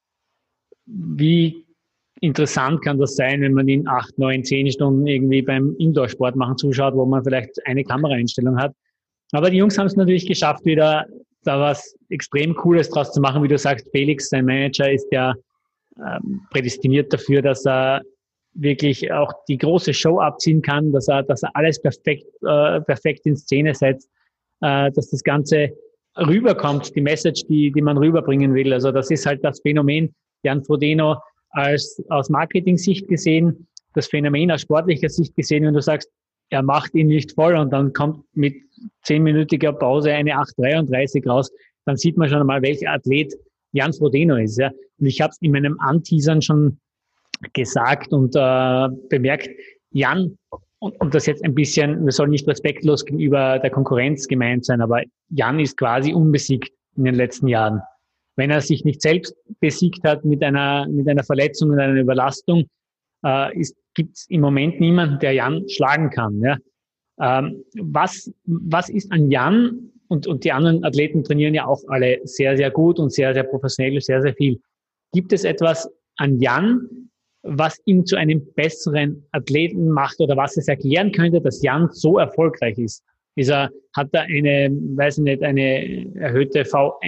wie 0.85 1.65
interessant 2.21 2.83
kann 2.83 2.97
das 2.97 3.15
sein, 3.15 3.41
wenn 3.41 3.53
man 3.53 3.67
in 3.67 3.87
acht, 3.87 4.17
neun, 4.17 4.43
zehn 4.43 4.71
Stunden 4.71 5.05
irgendwie 5.07 5.41
beim 5.41 5.75
Indoor-Sport 5.77 6.35
machen 6.35 6.57
zuschaut, 6.57 6.95
wo 6.95 7.05
man 7.05 7.23
vielleicht 7.23 7.65
eine 7.65 7.83
Kameraeinstellung 7.83 8.57
hat. 8.57 8.73
Aber 9.31 9.49
die 9.49 9.57
Jungs 9.57 9.77
haben 9.77 9.87
es 9.87 9.95
natürlich 9.95 10.27
geschafft, 10.27 10.65
wieder 10.65 11.07
da 11.43 11.59
was 11.59 11.95
extrem 12.09 12.55
Cooles 12.55 12.89
draus 12.89 13.11
zu 13.11 13.21
machen. 13.21 13.43
Wie 13.43 13.47
du 13.47 13.57
sagst, 13.57 13.87
Felix, 13.91 14.29
sein 14.29 14.45
Manager, 14.45 14.91
ist 14.91 15.07
ja 15.11 15.33
ähm, 15.97 16.41
prädestiniert 16.51 17.11
dafür, 17.11 17.41
dass 17.41 17.65
er 17.65 18.01
wirklich 18.53 19.11
auch 19.11 19.31
die 19.47 19.57
große 19.57 19.93
Show 19.93 20.19
abziehen 20.19 20.61
kann, 20.61 20.91
dass 20.91 21.07
er, 21.07 21.23
dass 21.23 21.43
er 21.43 21.55
alles 21.55 21.81
perfekt, 21.81 22.25
äh, 22.43 22.81
perfekt 22.81 23.25
in 23.25 23.35
Szene 23.35 23.73
setzt, 23.73 24.09
äh, 24.61 24.91
dass 24.91 25.09
das 25.09 25.23
Ganze 25.23 25.71
rüberkommt, 26.17 26.93
die 26.95 27.01
Message, 27.01 27.45
die, 27.47 27.71
die 27.71 27.81
man 27.81 27.97
rüberbringen 27.97 28.53
will. 28.53 28.73
Also 28.73 28.91
das 28.91 29.09
ist 29.09 29.25
halt 29.25 29.43
das 29.43 29.61
Phänomen 29.61 30.13
Jan 30.43 30.63
Frodeno 30.63 31.17
als 31.51 32.01
aus 32.09 32.29
Marketing-Sicht 32.29 33.07
gesehen, 33.07 33.67
das 33.93 34.07
Phänomen 34.07 34.51
aus 34.51 34.61
sportlicher 34.61 35.09
Sicht 35.09 35.35
gesehen, 35.35 35.65
wenn 35.65 35.73
du 35.73 35.81
sagst, 35.81 36.09
er 36.51 36.61
macht 36.61 36.93
ihn 36.93 37.07
nicht 37.07 37.31
voll 37.33 37.55
und 37.55 37.71
dann 37.71 37.93
kommt 37.93 38.23
mit 38.33 38.55
zehnminütiger 39.03 39.73
Pause 39.73 40.11
eine 40.11 40.35
8,33 40.35 41.27
raus, 41.27 41.51
dann 41.85 41.97
sieht 41.97 42.17
man 42.17 42.29
schon 42.29 42.39
einmal, 42.39 42.61
welcher 42.61 42.91
Athlet 42.91 43.33
Jan 43.71 43.93
Frodeno 43.93 44.35
ist. 44.35 44.57
Ja. 44.57 44.69
Und 44.99 45.05
ich 45.07 45.21
habe 45.21 45.31
es 45.31 45.37
in 45.41 45.51
meinem 45.51 45.79
Anteasern 45.79 46.41
schon 46.41 46.79
gesagt 47.53 48.13
und 48.13 48.35
äh, 48.35 48.87
bemerkt, 49.09 49.49
Jan, 49.91 50.37
und, 50.79 50.99
und 50.99 51.13
das 51.13 51.25
jetzt 51.25 51.43
ein 51.43 51.55
bisschen, 51.55 52.03
wir 52.05 52.11
sollen 52.11 52.31
nicht 52.31 52.47
respektlos 52.47 53.05
gegenüber 53.05 53.59
der 53.59 53.69
Konkurrenz 53.69 54.27
gemeint 54.27 54.65
sein, 54.65 54.81
aber 54.81 55.01
Jan 55.29 55.59
ist 55.59 55.77
quasi 55.77 56.13
unbesiegt 56.13 56.71
in 56.97 57.05
den 57.05 57.15
letzten 57.15 57.47
Jahren. 57.47 57.81
Wenn 58.35 58.51
er 58.51 58.61
sich 58.61 58.83
nicht 58.83 59.01
selbst 59.01 59.35
besiegt 59.59 60.03
hat 60.03 60.25
mit 60.25 60.43
einer, 60.43 60.87
mit 60.87 61.07
einer 61.07 61.23
Verletzung, 61.23 61.69
mit 61.69 61.79
einer 61.79 61.99
Überlastung, 61.99 62.65
äh, 63.23 63.63
gibt 63.93 64.17
es 64.17 64.25
im 64.29 64.41
Moment 64.41 64.79
niemanden, 64.79 65.19
der 65.19 65.33
Jan 65.33 65.67
schlagen 65.69 66.09
kann. 66.09 66.39
Ja? 66.41 66.57
Ähm, 67.21 67.63
was, 67.79 68.31
was 68.45 68.89
ist 68.89 69.11
an 69.11 69.29
Jan 69.29 69.91
und, 70.07 70.27
und 70.27 70.43
die 70.43 70.51
anderen 70.51 70.83
Athleten 70.83 71.23
trainieren 71.23 71.53
ja 71.53 71.65
auch 71.65 71.81
alle 71.87 72.19
sehr, 72.23 72.57
sehr 72.57 72.71
gut 72.71 72.99
und 72.99 73.13
sehr, 73.13 73.33
sehr 73.33 73.43
professionell, 73.43 74.01
sehr, 74.01 74.21
sehr 74.21 74.33
viel. 74.33 74.59
Gibt 75.13 75.33
es 75.33 75.43
etwas 75.43 75.89
an 76.17 76.39
Jan, 76.39 77.09
was 77.43 77.79
ihn 77.85 78.05
zu 78.05 78.15
einem 78.15 78.45
besseren 78.53 79.25
Athleten 79.31 79.89
macht 79.89 80.19
oder 80.19 80.37
was 80.37 80.57
es 80.57 80.67
erklären 80.67 81.11
könnte, 81.11 81.41
dass 81.41 81.61
Jan 81.63 81.89
so 81.91 82.19
erfolgreich 82.19 82.77
ist? 82.77 83.03
Ist 83.35 83.49
er, 83.49 83.71
hat 83.95 84.09
er 84.11 84.23
eine, 84.23 84.69
weiß 84.95 85.19
ich 85.19 85.23
nicht, 85.23 85.43
eine 85.43 86.13
erhöhte 86.15 86.65
V, 86.65 86.99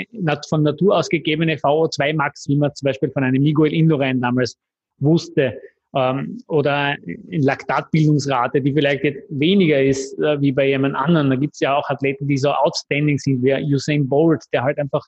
von 0.49 0.63
Natur 0.63 0.97
aus 0.97 1.09
gegebene 1.09 1.55
VO2 1.57 2.15
Max, 2.15 2.47
wie 2.47 2.55
man 2.55 2.73
zum 2.73 2.85
Beispiel 2.85 3.11
von 3.11 3.23
einem 3.23 3.43
Miguel 3.43 3.73
Indurain 3.73 4.21
damals 4.21 4.57
wusste? 4.99 5.59
Ähm, 5.95 6.39
oder 6.47 6.95
in 7.05 7.43
Laktatbildungsrate, 7.43 8.61
die 8.61 8.73
vielleicht 8.73 9.03
weniger 9.29 9.81
ist 9.81 10.17
äh, 10.19 10.39
wie 10.41 10.51
bei 10.51 10.67
jemand 10.67 10.95
anderen. 10.95 11.29
Da 11.29 11.35
gibt 11.35 11.53
es 11.53 11.59
ja 11.59 11.75
auch 11.75 11.89
Athleten, 11.89 12.27
die 12.27 12.37
so 12.37 12.49
outstanding 12.51 13.17
sind, 13.17 13.43
wie 13.43 13.53
Usain 13.73 14.07
Bolt, 14.07 14.43
der 14.51 14.63
halt 14.63 14.79
einfach 14.79 15.05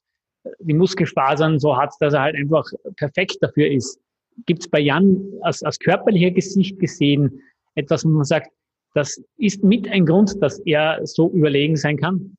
die 0.60 0.74
Muskelfasern 0.74 1.60
so 1.60 1.76
hat, 1.76 1.94
dass 2.00 2.14
er 2.14 2.22
halt 2.22 2.36
einfach 2.36 2.66
perfekt 2.98 3.38
dafür 3.42 3.70
ist. 3.70 4.00
Gibt 4.46 4.64
es 4.64 4.70
bei 4.70 4.80
Jan 4.80 5.22
aus, 5.42 5.64
aus 5.64 5.80
körperlicher 5.80 6.32
Gesicht 6.32 6.80
gesehen 6.80 7.42
etwas, 7.76 8.06
wo 8.06 8.10
man 8.10 8.26
sagt, 8.26 8.52
das 8.94 9.22
ist 9.38 9.64
mit 9.64 9.88
ein 9.90 10.06
Grund, 10.06 10.42
dass 10.42 10.60
er 10.60 11.06
so 11.06 11.30
überlegen 11.32 11.76
sein 11.76 11.98
kann? 11.98 12.38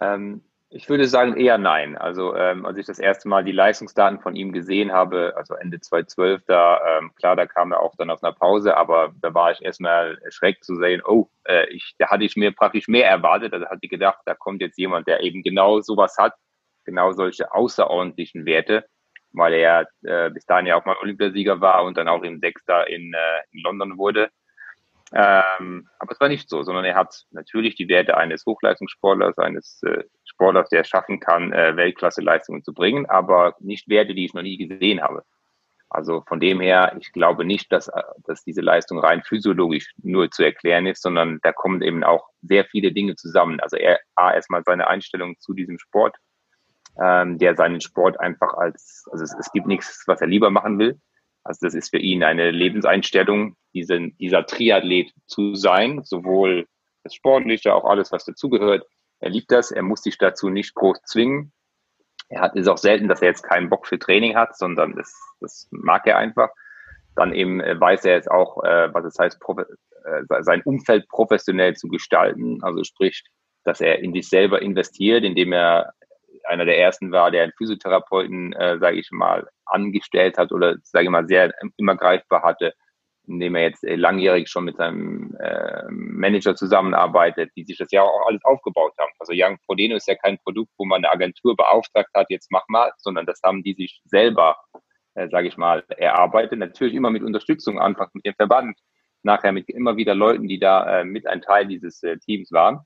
Ähm, 0.00 0.40
ich 0.68 0.88
würde 0.88 1.06
sagen 1.06 1.36
eher 1.36 1.58
nein. 1.58 1.96
Also 1.96 2.34
ähm, 2.34 2.66
als 2.66 2.76
ich 2.78 2.86
das 2.86 2.98
erste 2.98 3.28
Mal 3.28 3.44
die 3.44 3.52
Leistungsdaten 3.52 4.20
von 4.20 4.34
ihm 4.34 4.52
gesehen 4.52 4.92
habe, 4.92 5.34
also 5.36 5.54
Ende 5.54 5.80
2012, 5.80 6.42
da 6.46 6.98
ähm, 6.98 7.14
klar, 7.14 7.36
da 7.36 7.46
kam 7.46 7.72
er 7.72 7.80
auch 7.80 7.94
dann 7.96 8.10
aus 8.10 8.22
einer 8.22 8.32
Pause, 8.32 8.76
aber 8.76 9.14
da 9.20 9.32
war 9.32 9.52
ich 9.52 9.62
erstmal 9.62 10.18
erschreckt 10.24 10.64
zu 10.64 10.76
sehen, 10.76 11.02
oh, 11.04 11.28
äh, 11.44 11.68
ich, 11.70 11.94
da 11.98 12.08
hatte 12.08 12.24
ich 12.24 12.36
mir 12.36 12.52
praktisch 12.52 12.88
mehr 12.88 13.08
erwartet. 13.08 13.52
Da 13.52 13.60
hatte 13.60 13.78
ich 13.82 13.90
gedacht, 13.90 14.18
da 14.26 14.34
kommt 14.34 14.60
jetzt 14.60 14.78
jemand, 14.78 15.06
der 15.06 15.20
eben 15.20 15.42
genau 15.42 15.80
sowas 15.80 16.16
hat, 16.18 16.34
genau 16.84 17.12
solche 17.12 17.52
außerordentlichen 17.52 18.44
Werte, 18.44 18.86
weil 19.32 19.54
er 19.54 19.86
äh, 20.02 20.30
bis 20.30 20.46
dahin 20.46 20.66
ja 20.66 20.76
auch 20.76 20.84
mal 20.84 20.96
Olympiasieger 21.00 21.60
war 21.60 21.84
und 21.84 21.96
dann 21.96 22.08
auch 22.08 22.24
im 22.24 22.40
Sechster 22.40 22.88
in, 22.88 23.14
äh, 23.14 23.42
in 23.52 23.60
London 23.62 23.98
wurde. 23.98 24.30
Ähm, 25.12 25.88
aber 26.00 26.12
es 26.12 26.20
war 26.20 26.28
nicht 26.28 26.48
so, 26.48 26.64
sondern 26.64 26.84
er 26.84 26.96
hat 26.96 27.24
natürlich 27.30 27.76
die 27.76 27.88
Werte 27.88 28.16
eines 28.16 28.44
Hochleistungssportlers, 28.44 29.38
eines 29.38 29.80
äh, 29.84 30.02
Sportlers, 30.36 30.68
der 30.68 30.82
es 30.82 30.88
schaffen 30.88 31.18
kann, 31.18 31.52
äh, 31.52 31.76
Weltklasse-Leistungen 31.76 32.62
zu 32.62 32.74
bringen, 32.74 33.06
aber 33.06 33.56
nicht 33.58 33.88
Werte, 33.88 34.14
die 34.14 34.26
ich 34.26 34.34
noch 34.34 34.42
nie 34.42 34.58
gesehen 34.58 35.02
habe. 35.02 35.24
Also 35.88 36.22
von 36.26 36.40
dem 36.40 36.60
her, 36.60 36.94
ich 37.00 37.12
glaube 37.12 37.44
nicht, 37.44 37.72
dass, 37.72 37.90
dass 38.24 38.44
diese 38.44 38.60
Leistung 38.60 38.98
rein 38.98 39.22
physiologisch 39.22 39.92
nur 40.02 40.30
zu 40.30 40.42
erklären 40.44 40.86
ist, 40.86 41.00
sondern 41.00 41.38
da 41.42 41.52
kommen 41.52 41.80
eben 41.80 42.04
auch 42.04 42.28
sehr 42.42 42.64
viele 42.64 42.92
Dinge 42.92 43.14
zusammen. 43.14 43.60
Also 43.60 43.76
er, 43.76 43.98
A, 44.14 44.34
erstmal 44.34 44.62
seine 44.64 44.88
Einstellung 44.88 45.38
zu 45.38 45.54
diesem 45.54 45.78
Sport, 45.78 46.16
ähm, 47.00 47.38
der 47.38 47.54
seinen 47.56 47.80
Sport 47.80 48.20
einfach 48.20 48.54
als, 48.54 49.08
also 49.10 49.24
es, 49.24 49.34
es 49.38 49.50
gibt 49.52 49.68
nichts, 49.68 50.04
was 50.06 50.20
er 50.20 50.26
lieber 50.26 50.50
machen 50.50 50.78
will. 50.78 51.00
Also 51.44 51.66
das 51.66 51.74
ist 51.74 51.90
für 51.90 51.98
ihn 51.98 52.24
eine 52.24 52.50
Lebenseinstellung, 52.50 53.56
diesen, 53.72 54.16
dieser 54.18 54.44
Triathlet 54.44 55.12
zu 55.26 55.54
sein, 55.54 56.02
sowohl 56.04 56.66
das 57.04 57.14
Sportliche, 57.14 57.72
auch 57.74 57.84
alles, 57.84 58.10
was 58.10 58.24
dazugehört. 58.24 58.84
Er 59.20 59.30
liebt 59.30 59.50
das, 59.50 59.70
er 59.70 59.82
muss 59.82 60.02
sich 60.02 60.18
dazu 60.18 60.48
nicht 60.48 60.74
groß 60.74 61.02
zwingen. 61.02 61.52
Er 62.28 62.40
hat 62.40 62.56
ist 62.56 62.68
auch 62.68 62.78
selten, 62.78 63.08
dass 63.08 63.22
er 63.22 63.28
jetzt 63.28 63.42
keinen 63.42 63.70
Bock 63.70 63.86
für 63.86 63.98
Training 63.98 64.36
hat, 64.36 64.56
sondern 64.56 64.94
das, 64.96 65.14
das 65.40 65.68
mag 65.70 66.06
er 66.06 66.18
einfach. 66.18 66.50
Dann 67.14 67.32
eben 67.32 67.60
äh, 67.60 67.80
weiß 67.80 68.04
er 68.04 68.14
jetzt 68.14 68.30
auch, 68.30 68.62
äh, 68.64 68.92
was 68.92 69.04
es 69.04 69.18
heißt, 69.18 69.40
äh, 70.04 70.42
sein 70.42 70.62
Umfeld 70.62 71.08
professionell 71.08 71.74
zu 71.76 71.88
gestalten. 71.88 72.62
Also 72.62 72.84
sprich, 72.84 73.24
dass 73.64 73.80
er 73.80 74.00
in 74.00 74.12
sich 74.12 74.28
selber 74.28 74.60
investiert, 74.60 75.24
indem 75.24 75.52
er 75.52 75.92
einer 76.44 76.64
der 76.64 76.78
ersten 76.78 77.12
war, 77.12 77.30
der 77.30 77.44
einen 77.44 77.52
Physiotherapeuten, 77.56 78.52
äh, 78.52 78.78
sage 78.78 78.98
ich 78.98 79.10
mal, 79.10 79.48
angestellt 79.64 80.38
hat 80.38 80.52
oder, 80.52 80.76
sage 80.82 81.04
ich 81.04 81.10
mal, 81.10 81.26
sehr 81.26 81.52
immer 81.76 81.96
greifbar 81.96 82.42
hatte, 82.42 82.74
indem 83.28 83.54
er 83.54 83.62
jetzt 83.62 83.84
äh, 83.84 83.96
langjährig 83.96 84.48
schon 84.48 84.64
mit 84.64 84.76
seinem 84.76 85.36
äh, 85.40 85.84
Manager 85.90 86.54
zusammenarbeitet, 86.54 87.50
die 87.56 87.64
sich 87.64 87.78
das 87.78 87.90
ja 87.90 88.02
auch 88.02 88.26
alles 88.26 88.44
aufgebaut 88.44 88.92
haben. 88.98 89.10
Also 89.18 89.32
Young 89.34 89.58
Frodeno 89.66 89.96
ist 89.96 90.08
ja 90.08 90.14
kein 90.14 90.38
Produkt, 90.38 90.72
wo 90.78 90.84
man 90.84 91.04
eine 91.04 91.12
Agentur 91.12 91.56
beauftragt 91.56 92.10
hat, 92.14 92.26
jetzt 92.30 92.50
mach 92.50 92.64
mal, 92.68 92.92
sondern 92.98 93.26
das 93.26 93.40
haben 93.44 93.62
die 93.62 93.74
sich 93.74 94.00
selber, 94.04 94.56
äh, 95.14 95.28
sage 95.28 95.48
ich 95.48 95.56
mal, 95.56 95.84
erarbeitet. 95.96 96.58
Natürlich 96.58 96.94
immer 96.94 97.10
mit 97.10 97.22
Unterstützung, 97.22 97.80
anfangs 97.80 98.14
mit 98.14 98.26
dem 98.26 98.34
Verband, 98.34 98.78
nachher 99.22 99.52
mit 99.52 99.68
immer 99.68 99.96
wieder 99.96 100.14
Leuten, 100.14 100.48
die 100.48 100.58
da 100.58 101.00
äh, 101.00 101.04
mit 101.04 101.26
ein 101.26 101.42
Teil 101.42 101.66
dieses 101.66 102.02
äh, 102.02 102.18
Teams 102.18 102.52
waren. 102.52 102.80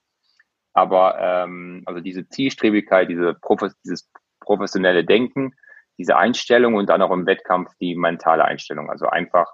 Aber 0.72 1.18
ähm, 1.18 1.82
also 1.86 2.00
diese 2.00 2.28
Zielstrebigkeit, 2.28 3.08
diese 3.08 3.34
Profe 3.34 3.72
dieses 3.84 4.10
professionelle 4.40 5.04
Denken, 5.04 5.52
diese 5.98 6.16
Einstellung 6.16 6.74
und 6.74 6.88
dann 6.88 7.02
auch 7.02 7.10
im 7.10 7.26
Wettkampf 7.26 7.70
die 7.80 7.94
mentale 7.94 8.44
Einstellung. 8.44 8.90
Also 8.90 9.06
einfach 9.06 9.46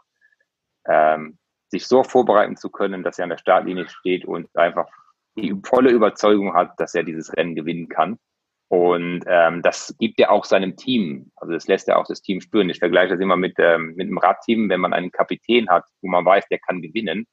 ähm, 0.88 1.38
sich 1.68 1.86
so 1.86 2.02
vorbereiten 2.02 2.56
zu 2.56 2.70
können, 2.70 3.02
dass 3.02 3.18
er 3.18 3.24
an 3.24 3.30
der 3.30 3.38
Startlinie 3.38 3.88
steht 3.88 4.24
und 4.24 4.54
einfach 4.56 4.86
die 5.36 5.54
volle 5.64 5.90
Überzeugung 5.90 6.54
hat, 6.54 6.78
dass 6.78 6.94
er 6.94 7.02
dieses 7.02 7.36
Rennen 7.36 7.54
gewinnen 7.54 7.88
kann. 7.88 8.18
Und 8.68 9.24
ähm, 9.26 9.62
das 9.62 9.94
gibt 9.98 10.18
er 10.18 10.32
auch 10.32 10.44
seinem 10.44 10.76
Team. 10.76 11.30
Also 11.36 11.52
das 11.52 11.68
lässt 11.68 11.88
er 11.88 11.98
auch 11.98 12.06
das 12.06 12.22
Team 12.22 12.40
spüren. 12.40 12.68
Ich 12.68 12.80
vergleiche 12.80 13.12
das 13.12 13.20
immer 13.20 13.36
mit, 13.36 13.54
ähm, 13.58 13.94
mit 13.96 14.08
einem 14.08 14.18
Radteam, 14.18 14.68
wenn 14.68 14.80
man 14.80 14.92
einen 14.92 15.12
Kapitän 15.12 15.68
hat, 15.68 15.84
wo 16.02 16.08
man 16.08 16.24
weiß, 16.24 16.48
der 16.48 16.58
kann 16.58 16.82
gewinnen, 16.82 17.26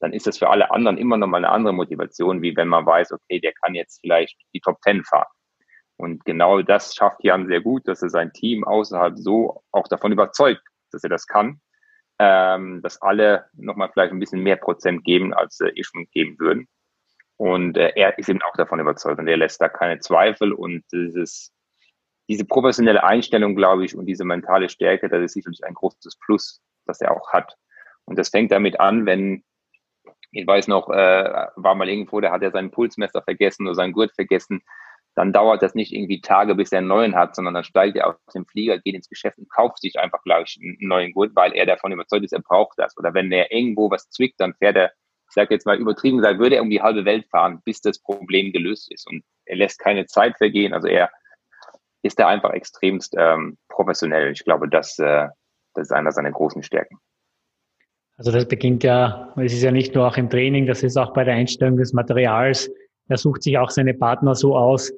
dann 0.00 0.12
ist 0.12 0.26
das 0.26 0.38
für 0.38 0.48
alle 0.48 0.70
anderen 0.70 0.96
immer 0.96 1.16
noch 1.16 1.26
mal 1.26 1.38
eine 1.38 1.50
andere 1.50 1.74
Motivation, 1.74 2.40
wie 2.40 2.56
wenn 2.56 2.68
man 2.68 2.86
weiß, 2.86 3.12
okay, 3.12 3.40
der 3.40 3.52
kann 3.52 3.74
jetzt 3.74 4.00
vielleicht 4.00 4.36
die 4.54 4.60
Top 4.60 4.80
Ten 4.82 5.04
fahren. 5.04 5.26
Und 5.96 6.24
genau 6.24 6.62
das 6.62 6.94
schafft 6.94 7.24
Jan 7.24 7.48
sehr 7.48 7.60
gut, 7.60 7.86
dass 7.88 8.02
er 8.02 8.08
sein 8.08 8.32
Team 8.32 8.64
außerhalb 8.64 9.18
so 9.18 9.62
auch 9.72 9.88
davon 9.88 10.12
überzeugt, 10.12 10.62
dass 10.92 11.02
er 11.02 11.10
das 11.10 11.26
kann, 11.26 11.60
ähm, 12.18 12.82
dass 12.82 13.00
alle 13.00 13.46
nochmal 13.54 13.90
vielleicht 13.92 14.12
ein 14.12 14.18
bisschen 14.18 14.42
mehr 14.42 14.56
Prozent 14.56 15.04
geben, 15.04 15.32
als 15.34 15.60
äh, 15.60 15.70
ich 15.74 15.86
schon 15.86 16.06
geben 16.10 16.38
würden. 16.38 16.68
Und 17.36 17.76
äh, 17.76 17.92
er 17.94 18.18
ist 18.18 18.28
eben 18.28 18.42
auch 18.42 18.56
davon 18.56 18.80
überzeugt 18.80 19.20
und 19.20 19.28
er 19.28 19.36
lässt 19.36 19.60
da 19.60 19.68
keine 19.68 20.00
Zweifel 20.00 20.52
und 20.52 20.82
dieses, 20.92 21.52
diese 22.28 22.44
professionelle 22.44 23.04
Einstellung, 23.04 23.54
glaube 23.54 23.84
ich, 23.84 23.96
und 23.96 24.06
diese 24.06 24.24
mentale 24.24 24.68
Stärke, 24.68 25.08
das 25.08 25.22
ist 25.22 25.34
sicherlich 25.34 25.64
ein 25.64 25.74
großes 25.74 26.18
Plus, 26.18 26.60
das 26.86 27.00
er 27.00 27.12
auch 27.12 27.32
hat. 27.32 27.54
Und 28.04 28.18
das 28.18 28.30
fängt 28.30 28.50
damit 28.50 28.80
an, 28.80 29.06
wenn, 29.06 29.44
ich 30.32 30.46
weiß 30.46 30.66
noch, 30.66 30.88
äh, 30.90 31.46
war 31.54 31.74
mal 31.76 31.88
irgendwo, 31.88 32.20
da 32.20 32.32
hat 32.32 32.42
er 32.42 32.50
sein 32.50 32.72
Pulsmesser 32.72 33.22
vergessen 33.22 33.66
oder 33.66 33.76
sein 33.76 33.92
Gurt 33.92 34.12
vergessen 34.14 34.62
dann 35.18 35.32
dauert 35.32 35.62
das 35.62 35.74
nicht 35.74 35.92
irgendwie 35.92 36.20
Tage, 36.20 36.54
bis 36.54 36.70
er 36.70 36.78
einen 36.78 36.86
neuen 36.86 37.16
hat, 37.16 37.34
sondern 37.34 37.52
dann 37.52 37.64
steigt 37.64 37.96
er 37.96 38.06
aus 38.06 38.14
dem 38.32 38.46
Flieger, 38.46 38.78
geht 38.78 38.94
ins 38.94 39.08
Geschäft 39.08 39.36
und 39.36 39.50
kauft 39.50 39.80
sich 39.80 39.98
einfach, 39.98 40.22
glaube 40.22 40.44
ich, 40.46 40.56
einen 40.62 40.76
neuen 40.78 41.12
Gurt, 41.12 41.34
weil 41.34 41.54
er 41.54 41.66
davon 41.66 41.90
überzeugt 41.90 42.24
ist, 42.24 42.32
er 42.32 42.40
braucht 42.40 42.78
das. 42.78 42.96
Oder 42.96 43.12
wenn 43.14 43.32
er 43.32 43.50
irgendwo 43.50 43.90
was 43.90 44.08
zwickt, 44.10 44.38
dann 44.38 44.54
fährt 44.54 44.76
er, 44.76 44.92
ich 45.26 45.34
sage 45.34 45.52
jetzt 45.52 45.66
mal 45.66 45.76
übertrieben 45.76 46.18
gesagt, 46.18 46.38
würde 46.38 46.54
er 46.54 46.62
um 46.62 46.70
die 46.70 46.80
halbe 46.82 47.04
Welt 47.04 47.26
fahren, 47.30 47.60
bis 47.64 47.80
das 47.80 47.98
Problem 47.98 48.52
gelöst 48.52 48.92
ist. 48.92 49.08
Und 49.08 49.24
er 49.44 49.56
lässt 49.56 49.80
keine 49.80 50.06
Zeit 50.06 50.36
vergehen. 50.36 50.72
Also 50.72 50.86
er 50.86 51.10
ist 52.02 52.20
da 52.20 52.28
einfach 52.28 52.52
extremst 52.52 53.16
ähm, 53.18 53.58
professionell. 53.68 54.30
Ich 54.30 54.44
glaube, 54.44 54.68
das, 54.68 55.00
äh, 55.00 55.26
das 55.74 55.88
ist 55.88 55.92
einer 55.92 56.12
seiner 56.12 56.30
großen 56.30 56.62
Stärken. 56.62 56.96
Also 58.18 58.30
das 58.30 58.46
beginnt 58.46 58.84
ja, 58.84 59.32
es 59.36 59.52
ist 59.52 59.64
ja 59.64 59.72
nicht 59.72 59.96
nur 59.96 60.06
auch 60.06 60.16
im 60.16 60.30
Training, 60.30 60.66
das 60.66 60.84
ist 60.84 60.96
auch 60.96 61.12
bei 61.12 61.24
der 61.24 61.34
Einstellung 61.34 61.76
des 61.76 61.92
Materials. 61.92 62.70
Er 63.08 63.16
sucht 63.16 63.42
sich 63.42 63.58
auch 63.58 63.70
seine 63.70 63.94
Partner 63.94 64.36
so 64.36 64.56
aus, 64.56 64.92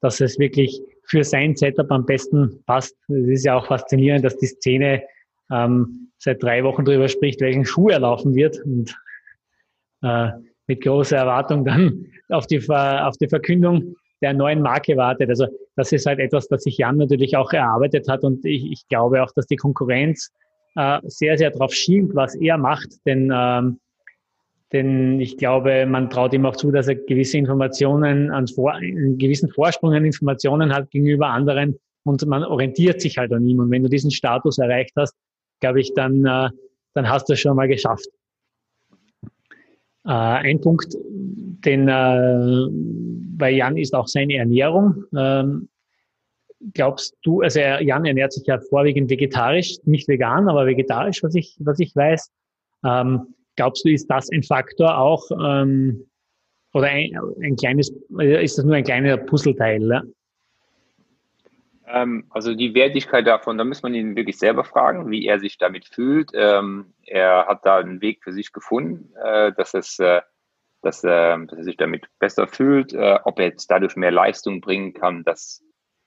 dass 0.00 0.20
es 0.20 0.38
wirklich 0.38 0.80
für 1.04 1.24
sein 1.24 1.56
Setup 1.56 1.90
am 1.90 2.04
besten 2.04 2.62
passt. 2.66 2.96
Es 3.08 3.28
ist 3.28 3.44
ja 3.46 3.56
auch 3.56 3.66
faszinierend, 3.66 4.24
dass 4.24 4.36
die 4.38 4.46
Szene 4.46 5.02
ähm, 5.50 6.10
seit 6.18 6.42
drei 6.42 6.64
Wochen 6.64 6.84
darüber 6.84 7.08
spricht, 7.08 7.40
welchen 7.40 7.64
Schuh 7.64 7.88
er 7.88 8.00
laufen 8.00 8.34
wird 8.34 8.58
und 8.64 8.96
äh, 10.02 10.30
mit 10.66 10.82
großer 10.82 11.16
Erwartung 11.16 11.64
dann 11.64 12.06
auf 12.28 12.46
die, 12.46 12.60
auf 12.68 13.16
die 13.18 13.28
Verkündung 13.28 13.94
der 14.22 14.32
neuen 14.32 14.62
Marke 14.62 14.96
wartet. 14.96 15.28
Also 15.28 15.46
das 15.76 15.92
ist 15.92 16.06
halt 16.06 16.18
etwas, 16.18 16.48
das 16.48 16.62
sich 16.62 16.78
Jan 16.78 16.96
natürlich 16.96 17.36
auch 17.36 17.52
erarbeitet 17.52 18.08
hat 18.08 18.24
und 18.24 18.44
ich, 18.44 18.70
ich 18.70 18.88
glaube 18.88 19.22
auch, 19.22 19.30
dass 19.32 19.46
die 19.46 19.56
Konkurrenz 19.56 20.32
äh, 20.74 21.00
sehr, 21.04 21.36
sehr 21.38 21.50
darauf 21.50 21.72
schielt, 21.72 22.14
was 22.14 22.34
er 22.34 22.58
macht, 22.58 22.88
denn 23.04 23.30
ähm, 23.32 23.78
denn 24.72 25.20
ich 25.20 25.36
glaube, 25.36 25.86
man 25.86 26.10
traut 26.10 26.32
ihm 26.32 26.44
auch 26.44 26.56
zu, 26.56 26.72
dass 26.72 26.88
er 26.88 26.96
gewisse 26.96 27.38
Informationen, 27.38 28.30
an 28.30 28.46
einen 28.56 29.18
gewissen 29.18 29.48
Vorsprung 29.48 29.94
an 29.94 30.04
Informationen 30.04 30.74
hat 30.74 30.90
gegenüber 30.90 31.28
anderen 31.28 31.78
und 32.04 32.26
man 32.26 32.44
orientiert 32.44 33.00
sich 33.00 33.18
halt 33.18 33.32
an 33.32 33.46
ihm. 33.46 33.60
Und 33.60 33.70
wenn 33.70 33.82
du 33.82 33.88
diesen 33.88 34.10
Status 34.10 34.58
erreicht 34.58 34.92
hast, 34.96 35.14
glaube 35.60 35.80
ich, 35.80 35.94
dann, 35.94 36.24
äh, 36.24 36.50
dann 36.94 37.08
hast 37.08 37.28
du 37.28 37.34
es 37.34 37.40
schon 37.40 37.56
mal 37.56 37.68
geschafft. 37.68 38.06
Äh, 40.04 40.10
ein 40.10 40.60
Punkt, 40.60 40.96
den 41.00 41.88
äh, 41.88 42.66
bei 43.36 43.50
Jan 43.50 43.76
ist 43.76 43.94
auch 43.94 44.08
seine 44.08 44.36
Ernährung. 44.36 45.04
Ähm, 45.16 45.68
glaubst 46.74 47.16
du, 47.22 47.42
also 47.42 47.60
Jan 47.60 48.04
ernährt 48.04 48.32
sich 48.32 48.46
ja 48.46 48.58
vorwiegend 48.58 49.10
vegetarisch, 49.10 49.76
nicht 49.84 50.08
vegan, 50.08 50.48
aber 50.48 50.66
vegetarisch, 50.66 51.22
was 51.22 51.34
ich, 51.34 51.56
was 51.60 51.78
ich 51.78 51.94
weiß. 51.94 52.30
Ähm, 52.84 53.34
Glaubst 53.56 53.84
du, 53.84 53.90
ist 53.90 54.06
das 54.08 54.30
ein 54.30 54.42
Faktor 54.42 54.98
auch 54.98 55.24
ähm, 55.30 56.06
oder 56.72 56.88
ein, 56.88 57.10
ein 57.42 57.56
kleines, 57.56 57.90
ist 58.18 58.58
das 58.58 58.64
nur 58.64 58.74
ein 58.74 58.84
kleiner 58.84 59.16
Puzzleteil? 59.16 60.02
Ähm, 61.86 62.26
also 62.30 62.54
die 62.54 62.74
Wertigkeit 62.74 63.26
davon, 63.26 63.56
da 63.56 63.64
muss 63.64 63.82
man 63.82 63.94
ihn 63.94 64.16
wirklich 64.16 64.38
selber 64.38 64.64
fragen, 64.64 65.10
wie 65.10 65.26
er 65.26 65.38
sich 65.38 65.56
damit 65.56 65.86
fühlt. 65.86 66.32
Ähm, 66.34 66.92
er 67.04 67.46
hat 67.46 67.64
da 67.64 67.78
einen 67.78 68.00
Weg 68.02 68.22
für 68.22 68.32
sich 68.32 68.52
gefunden, 68.52 69.14
äh, 69.22 69.52
dass, 69.52 69.72
es, 69.72 69.98
äh, 69.98 70.20
dass, 70.82 71.02
äh, 71.04 71.38
dass 71.46 71.58
er 71.58 71.64
sich 71.64 71.76
damit 71.76 72.06
besser 72.18 72.46
fühlt. 72.46 72.92
Äh, 72.92 73.20
ob 73.24 73.38
er 73.38 73.46
jetzt 73.46 73.70
dadurch 73.70 73.96
mehr 73.96 74.10
Leistung 74.10 74.60
bringen 74.60 74.92
kann, 74.92 75.24
das 75.24 75.62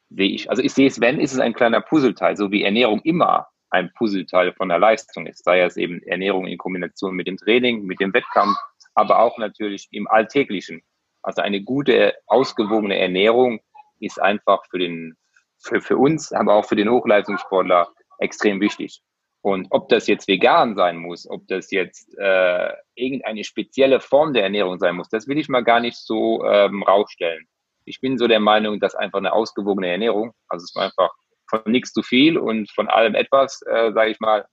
sehe 0.10 0.30
ich. 0.30 0.50
Also 0.50 0.62
ich 0.62 0.74
sehe 0.74 0.88
es, 0.88 1.00
wenn, 1.02 1.20
ist 1.20 1.34
es 1.34 1.40
ein 1.40 1.54
kleiner 1.54 1.82
Puzzleteil, 1.82 2.36
so 2.36 2.52
wie 2.52 2.64
Ernährung 2.64 3.02
immer 3.02 3.48
ein 3.70 3.92
Puzzleteil 3.94 4.54
von 4.54 4.70
der 4.70 4.80
Leistung 4.80 5.28
ist. 5.28 5.44
Sei 5.44 5.62
es 5.62 5.78
eben 5.78 6.02
Ernährung 6.04 6.48
in 6.48 6.58
Kombination 6.58 7.16
mit 7.16 7.28
dem 7.28 7.38
Training, 7.38 7.84
mit 7.84 8.00
dem 8.00 8.14
Wettkampf, 8.14 8.58
aber 8.96 9.20
auch 9.20 9.38
natürlich 9.38 9.88
im 9.92 10.08
Alltäglichen. 10.08 10.82
Also 11.22 11.42
eine 11.42 11.62
gute, 11.62 12.16
ausgewogene 12.28 12.98
Ernährung 12.98 13.60
ist 14.00 14.22
einfach 14.22 14.64
für 14.70 14.80
den, 14.80 15.18
für, 15.62 15.82
für 15.82 15.98
uns, 15.98 16.32
aber 16.32 16.56
auch 16.56 16.66
für 16.66 16.76
den 16.76 16.90
Hochleistungssportler 16.90 17.90
extrem 18.20 18.62
wichtig. 18.62 19.02
Und 19.42 19.68
ob 19.70 19.88
das 19.90 20.08
jetzt 20.08 20.28
vegan 20.28 20.76
sein 20.76 20.98
muss, 20.98 21.30
ob 21.30 21.48
das 21.48 21.72
jetzt 21.72 22.14
äh, 22.18 22.74
irgendeine 22.96 23.44
spezielle 23.44 24.02
Form 24.02 24.34
der 24.34 24.44
Ernährung 24.44 24.80
sein 24.80 24.96
muss, 24.96 25.08
das 25.10 25.28
will 25.28 25.38
ich 25.38 25.48
mal 25.48 25.64
gar 25.64 25.80
nicht 25.80 25.98
so 25.98 26.44
ähm, 26.44 26.84
rausstellen. 26.84 27.48
Ich 27.86 28.02
bin 28.02 28.18
so 28.18 28.28
der 28.28 28.42
Meinung, 28.42 28.80
dass 28.80 28.96
einfach 28.96 29.20
eine 29.20 29.32
ausgewogene 29.32 29.88
Ernährung, 29.88 30.34
also 30.50 30.64
es 30.64 30.72
ist 30.72 30.78
einfach 30.78 31.10
von 31.50 31.62
nichts 31.66 31.92
zu 31.92 32.04
viel 32.04 32.38
und 32.38 32.72
von 32.72 32.88
allem 32.88 33.16
etwas, 33.16 33.62
äh, 33.66 33.92
sage 33.92 34.12
ich 34.12 34.20
mal, 34.20 34.46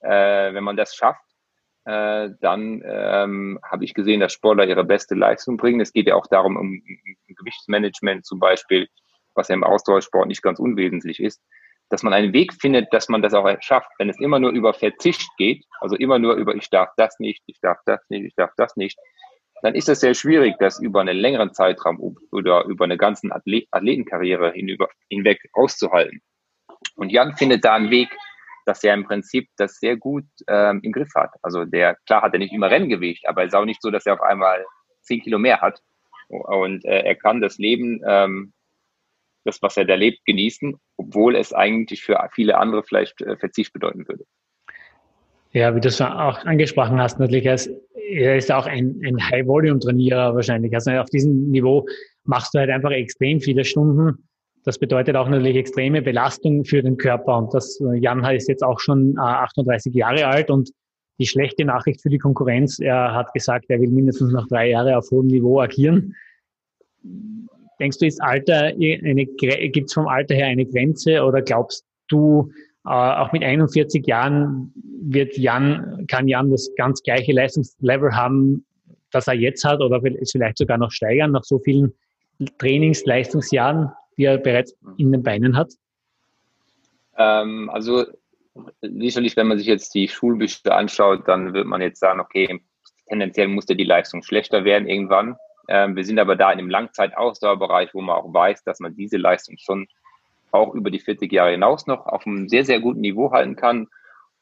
äh, 0.00 0.54
wenn 0.54 0.64
man 0.64 0.76
das 0.76 0.94
schafft, 0.94 1.24
äh, 1.84 2.30
dann 2.40 2.82
ähm, 2.84 3.58
habe 3.62 3.84
ich 3.84 3.94
gesehen, 3.94 4.20
dass 4.20 4.32
Sportler 4.32 4.66
ihre 4.66 4.84
beste 4.84 5.14
Leistung 5.14 5.56
bringen. 5.56 5.80
Es 5.80 5.92
geht 5.92 6.06
ja 6.06 6.16
auch 6.16 6.26
darum, 6.26 6.56
um, 6.56 6.82
um 7.28 7.34
Gewichtsmanagement 7.34 8.26
zum 8.26 8.38
Beispiel, 8.40 8.88
was 9.34 9.48
ja 9.48 9.54
im 9.54 9.64
Ausdauersport 9.64 10.28
nicht 10.28 10.42
ganz 10.42 10.58
unwesentlich 10.58 11.20
ist, 11.20 11.40
dass 11.88 12.02
man 12.02 12.12
einen 12.12 12.32
Weg 12.32 12.52
findet, 12.52 12.92
dass 12.92 13.08
man 13.08 13.22
das 13.22 13.34
auch 13.34 13.48
schafft. 13.60 13.88
Wenn 13.98 14.10
es 14.10 14.20
immer 14.20 14.38
nur 14.38 14.50
über 14.50 14.74
Verzicht 14.74 15.30
geht, 15.38 15.64
also 15.80 15.96
immer 15.96 16.18
nur 16.18 16.34
über 16.34 16.54
ich 16.54 16.68
darf 16.68 16.90
das 16.96 17.18
nicht, 17.18 17.42
ich 17.46 17.58
darf 17.60 17.78
das 17.86 18.00
nicht, 18.10 18.26
ich 18.26 18.34
darf 18.34 18.50
das 18.56 18.76
nicht, 18.76 18.98
dann 19.62 19.74
ist 19.74 19.88
es 19.88 20.00
sehr 20.00 20.14
schwierig, 20.14 20.56
das 20.60 20.78
über 20.80 21.00
einen 21.00 21.16
längeren 21.16 21.52
Zeitraum 21.52 22.16
oder 22.30 22.64
über 22.66 22.84
eine 22.84 22.96
ganze 22.96 23.28
Athletenkarriere 23.32 24.52
hinüber, 24.52 24.88
hinweg 25.08 25.40
auszuhalten. 25.52 26.20
Und 26.98 27.10
Jan 27.10 27.36
findet 27.36 27.64
da 27.64 27.76
einen 27.76 27.90
Weg, 27.90 28.08
dass 28.66 28.82
er 28.82 28.92
im 28.92 29.04
Prinzip 29.04 29.48
das 29.56 29.78
sehr 29.78 29.96
gut 29.96 30.26
ähm, 30.48 30.80
im 30.82 30.92
Griff 30.92 31.14
hat. 31.14 31.30
Also 31.42 31.64
der, 31.64 31.96
klar 32.06 32.22
hat 32.22 32.32
er 32.32 32.40
nicht 32.40 32.52
immer 32.52 32.70
Renngewicht, 32.70 33.26
aber 33.28 33.42
es 33.42 33.48
ist 33.48 33.54
auch 33.54 33.64
nicht 33.64 33.80
so, 33.80 33.90
dass 33.90 34.04
er 34.04 34.14
auf 34.14 34.20
einmal 34.20 34.66
zehn 35.02 35.22
Kilo 35.22 35.38
mehr 35.38 35.60
hat. 35.60 35.80
Und 36.28 36.84
äh, 36.84 37.02
er 37.04 37.14
kann 37.14 37.40
das 37.40 37.56
Leben, 37.56 38.02
ähm, 38.06 38.52
das, 39.44 39.62
was 39.62 39.76
er 39.76 39.84
da 39.84 39.94
lebt, 39.94 40.24
genießen, 40.26 40.74
obwohl 40.96 41.36
es 41.36 41.52
eigentlich 41.52 42.02
für 42.02 42.18
viele 42.34 42.58
andere 42.58 42.82
vielleicht 42.82 43.22
äh, 43.22 43.36
Verzicht 43.36 43.72
bedeuten 43.72 44.06
würde. 44.06 44.24
Ja, 45.52 45.74
wie 45.74 45.80
du 45.80 45.88
es 45.88 46.00
auch 46.00 46.44
angesprochen 46.44 47.00
hast, 47.00 47.20
natürlich, 47.20 47.48
als, 47.48 47.70
er 47.94 48.36
ist 48.36 48.50
auch 48.50 48.66
ein, 48.66 49.00
ein 49.04 49.30
High-Volume-Trainierer 49.30 50.34
wahrscheinlich. 50.34 50.74
Also 50.74 50.90
auf 50.90 51.08
diesem 51.08 51.50
Niveau 51.50 51.86
machst 52.24 52.52
du 52.52 52.58
halt 52.58 52.70
einfach 52.70 52.90
extrem 52.90 53.40
viele 53.40 53.64
Stunden 53.64 54.27
das 54.64 54.78
bedeutet 54.78 55.16
auch 55.16 55.28
natürlich 55.28 55.56
extreme 55.56 56.02
Belastung 56.02 56.64
für 56.64 56.82
den 56.82 56.96
Körper. 56.96 57.38
Und 57.38 57.54
das, 57.54 57.80
äh, 57.80 57.96
Jan 57.98 58.24
ist 58.24 58.48
jetzt 58.48 58.62
auch 58.62 58.80
schon 58.80 59.18
38 59.18 59.94
äh, 59.94 59.98
Jahre 59.98 60.26
alt 60.26 60.50
und 60.50 60.70
die 61.18 61.26
schlechte 61.26 61.64
Nachricht 61.64 62.00
für 62.00 62.10
die 62.10 62.18
Konkurrenz, 62.18 62.78
er 62.78 63.14
hat 63.14 63.32
gesagt, 63.32 63.66
er 63.68 63.80
will 63.80 63.90
mindestens 63.90 64.32
noch 64.32 64.46
drei 64.46 64.70
Jahre 64.70 64.96
auf 64.96 65.10
hohem 65.10 65.26
Niveau 65.26 65.60
agieren. 65.60 66.14
Denkst 67.80 67.98
du, 67.98 68.06
ist 68.06 68.22
Alter 68.22 68.66
eine, 68.66 69.26
gibt 69.26 69.88
es 69.88 69.94
vom 69.94 70.08
Alter 70.08 70.34
her 70.34 70.46
eine 70.46 70.66
Grenze 70.66 71.24
oder 71.24 71.42
glaubst 71.42 71.84
du, 72.08 72.50
äh, 72.86 72.90
auch 72.90 73.32
mit 73.32 73.42
41 73.42 74.06
Jahren 74.06 74.72
wird 75.02 75.36
Jan, 75.36 76.06
kann 76.08 76.28
Jan 76.28 76.50
das 76.50 76.70
ganz 76.76 77.02
gleiche 77.02 77.32
Leistungslevel 77.32 78.14
haben, 78.14 78.64
das 79.10 79.26
er 79.26 79.34
jetzt 79.34 79.64
hat 79.64 79.80
oder 79.80 80.02
es 80.20 80.32
vielleicht 80.32 80.58
sogar 80.58 80.78
noch 80.78 80.90
steigern 80.90 81.32
nach 81.32 81.44
so 81.44 81.58
vielen 81.58 81.92
Trainingsleistungsjahren? 82.58 83.90
Die 84.18 84.24
er 84.24 84.36
bereits 84.36 84.76
in 84.98 85.12
den 85.12 85.22
Beinen 85.22 85.56
hat? 85.56 85.72
Ähm, 87.16 87.70
also 87.70 88.04
sicherlich, 88.82 89.36
wenn 89.36 89.46
man 89.46 89.58
sich 89.58 89.66
jetzt 89.66 89.94
die 89.94 90.08
Schulbücher 90.08 90.76
anschaut, 90.76 91.26
dann 91.26 91.54
wird 91.54 91.66
man 91.66 91.80
jetzt 91.80 92.00
sagen, 92.00 92.20
okay, 92.20 92.60
tendenziell 93.06 93.48
musste 93.48 93.76
die 93.76 93.84
Leistung 93.84 94.22
schlechter 94.22 94.64
werden 94.64 94.88
irgendwann. 94.88 95.36
Ähm, 95.68 95.96
wir 95.96 96.04
sind 96.04 96.18
aber 96.18 96.36
da 96.36 96.52
in 96.52 96.58
einem 96.58 96.70
Langzeitausdauerbereich, 96.70 97.94
wo 97.94 98.00
man 98.00 98.16
auch 98.16 98.32
weiß, 98.32 98.64
dass 98.64 98.80
man 98.80 98.96
diese 98.96 99.16
Leistung 99.16 99.56
schon 99.58 99.86
auch 100.50 100.74
über 100.74 100.90
die 100.90 101.00
40 101.00 101.30
Jahre 101.32 101.52
hinaus 101.52 101.86
noch 101.86 102.06
auf 102.06 102.26
einem 102.26 102.48
sehr, 102.48 102.64
sehr 102.64 102.80
guten 102.80 103.00
Niveau 103.00 103.30
halten 103.30 103.54
kann. 103.54 103.86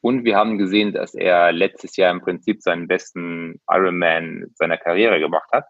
Und 0.00 0.24
wir 0.24 0.36
haben 0.36 0.56
gesehen, 0.56 0.92
dass 0.92 1.14
er 1.14 1.52
letztes 1.52 1.96
Jahr 1.96 2.12
im 2.12 2.20
Prinzip 2.20 2.62
seinen 2.62 2.86
besten 2.86 3.60
Ironman 3.68 4.46
seiner 4.54 4.78
Karriere 4.78 5.18
gemacht 5.18 5.50
hat 5.52 5.66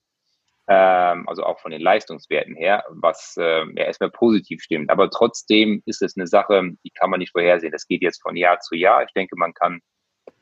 ähm, 0.69 1.29
also 1.29 1.45
auch 1.45 1.61
von 1.61 1.71
den 1.71 1.81
Leistungswerten 1.81 2.57
her, 2.57 2.85
was 2.89 3.37
äh, 3.39 3.65
ja 3.77 3.85
erstmal 3.85 4.11
positiv 4.11 4.63
stimmt. 4.63 4.91
Aber 4.91 5.11
trotzdem 5.11 5.83
ist 5.87 6.03
es 6.03 6.17
eine 6.17 6.27
Sache, 6.27 6.71
die 6.85 6.91
kann 6.91 7.11
man 7.11 7.21
nicht 7.21 7.33
vorhersehen. 7.33 7.73
Das 7.73 7.87
geht 7.87 8.03
jetzt 8.03 8.23
von 8.23 8.37
Jahr 8.37 8.59
zu 8.61 8.75
Jahr. 8.75 9.05
Ich 9.05 9.13
denke, 9.13 9.37
man 9.37 9.55
kann 9.55 9.81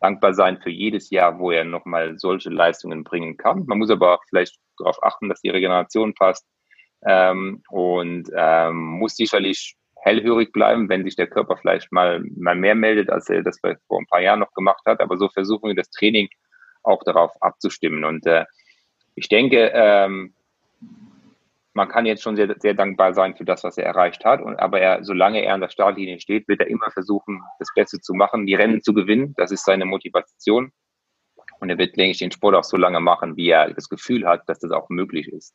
dankbar 0.01 0.35
sein 0.35 0.59
für 0.62 0.70
jedes 0.70 1.11
Jahr, 1.11 1.39
wo 1.39 1.51
er 1.51 1.64
nochmal 1.64 2.18
solche 2.18 2.51
Leistungen 2.51 3.05
bringen 3.05 3.37
kann. 3.37 3.64
Man 3.66 3.79
muss 3.79 3.91
aber 3.91 4.18
vielleicht 4.29 4.57
darauf 4.79 5.03
achten, 5.03 5.29
dass 5.29 5.41
die 5.41 5.51
Regeneration 5.51 6.14
passt 6.14 6.47
ähm, 7.07 7.62
und 7.68 8.29
ähm, 8.35 8.77
muss 8.77 9.16
sicherlich 9.16 9.77
hellhörig 10.03 10.53
bleiben, 10.53 10.89
wenn 10.89 11.05
sich 11.05 11.16
der 11.16 11.27
Körper 11.27 11.57
vielleicht 11.57 11.91
mal, 11.93 12.22
mal 12.37 12.55
mehr 12.55 12.75
meldet, 12.75 13.11
als 13.11 13.29
er 13.31 13.43
das 13.43 13.59
vielleicht 13.61 13.81
vor 13.87 13.99
ein 14.01 14.07
paar 14.07 14.20
Jahren 14.20 14.41
noch 14.41 14.53
gemacht 14.53 14.83
hat. 14.87 15.01
Aber 15.01 15.16
so 15.16 15.29
versuchen 15.29 15.68
wir 15.68 15.75
das 15.75 15.91
Training 15.91 16.29
auch 16.83 17.03
darauf 17.05 17.31
abzustimmen. 17.41 18.05
Und 18.05 18.27
äh, 18.27 18.45
ich 19.15 19.29
denke, 19.29 19.71
ähm, 19.75 20.35
man 21.75 21.89
kann 21.89 22.07
jetzt 22.07 22.23
schon 22.23 22.37
sehr, 22.37 22.55
sehr 22.59 22.75
dankbar 22.75 23.15
sein 23.15 23.35
für 23.37 23.45
das, 23.45 23.65
was 23.65 23.77
er 23.77 23.85
erreicht 23.85 24.25
hat. 24.25 24.41
Und, 24.41 24.57
aber 24.59 24.81
er, 24.81 25.05
solange 25.05 25.45
er 25.45 25.55
an 25.55 25.61
der 25.61 25.69
Startlinie 25.69 26.21
steht, 26.21 26.47
wird 26.49 26.61
er 26.61 26.69
immer 26.69 26.91
versuchen, 26.93 27.43
das 27.59 27.69
Beste 27.75 28.01
zu 28.01 28.15
machen, 28.15 28.47
die 28.47 28.55
Rennen 28.55 28.81
zu 28.83 28.95
gewinnen. 28.95 29.35
Das 29.37 29.51
ist 29.51 29.65
seine 29.65 29.85
Motivation. 29.85 30.71
Und 31.59 31.71
er 31.71 31.79
wird, 31.79 31.97
denke 31.97 32.12
ich, 32.12 32.19
den 32.19 32.31
Sport 32.31 32.55
auch 32.55 32.65
so 32.65 32.77
lange 32.77 33.01
machen, 33.01 33.37
wie 33.37 33.49
er 33.49 33.73
das 33.73 33.89
Gefühl 33.89 34.27
hat, 34.27 34.49
dass 34.49 34.61
das 34.61 34.71
auch 34.71 34.89
möglich 34.89 35.29
ist. 35.29 35.55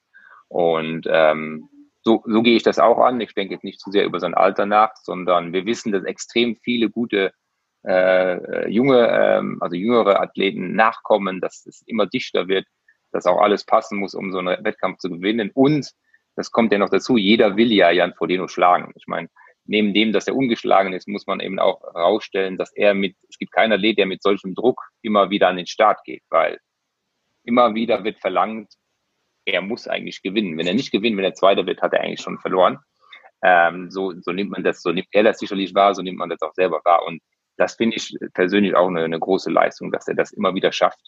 Und 0.49 1.07
ähm, 1.09 1.69
so, 2.01 2.23
so 2.25 2.41
gehe 2.41 2.55
ich 2.55 2.63
das 2.63 2.79
auch 2.79 2.99
an. 2.99 3.21
Ich 3.21 3.33
denke 3.33 3.53
jetzt 3.53 3.63
nicht 3.63 3.79
zu 3.79 3.91
sehr 3.91 4.05
über 4.05 4.19
sein 4.19 4.33
Alter 4.33 4.65
nach, 4.65 4.91
sondern 4.95 5.53
wir 5.53 5.65
wissen, 5.65 5.91
dass 5.91 6.03
extrem 6.03 6.55
viele 6.57 6.89
gute 6.89 7.31
äh, 7.85 8.69
junge, 8.69 9.07
ähm, 9.09 9.57
also 9.61 9.75
jüngere 9.75 10.19
Athleten 10.19 10.75
nachkommen, 10.75 11.39
dass 11.39 11.65
es 11.65 11.81
immer 11.85 12.07
dichter 12.07 12.47
wird 12.47 12.65
dass 13.11 13.25
auch 13.25 13.41
alles 13.41 13.65
passen 13.65 13.97
muss, 13.97 14.13
um 14.13 14.31
so 14.31 14.39
einen 14.39 14.63
Wettkampf 14.63 14.99
zu 14.99 15.09
gewinnen. 15.09 15.51
Und 15.53 15.91
das 16.35 16.51
kommt 16.51 16.71
ja 16.71 16.77
noch 16.77 16.89
dazu, 16.89 17.17
jeder 17.17 17.57
will 17.57 17.71
ja 17.71 17.91
Jan 17.91 18.13
Frodeno 18.13 18.47
schlagen. 18.47 18.93
Ich 18.95 19.07
meine, 19.07 19.29
neben 19.65 19.93
dem, 19.93 20.13
dass 20.13 20.27
er 20.27 20.35
ungeschlagen 20.35 20.93
ist, 20.93 21.07
muss 21.07 21.27
man 21.27 21.39
eben 21.39 21.59
auch 21.59 21.81
herausstellen, 21.93 22.57
dass 22.57 22.73
er 22.73 22.93
mit, 22.93 23.15
es 23.29 23.37
gibt 23.37 23.51
keinen 23.51 23.73
Athlet, 23.73 23.97
der 23.97 24.05
mit 24.05 24.23
solchem 24.23 24.55
Druck 24.55 24.81
immer 25.01 25.29
wieder 25.29 25.47
an 25.47 25.57
den 25.57 25.67
Start 25.67 26.03
geht, 26.03 26.23
weil 26.29 26.59
immer 27.43 27.75
wieder 27.75 28.03
wird 28.03 28.19
verlangt, 28.19 28.73
er 29.45 29.61
muss 29.61 29.87
eigentlich 29.87 30.21
gewinnen. 30.21 30.57
Wenn 30.57 30.67
er 30.67 30.73
nicht 30.73 30.91
gewinnt, 30.91 31.17
wenn 31.17 31.25
er 31.25 31.33
Zweiter 31.33 31.65
wird, 31.65 31.81
hat 31.81 31.93
er 31.93 32.01
eigentlich 32.01 32.21
schon 32.21 32.39
verloren. 32.39 32.79
Ähm, 33.41 33.89
so, 33.89 34.13
so 34.21 34.31
nimmt 34.31 34.51
man 34.51 34.63
das, 34.63 34.81
so 34.81 34.91
nimmt 34.91 35.07
er 35.11 35.23
das 35.23 35.39
sicherlich 35.39 35.73
wahr, 35.73 35.95
so 35.95 36.01
nimmt 36.01 36.17
man 36.17 36.29
das 36.29 36.41
auch 36.41 36.53
selber 36.53 36.81
wahr. 36.83 37.05
Und 37.05 37.21
das 37.57 37.75
finde 37.75 37.97
ich 37.97 38.15
persönlich 38.33 38.75
auch 38.75 38.87
eine, 38.87 39.03
eine 39.03 39.19
große 39.19 39.49
Leistung, 39.49 39.91
dass 39.91 40.07
er 40.07 40.15
das 40.15 40.31
immer 40.31 40.55
wieder 40.55 40.71
schafft. 40.71 40.99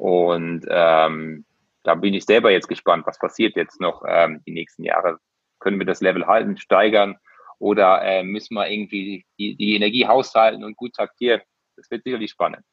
Und 0.00 0.64
ähm, 0.66 1.44
da 1.82 1.94
bin 1.94 2.14
ich 2.14 2.24
selber 2.24 2.50
jetzt 2.50 2.68
gespannt, 2.68 3.06
was 3.06 3.18
passiert 3.18 3.54
jetzt 3.54 3.82
noch 3.82 4.02
ähm, 4.08 4.40
die 4.46 4.52
nächsten 4.52 4.82
Jahre. 4.82 5.18
Können 5.58 5.78
wir 5.78 5.84
das 5.84 6.00
Level 6.00 6.26
halten, 6.26 6.56
steigern 6.56 7.18
oder 7.58 8.00
äh, 8.00 8.22
müssen 8.22 8.54
wir 8.54 8.66
irgendwie 8.66 9.26
die, 9.38 9.56
die 9.56 9.74
Energie 9.74 10.06
haushalten 10.06 10.64
und 10.64 10.78
gut 10.78 10.94
taktieren? 10.94 11.42
Das 11.76 11.90
wird 11.90 12.04
sicherlich 12.04 12.30
spannend. 12.30 12.64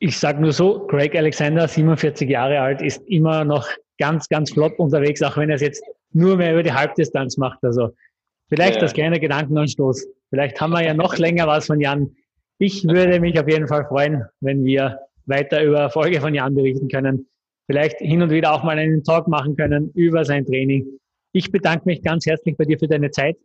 Ich 0.00 0.18
sage 0.18 0.40
nur 0.40 0.50
so, 0.50 0.84
Craig 0.88 1.14
Alexander, 1.14 1.68
47 1.68 2.28
Jahre 2.28 2.60
alt, 2.60 2.82
ist 2.82 3.06
immer 3.06 3.44
noch 3.44 3.68
ganz, 3.96 4.28
ganz 4.28 4.50
flott 4.50 4.76
unterwegs, 4.80 5.22
auch 5.22 5.36
wenn 5.36 5.48
er 5.48 5.54
es 5.54 5.62
jetzt 5.62 5.84
nur 6.10 6.36
mehr 6.36 6.54
über 6.54 6.64
die 6.64 6.72
Halbdistanz 6.72 7.36
macht. 7.36 7.62
Also 7.62 7.94
vielleicht 8.48 8.74
ja. 8.74 8.80
das 8.80 8.94
kleine 8.94 9.20
Gedankenanstoß. 9.20 10.08
Vielleicht 10.30 10.60
haben 10.60 10.72
wir 10.72 10.82
ja 10.82 10.92
noch 10.92 11.16
länger 11.18 11.46
was 11.46 11.66
von 11.66 11.80
Jan. 11.80 12.16
Ich 12.58 12.82
würde 12.82 13.20
mich 13.20 13.38
auf 13.38 13.48
jeden 13.48 13.68
Fall 13.68 13.86
freuen, 13.86 14.24
wenn 14.40 14.64
wir 14.64 15.05
weiter 15.26 15.62
über 15.62 15.80
Erfolge 15.80 16.20
von 16.20 16.34
Jan 16.34 16.54
berichten 16.54 16.88
können. 16.88 17.28
Vielleicht 17.66 17.98
hin 17.98 18.22
und 18.22 18.30
wieder 18.30 18.52
auch 18.52 18.62
mal 18.62 18.78
einen 18.78 19.02
Talk 19.02 19.28
machen 19.28 19.56
können 19.56 19.90
über 19.94 20.24
sein 20.24 20.46
Training. 20.46 20.86
Ich 21.32 21.50
bedanke 21.50 21.84
mich 21.86 22.02
ganz 22.02 22.26
herzlich 22.26 22.56
bei 22.56 22.64
dir 22.64 22.78
für 22.78 22.88
deine 22.88 23.10
Zeit 23.10 23.36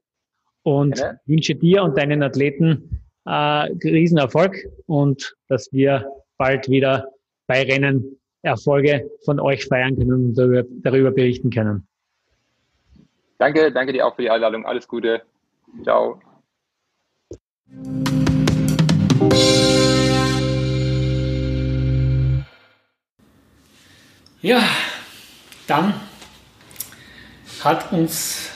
und 0.63 0.99
ja. 0.99 1.13
wünsche 1.25 1.55
dir 1.55 1.83
und 1.83 1.97
deinen 1.97 2.21
Athleten 2.21 3.01
äh, 3.25 3.31
Riesenerfolg 3.31 4.55
und 4.85 5.35
dass 5.47 5.71
wir 5.71 6.07
bald 6.37 6.69
wieder 6.69 7.07
bei 7.47 7.63
Rennen 7.63 8.17
Erfolge 8.43 9.09
von 9.23 9.39
euch 9.39 9.65
feiern 9.65 9.95
können 9.95 10.25
und 10.25 10.35
darüber, 10.35 10.63
darüber 10.81 11.11
berichten 11.11 11.49
können. 11.49 11.87
Danke, 13.37 13.71
danke 13.71 13.93
dir 13.93 14.05
auch 14.05 14.15
für 14.15 14.23
die 14.23 14.29
Einladung. 14.29 14.65
Alles 14.65 14.87
Gute. 14.87 15.21
Ciao. 15.83 16.19
Ja, 24.41 24.63
dann 25.67 25.93
hat 27.63 27.91
uns 27.91 28.49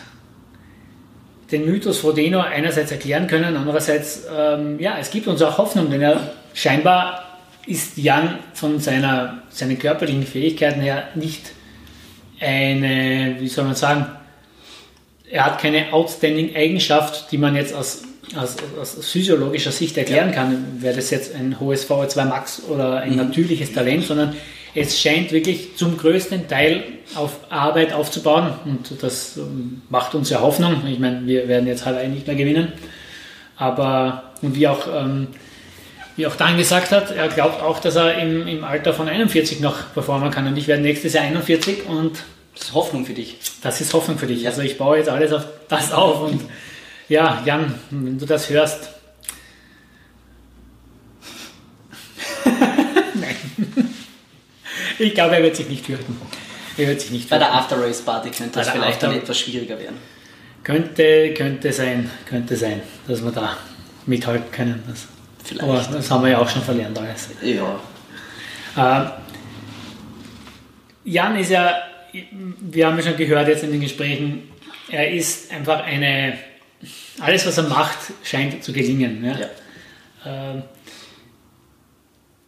den 1.51 1.65
Mythos 1.65 1.99
Frodeno 1.99 2.39
einerseits 2.39 2.91
erklären 2.91 3.27
können, 3.27 3.55
andererseits, 3.55 4.23
ähm, 4.35 4.79
ja, 4.79 4.97
es 4.99 5.11
gibt 5.11 5.27
uns 5.27 5.43
auch 5.43 5.59
Hoffnung, 5.59 5.91
denn 5.91 6.01
er 6.01 6.31
scheinbar 6.55 7.39
ist 7.67 7.97
Jan 7.97 8.39
von 8.53 8.79
seiner, 8.79 9.43
seinen 9.49 9.77
körperlichen 9.77 10.25
Fähigkeiten 10.25 10.81
her 10.81 11.09
nicht 11.13 11.51
eine, 12.39 13.35
wie 13.39 13.47
soll 13.47 13.65
man 13.65 13.75
sagen, 13.75 14.07
er 15.29 15.45
hat 15.45 15.59
keine 15.59 15.93
outstanding 15.93 16.55
Eigenschaft, 16.55 17.31
die 17.31 17.37
man 17.37 17.55
jetzt 17.55 17.75
aus, 17.75 18.03
aus, 18.35 18.55
aus 18.79 19.05
physiologischer 19.11 19.71
Sicht 19.71 19.97
erklären 19.97 20.29
ja. 20.29 20.35
kann. 20.35 20.81
Wäre 20.81 20.95
das 20.95 21.11
jetzt 21.11 21.35
ein 21.35 21.59
hohes 21.59 21.87
VO2 21.89 22.25
Max 22.25 22.63
oder 22.67 22.97
ein 22.97 23.11
mhm. 23.11 23.17
natürliches 23.17 23.71
Talent, 23.71 24.05
sondern 24.05 24.35
es 24.75 24.99
scheint 24.99 25.31
wirklich 25.31 25.77
zum 25.77 25.97
größten 25.97 26.47
Teil 26.47 26.83
auf 27.15 27.31
Arbeit 27.49 27.93
aufzubauen 27.93 28.53
und 28.65 29.01
das 29.01 29.37
ähm, 29.37 29.81
macht 29.89 30.13
uns 30.15 30.29
ja 30.29 30.41
Hoffnung. 30.41 30.85
Ich 30.87 30.99
meine, 30.99 31.25
wir 31.25 31.47
werden 31.47 31.65
jetzt 31.65 31.85
halt 31.85 32.07
nicht 32.09 32.27
mehr 32.27 32.35
gewinnen, 32.35 32.73
aber 33.55 34.33
und 34.41 34.55
wie 34.55 34.67
auch, 34.67 34.87
ähm, 34.93 35.27
wie 36.17 36.27
auch 36.27 36.35
Dan 36.35 36.57
gesagt 36.57 36.91
hat, 36.91 37.11
er 37.11 37.29
glaubt 37.29 37.61
auch, 37.61 37.79
dass 37.79 37.95
er 37.95 38.17
im, 38.19 38.47
im 38.47 38.63
Alter 38.65 38.93
von 38.93 39.07
41 39.07 39.61
noch 39.61 39.93
performen 39.93 40.29
kann 40.29 40.45
und 40.45 40.57
ich 40.57 40.67
werde 40.67 40.81
nächstes 40.81 41.13
Jahr 41.13 41.23
41 41.23 41.85
und 41.87 42.23
das 42.53 42.65
ist 42.65 42.73
Hoffnung 42.73 43.05
für 43.05 43.13
dich. 43.13 43.37
Das 43.61 43.79
ist 43.81 43.93
Hoffnung 43.93 44.17
für 44.17 44.27
dich. 44.27 44.45
Also 44.45 44.61
ich 44.61 44.77
baue 44.77 44.97
jetzt 44.97 45.09
alles 45.09 45.31
auf 45.31 45.45
das 45.69 45.91
auf 45.93 46.21
und 46.21 46.41
ja, 47.07 47.41
Jan, 47.45 47.75
wenn 47.91 48.17
du 48.17 48.25
das 48.25 48.49
hörst. 48.49 48.89
Nein. 52.45 53.35
Ich 54.99 55.13
glaube, 55.13 55.35
er 55.35 55.43
wird 55.43 55.55
sich 55.55 55.67
nicht 55.69 55.85
fürchten. 55.85 56.19
Er 56.77 56.87
wird 56.87 57.01
sich 57.01 57.11
nicht 57.11 57.29
Bei 57.29 57.37
der 57.37 57.53
After-Race-Party 57.53 58.29
könnte 58.31 58.59
das 58.59 58.69
vielleicht 58.69 59.01
dann 59.01 59.15
etwas 59.15 59.39
schwieriger 59.39 59.79
werden. 59.79 59.97
Könnte, 60.63 61.33
könnte 61.33 61.71
sein, 61.71 62.09
könnte 62.25 62.55
sein, 62.55 62.81
dass 63.07 63.23
wir 63.23 63.31
da 63.31 63.57
mithalten 64.05 64.51
können. 64.51 64.83
Das, 64.87 65.07
vielleicht. 65.43 65.63
Aber 65.63 65.85
das 65.91 66.11
haben 66.11 66.23
wir 66.23 66.31
ja 66.31 66.39
auch 66.39 66.49
schon 66.49 66.63
verlernt 66.63 66.97
alles. 66.97 67.29
Ja. 67.41 67.79
Äh, 68.75 69.09
Jan 71.05 71.37
ist 71.37 71.51
ja 71.51 71.75
wir 72.59 72.87
haben 72.87 72.97
ja 72.97 73.03
schon 73.03 73.17
gehört 73.17 73.47
jetzt 73.47 73.63
in 73.63 73.71
den 73.71 73.81
Gesprächen, 73.81 74.49
er 74.89 75.11
ist 75.11 75.51
einfach 75.51 75.83
eine, 75.83 76.37
alles 77.19 77.45
was 77.45 77.57
er 77.57 77.63
macht, 77.63 77.97
scheint 78.23 78.63
zu 78.63 78.71
gelingen. 78.71 79.23
Ja? 79.23 79.37
Ja. 79.37 79.49
Ähm, 80.25 80.63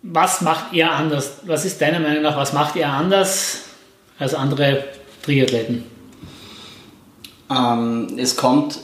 was 0.02 0.42
macht 0.42 0.74
er 0.74 0.94
anders? 0.94 1.40
Was 1.46 1.66
ist 1.66 1.82
deiner 1.82 2.00
Meinung 2.00 2.24
nach, 2.24 2.38
was 2.38 2.54
macht 2.54 2.76
er 2.76 2.92
anders 2.94 3.64
als 4.20 4.34
andere 4.34 4.84
Triathleten? 5.24 5.84
Ähm, 7.50 8.08
es 8.18 8.36
kommt, 8.36 8.80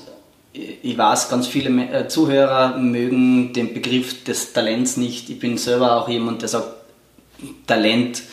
ich 0.53 0.97
weiß, 0.97 1.30
ganz 1.30 1.47
viele 1.47 1.70
äh, 1.70 2.07
Zuhörer 2.07 2.78
mögen 2.78 3.53
den 3.53 3.74
Begriff 3.74 4.24
des 4.24 4.53
Talents 4.53 4.97
nicht. 4.97 5.30
Ich 5.30 5.39
bin 5.39 5.57
selber 5.57 5.97
auch 5.97 6.09
jemand, 6.09 6.41
der 6.41 6.49
sagt, 6.49 6.68
Talent 7.68 8.24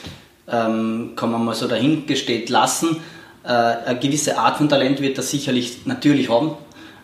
ähm, 0.49 1.13
kann 1.17 1.33
man 1.33 1.45
mal 1.45 1.55
so 1.55 1.67
dahingestellt 1.67 2.49
lassen. 2.49 2.99
Äh, 3.45 3.49
eine 3.49 3.99
gewisse 3.99 4.39
Art 4.39 4.59
von 4.59 4.69
Talent 4.69 5.01
wird 5.01 5.19
er 5.19 5.23
sicherlich 5.23 5.87
natürlich 5.87 6.29
haben. 6.29 6.53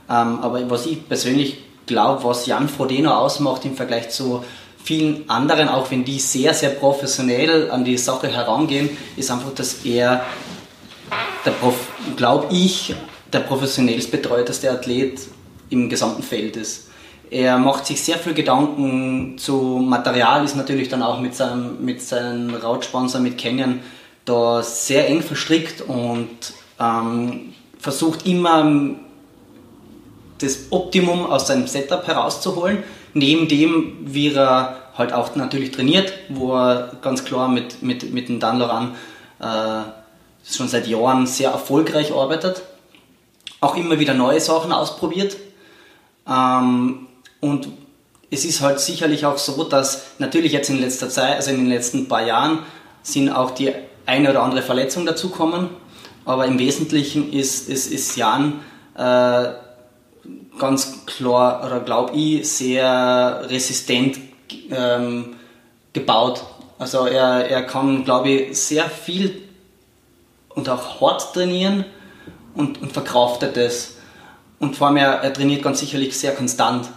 Ähm, 0.09 0.39
aber 0.41 0.68
was 0.70 0.87
ich 0.87 1.09
persönlich 1.09 1.59
glaube, 1.87 2.24
was 2.24 2.47
Jan 2.47 2.68
Frodeno 2.68 3.11
ausmacht 3.12 3.64
im 3.64 3.74
Vergleich 3.74 4.11
zu 4.11 4.45
vielen 4.87 5.28
anderen, 5.28 5.68
auch 5.68 5.91
wenn 5.91 6.05
die 6.05 6.20
sehr, 6.20 6.55
sehr 6.55 6.70
professionell 6.70 7.70
an 7.70 7.84
die 7.84 7.99
Sache 7.99 8.28
herangehen, 8.28 8.89
ist 9.16 9.30
einfach, 9.32 9.53
dass 9.53 9.84
er, 9.84 10.24
glaube 12.16 12.55
ich, 12.55 12.95
der 13.32 13.41
professionellst 13.41 14.12
betreuteste 14.12 14.70
Athlet 14.70 15.20
im 15.70 15.89
gesamten 15.89 16.22
Feld 16.22 16.57
ist. 16.57 16.89
Er 17.28 17.59
macht 17.59 17.87
sich 17.87 18.01
sehr 18.01 18.18
viel 18.18 18.34
Gedanken 18.34 19.37
zu 19.37 19.82
Material, 19.84 20.45
ist 20.45 20.55
natürlich 20.55 20.89
dann 20.89 21.03
auch 21.03 21.20
mit 21.20 21.34
seinem, 21.34 21.84
mit 21.84 22.01
seinem 22.01 22.55
Rautsponsor, 22.55 23.20
mit 23.20 23.37
Canyon, 23.37 23.80
da 24.24 24.62
sehr 24.62 25.09
eng 25.09 25.22
verstrickt 25.22 25.80
und 25.80 26.28
ähm, 26.78 27.55
versucht 27.80 28.24
immer 28.26 28.95
das 30.39 30.66
Optimum 30.70 31.26
aus 31.26 31.49
seinem 31.49 31.66
Setup 31.66 32.07
herauszuholen. 32.07 32.84
Neben 33.17 33.49
dem, 33.49 33.97
wie 34.03 34.35
er 34.35 34.77
halt 34.95 35.14
auch 35.14 35.35
natürlich 35.37 35.71
trainiert, 35.71 36.12
wo 36.29 36.53
er 36.53 36.99
ganz 37.01 37.25
klar 37.25 37.49
mit, 37.49 37.83
mit, 37.83 38.12
mit 38.12 38.29
dem 38.29 38.41
Dan 38.41 38.59
Loran 38.59 38.95
äh, 39.41 39.89
schon 40.45 40.69
seit 40.69 40.87
Jahren 40.87 41.27
sehr 41.27 41.51
erfolgreich 41.51 42.12
arbeitet. 42.12 42.62
Auch 43.62 43.75
immer 43.75 43.99
wieder 43.99 44.12
neue 44.12 44.39
Sachen 44.39 44.71
ausprobiert. 44.71 45.35
Ähm, 46.29 47.07
und 47.41 47.69
es 48.31 48.45
ist 48.45 48.61
halt 48.61 48.81
sicherlich 48.81 49.25
auch 49.25 49.39
so, 49.39 49.64
dass 49.64 50.09
natürlich 50.19 50.53
jetzt 50.53 50.69
in 50.69 50.79
letzter 50.79 51.09
Zeit, 51.09 51.37
also 51.37 51.53
in 51.53 51.57
den 51.57 51.69
letzten 51.71 52.09
paar 52.09 52.27
Jahren, 52.27 52.59
sind 53.03 53.31
auch 53.31 53.53
die 53.53 53.73
eine 54.05 54.29
oder 54.29 54.43
andere 54.43 54.61
Verletzung 54.61 55.07
dazukommen. 55.07 55.71
Aber 56.27 56.45
im 56.45 56.59
Wesentlichen 56.59 57.33
ist, 57.33 57.71
ist, 57.71 57.91
ist 57.91 58.14
Jan 58.17 58.61
äh, 58.95 59.66
ganz 60.59 61.07
klar, 61.07 61.65
oder 61.65 61.81
glaube 61.81 62.15
ich, 62.15 62.49
sehr 62.49 63.45
resistent 63.49 64.19
ähm, 64.71 65.37
gebaut. 65.93 66.45
Also 66.79 67.07
er, 67.07 67.49
er 67.49 67.63
kann, 67.63 68.05
glaube 68.05 68.31
ich, 68.31 68.59
sehr 68.59 68.89
viel 68.89 69.43
und 70.51 70.69
auch 70.69 71.01
hart 71.01 71.33
trainieren 71.35 71.85
und, 72.55 72.81
und 72.81 72.93
verkraftet 72.93 73.57
es. 73.57 73.97
Und 74.59 74.77
vor 74.77 74.89
allem, 74.89 74.97
er, 74.97 75.21
er 75.23 75.33
trainiert 75.33 75.63
ganz 75.63 75.81
sicherlich 75.81 76.19
sehr 76.19 76.35
konstant. 76.35 76.89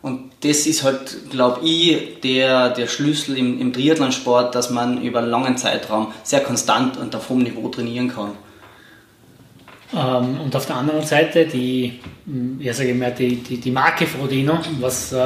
Und 0.00 0.32
das 0.42 0.66
ist 0.66 0.82
halt, 0.82 1.30
glaube 1.30 1.64
ich, 1.64 2.20
der, 2.22 2.70
der 2.70 2.88
Schlüssel 2.88 3.38
im, 3.38 3.60
im 3.60 3.72
Triathlonsport, 3.72 4.54
dass 4.54 4.70
man 4.70 5.00
über 5.00 5.20
einen 5.20 5.30
langen 5.30 5.56
Zeitraum 5.56 6.12
sehr 6.24 6.40
konstant 6.40 6.96
und 6.96 7.14
auf 7.14 7.28
hohem 7.28 7.44
Niveau 7.44 7.68
trainieren 7.68 8.08
kann. 8.08 8.32
Ähm, 9.94 10.40
und 10.40 10.56
auf 10.56 10.66
der 10.66 10.76
anderen 10.76 11.04
Seite 11.04 11.46
die, 11.46 12.00
ja, 12.58 12.72
sage 12.72 12.90
ich 12.90 12.96
mal, 12.96 13.12
die, 13.12 13.36
die, 13.36 13.58
die 13.58 13.70
Marke 13.70 14.06
Frodeno, 14.06 14.58
was, 14.80 15.12
äh, 15.12 15.16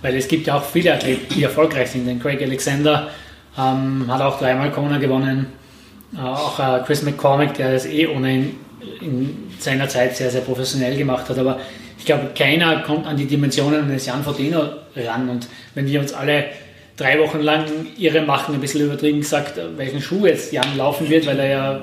weil 0.00 0.16
es 0.16 0.28
gibt 0.28 0.46
ja 0.46 0.56
auch 0.56 0.64
viele 0.64 0.94
Athleten, 0.94 1.34
die 1.34 1.42
erfolgreich 1.42 1.90
sind. 1.90 2.06
Den 2.06 2.20
Craig 2.20 2.40
Alexander 2.42 3.08
ähm, 3.58 4.06
hat 4.08 4.20
auch 4.20 4.38
dreimal 4.38 4.70
Kona 4.70 4.98
gewonnen. 4.98 5.46
Äh, 6.16 6.20
auch 6.20 6.58
äh, 6.58 6.80
Chris 6.86 7.02
McCormick, 7.02 7.54
der 7.54 7.72
das 7.72 7.86
eh 7.86 8.06
ohnehin 8.06 8.56
in 9.00 9.50
seiner 9.58 9.88
Zeit 9.88 10.16
sehr, 10.16 10.30
sehr 10.30 10.40
professionell 10.40 10.96
gemacht 10.96 11.28
hat. 11.28 11.38
Aber 11.38 11.60
ich 11.98 12.04
glaube, 12.04 12.30
keiner 12.36 12.80
kommt 12.80 13.06
an 13.06 13.16
die 13.16 13.26
Dimensionen 13.26 13.84
eines 13.84 14.06
Jan 14.06 14.24
Frodeno 14.24 14.64
ran. 14.96 15.28
Und 15.28 15.48
wenn 15.74 15.86
wir 15.86 16.00
uns 16.00 16.12
alle 16.12 16.46
drei 16.96 17.18
Wochen 17.20 17.40
lang 17.40 17.64
irre 17.98 18.22
machen, 18.22 18.54
ein 18.54 18.60
bisschen 18.60 18.84
übertrieben 18.84 19.20
gesagt, 19.20 19.60
welchen 19.76 20.00
Schuh 20.00 20.26
jetzt 20.26 20.52
Jan 20.52 20.76
laufen 20.76 21.08
wird, 21.08 21.26
weil 21.26 21.38
er 21.38 21.48
ja 21.48 21.80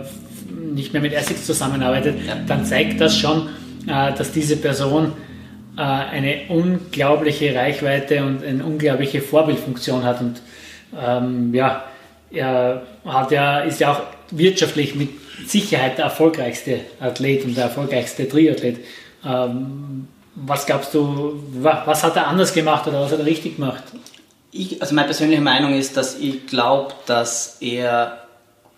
nicht 0.49 0.93
mehr 0.93 1.01
mit 1.01 1.13
Essex 1.13 1.45
zusammenarbeitet, 1.45 2.15
dann 2.47 2.65
zeigt 2.65 2.99
das 3.01 3.17
schon, 3.17 3.49
äh, 3.87 4.13
dass 4.13 4.31
diese 4.31 4.57
Person 4.57 5.13
äh, 5.77 5.81
eine 5.81 6.41
unglaubliche 6.49 7.55
Reichweite 7.55 8.23
und 8.23 8.43
eine 8.43 8.65
unglaubliche 8.65 9.21
Vorbildfunktion 9.21 10.03
hat. 10.03 10.21
Und 10.21 10.41
ähm, 10.99 11.53
ja, 11.53 11.83
er 12.31 12.83
hat 13.05 13.31
ja, 13.31 13.59
ist 13.59 13.79
ja 13.79 13.93
auch 13.93 14.01
wirtschaftlich 14.31 14.95
mit 14.95 15.09
Sicherheit 15.47 15.97
der 15.97 16.05
erfolgreichste 16.05 16.81
Athlet 16.99 17.45
und 17.45 17.55
der 17.55 17.65
erfolgreichste 17.65 18.27
Triathlet. 18.27 18.77
Ähm, 19.25 20.07
was 20.35 20.65
glaubst 20.65 20.93
du, 20.93 21.43
was 21.61 22.03
hat 22.03 22.15
er 22.15 22.27
anders 22.27 22.53
gemacht 22.53 22.87
oder 22.87 23.01
was 23.01 23.11
hat 23.11 23.19
er 23.19 23.25
richtig 23.25 23.55
gemacht? 23.55 23.83
Ich, 24.51 24.81
also 24.81 24.95
meine 24.95 25.07
persönliche 25.07 25.41
Meinung 25.41 25.73
ist, 25.73 25.97
dass 25.97 26.17
ich 26.17 26.47
glaube, 26.47 26.93
dass 27.05 27.57
er, 27.61 28.18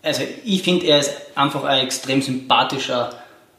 also 0.03 0.23
ich 0.43 0.63
finde, 0.63 0.87
er 0.87 0.99
ist 0.99 1.13
einfach 1.35 1.63
ein 1.63 1.85
extrem 1.85 2.21
sympathischer 2.21 3.11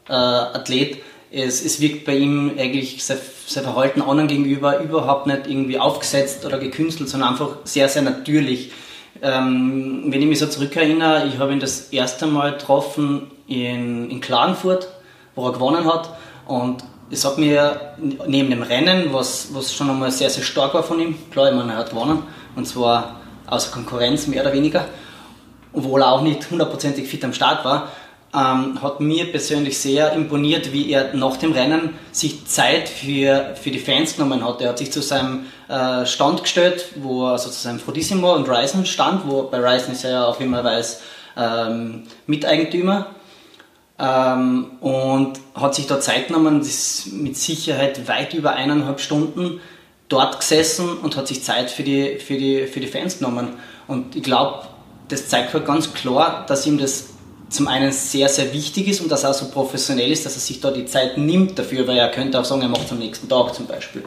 äh, 0.07 0.13
Athlet. 0.13 0.97
Es, 1.31 1.63
es 1.63 1.79
wirkt 1.79 2.05
bei 2.05 2.15
ihm 2.15 2.51
eigentlich 2.57 3.03
sein, 3.03 3.17
sein 3.47 3.63
Verhalten 3.63 4.01
anderen 4.01 4.27
gegenüber 4.27 4.79
überhaupt 4.79 5.27
nicht 5.27 5.47
irgendwie 5.47 5.79
aufgesetzt 5.79 6.45
oder 6.45 6.59
gekünstelt, 6.59 7.09
sondern 7.09 7.29
einfach 7.29 7.57
sehr, 7.63 7.89
sehr 7.89 8.01
natürlich. 8.01 8.71
Ähm, 9.21 10.05
wenn 10.07 10.21
ich 10.21 10.27
mich 10.27 10.39
so 10.39 10.47
zurückerinnere, 10.47 11.27
ich 11.27 11.39
habe 11.39 11.53
ihn 11.53 11.59
das 11.59 11.89
erste 11.89 12.27
Mal 12.27 12.53
getroffen 12.53 13.31
in, 13.47 14.09
in 14.09 14.21
Klagenfurt, 14.21 14.87
wo 15.35 15.47
er 15.47 15.53
gewonnen 15.53 15.85
hat. 15.85 16.09
Und 16.45 16.83
ich 17.09 17.19
sag 17.19 17.37
mir, 17.37 17.95
neben 18.27 18.49
dem 18.49 18.63
Rennen, 18.63 19.13
was, 19.13 19.53
was 19.53 19.73
schon 19.73 19.89
einmal 19.89 20.11
sehr, 20.11 20.29
sehr 20.29 20.43
stark 20.43 20.73
war 20.73 20.83
von 20.83 20.99
ihm, 20.99 21.15
klar, 21.31 21.49
ich 21.49 21.55
meine, 21.55 21.73
er 21.73 21.79
hat 21.79 21.91
gewonnen, 21.91 22.23
und 22.55 22.67
zwar 22.67 23.21
außer 23.47 23.71
Konkurrenz 23.71 24.27
mehr 24.27 24.41
oder 24.41 24.53
weniger, 24.53 24.85
obwohl 25.73 26.01
er 26.01 26.11
auch 26.11 26.21
nicht 26.21 26.49
hundertprozentig 26.49 27.07
fit 27.07 27.23
am 27.25 27.33
Start 27.33 27.65
war, 27.65 27.89
ähm, 28.33 28.81
hat 28.81 28.99
mir 28.99 29.31
persönlich 29.31 29.77
sehr 29.77 30.13
imponiert, 30.13 30.73
wie 30.73 30.91
er 30.91 31.13
nach 31.13 31.37
dem 31.37 31.51
Rennen 31.51 31.95
sich 32.11 32.47
Zeit 32.47 32.89
für, 32.89 33.55
für 33.61 33.69
die 33.69 33.79
Fans 33.79 34.15
genommen 34.15 34.43
hat. 34.43 34.61
Er 34.61 34.69
hat 34.69 34.79
sich 34.79 34.91
zu 34.91 35.01
seinem 35.01 35.45
äh, 35.67 36.05
Stand 36.05 36.41
gestellt, 36.41 36.85
wo 36.95 37.25
also 37.25 37.49
zu 37.49 37.59
seinem 37.59 37.79
Frodissimo 37.79 38.33
und 38.33 38.49
Ryzen 38.49 38.85
stand, 38.85 39.27
wo 39.27 39.43
bei 39.43 39.59
Ryzen 39.59 39.93
ist 39.93 40.03
er 40.03 40.11
ja 40.11 40.25
auch 40.25 40.39
immer 40.39 40.63
weiß 40.63 41.01
ähm, 41.37 42.03
Miteigentümer 42.25 43.07
ähm, 43.99 44.71
und 44.81 45.39
hat 45.53 45.75
sich 45.75 45.85
da 45.85 45.99
Zeit 45.99 46.27
genommen, 46.27 46.61
ist 46.61 47.13
mit 47.13 47.37
Sicherheit 47.37 48.07
weit 48.07 48.33
über 48.33 48.53
eineinhalb 48.53 48.99
Stunden 48.99 49.59
dort 50.09 50.39
gesessen 50.39 50.97
und 50.97 51.15
hat 51.15 51.27
sich 51.27 51.43
Zeit 51.43 51.69
für 51.71 51.83
die, 51.83 52.17
für 52.17 52.35
die, 52.35 52.65
für 52.65 52.79
die 52.79 52.87
Fans 52.87 53.19
genommen. 53.19 53.49
Und 53.87 54.15
ich 54.15 54.23
glaube, 54.23 54.63
das 55.09 55.27
zeigt 55.27 55.53
halt 55.53 55.65
ganz 55.65 55.93
klar, 55.93 56.45
dass 56.47 56.65
ihm 56.65 56.77
das 56.77 57.09
zum 57.49 57.67
einen 57.67 57.91
sehr, 57.91 58.29
sehr 58.29 58.51
wichtig 58.51 58.87
ist 58.87 59.01
und 59.01 59.11
dass 59.11 59.23
er 59.23 59.29
auch 59.29 59.35
so 59.35 59.49
professionell 59.49 60.11
ist, 60.11 60.25
dass 60.25 60.35
er 60.35 60.39
sich 60.39 60.59
da 60.59 60.71
die 60.71 60.85
Zeit 60.85 61.17
nimmt 61.17 61.57
dafür, 61.59 61.87
weil 61.87 61.97
er 61.97 62.09
könnte 62.09 62.39
auch 62.39 62.45
sagen, 62.45 62.63
er 62.63 62.67
macht 62.67 62.85
es 62.85 62.91
am 62.91 62.99
nächsten 62.99 63.29
Tag 63.29 63.53
zum 63.53 63.67
Beispiel. 63.67 64.03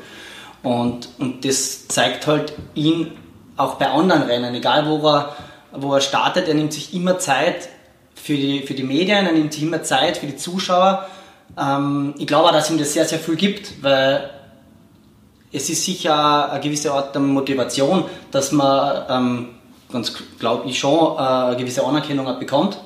Und, 0.63 1.09
und 1.19 1.45
das 1.45 1.87
zeigt 1.87 2.27
halt 2.27 2.53
ihn 2.75 3.13
auch 3.57 3.77
bei 3.77 3.89
anderen 3.89 4.23
Rennen, 4.23 4.55
egal 4.55 4.89
wo 4.89 5.07
er, 5.09 5.37
wo 5.73 5.95
er 5.95 6.01
startet, 6.01 6.49
er 6.49 6.55
nimmt 6.55 6.73
sich 6.73 6.93
immer 6.93 7.19
Zeit 7.19 7.69
für 8.15 8.35
die, 8.35 8.63
für 8.63 8.75
die 8.75 8.83
Medien, 8.83 9.27
er 9.27 9.33
nimmt 9.33 9.53
sich 9.53 9.63
immer 9.63 9.83
Zeit 9.83 10.17
für 10.17 10.27
die 10.27 10.37
Zuschauer. 10.37 11.07
Ähm, 11.57 12.15
ich 12.19 12.27
glaube 12.27 12.49
auch, 12.49 12.53
dass 12.53 12.71
ihm 12.71 12.79
das 12.79 12.93
sehr, 12.93 13.05
sehr 13.05 13.21
viel 13.21 13.37
gibt, 13.37 13.83
weil 13.83 14.29
es 15.53 15.71
ist 15.71 15.85
sicher 15.85 16.51
eine 16.51 16.61
gewisse 16.61 16.93
Art 16.93 17.15
der 17.15 17.23
Motivation, 17.23 18.05
dass 18.31 18.53
man, 18.53 19.05
ähm, 19.09 19.49
ganz 19.93 20.13
glaube 20.39 20.69
ich 20.69 20.79
schon, 20.79 21.17
äh, 21.17 21.21
eine 21.21 21.57
gewisse 21.57 21.85
Anerkennung 21.85 22.27
bekommt 22.39 22.79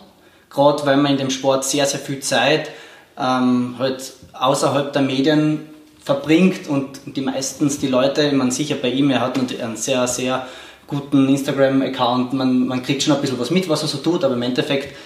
gerade 0.50 0.84
weil 0.84 0.96
man 0.96 1.12
in 1.12 1.18
dem 1.18 1.30
Sport 1.30 1.64
sehr, 1.64 1.86
sehr 1.86 2.00
viel 2.00 2.20
Zeit 2.20 2.70
ähm, 3.18 3.76
halt 3.78 4.12
außerhalb 4.32 4.92
der 4.92 5.02
Medien 5.02 5.60
verbringt 6.02 6.68
und 6.68 7.00
die 7.06 7.20
meistens 7.20 7.78
die 7.78 7.86
Leute, 7.86 8.32
man 8.32 8.50
sicher 8.50 8.74
bei 8.74 8.88
ihm, 8.88 9.10
er 9.10 9.20
hat 9.20 9.38
einen 9.38 9.76
sehr, 9.76 10.06
sehr 10.06 10.46
guten 10.86 11.28
Instagram-Account, 11.28 12.32
man, 12.32 12.66
man 12.66 12.82
kriegt 12.82 13.02
schon 13.02 13.14
ein 13.14 13.20
bisschen 13.20 13.38
was 13.38 13.50
mit, 13.50 13.68
was 13.68 13.82
er 13.82 13.88
so 13.88 13.98
tut, 13.98 14.24
aber 14.24 14.34
im 14.34 14.42
Endeffekt 14.42 14.96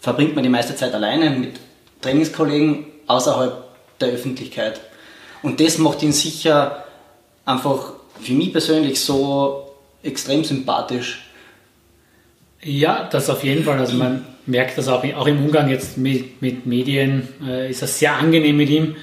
verbringt 0.00 0.34
man 0.34 0.44
die 0.44 0.50
meiste 0.50 0.76
Zeit 0.76 0.92
alleine 0.92 1.30
mit 1.30 1.54
Trainingskollegen 2.02 2.84
außerhalb 3.06 3.64
der 4.00 4.08
Öffentlichkeit. 4.08 4.80
Und 5.42 5.60
das 5.60 5.78
macht 5.78 6.02
ihn 6.02 6.12
sicher 6.12 6.84
einfach 7.46 7.92
für 8.20 8.32
mich 8.32 8.52
persönlich 8.52 9.00
so 9.00 9.70
extrem 10.02 10.44
sympathisch. 10.44 11.23
Ja, 12.64 13.08
das 13.10 13.28
auf 13.28 13.44
jeden 13.44 13.64
Fall. 13.64 13.78
Also 13.78 13.96
man 13.96 14.24
merkt 14.46 14.78
das 14.78 14.88
auch, 14.88 15.04
auch 15.04 15.26
im 15.26 15.44
Umgang 15.44 15.68
jetzt 15.68 15.98
mit, 15.98 16.40
mit 16.40 16.66
Medien, 16.66 17.28
äh, 17.46 17.70
ist 17.70 17.82
das 17.82 17.98
sehr 17.98 18.14
angenehm 18.16 18.56
mit 18.56 18.70
ihm. 18.70 18.96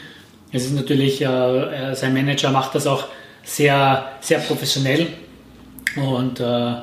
Es 0.51 0.65
ist 0.65 0.73
natürlich, 0.73 1.21
äh, 1.21 1.93
sein 1.93 2.13
Manager 2.13 2.51
macht 2.51 2.75
das 2.75 2.87
auch 2.87 3.05
sehr, 3.43 4.11
sehr 4.19 4.39
professionell. 4.39 5.07
Und 5.95 6.39
äh, 6.39 6.75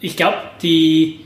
ich 0.00 0.16
glaube, 0.16 0.38
die, 0.62 1.20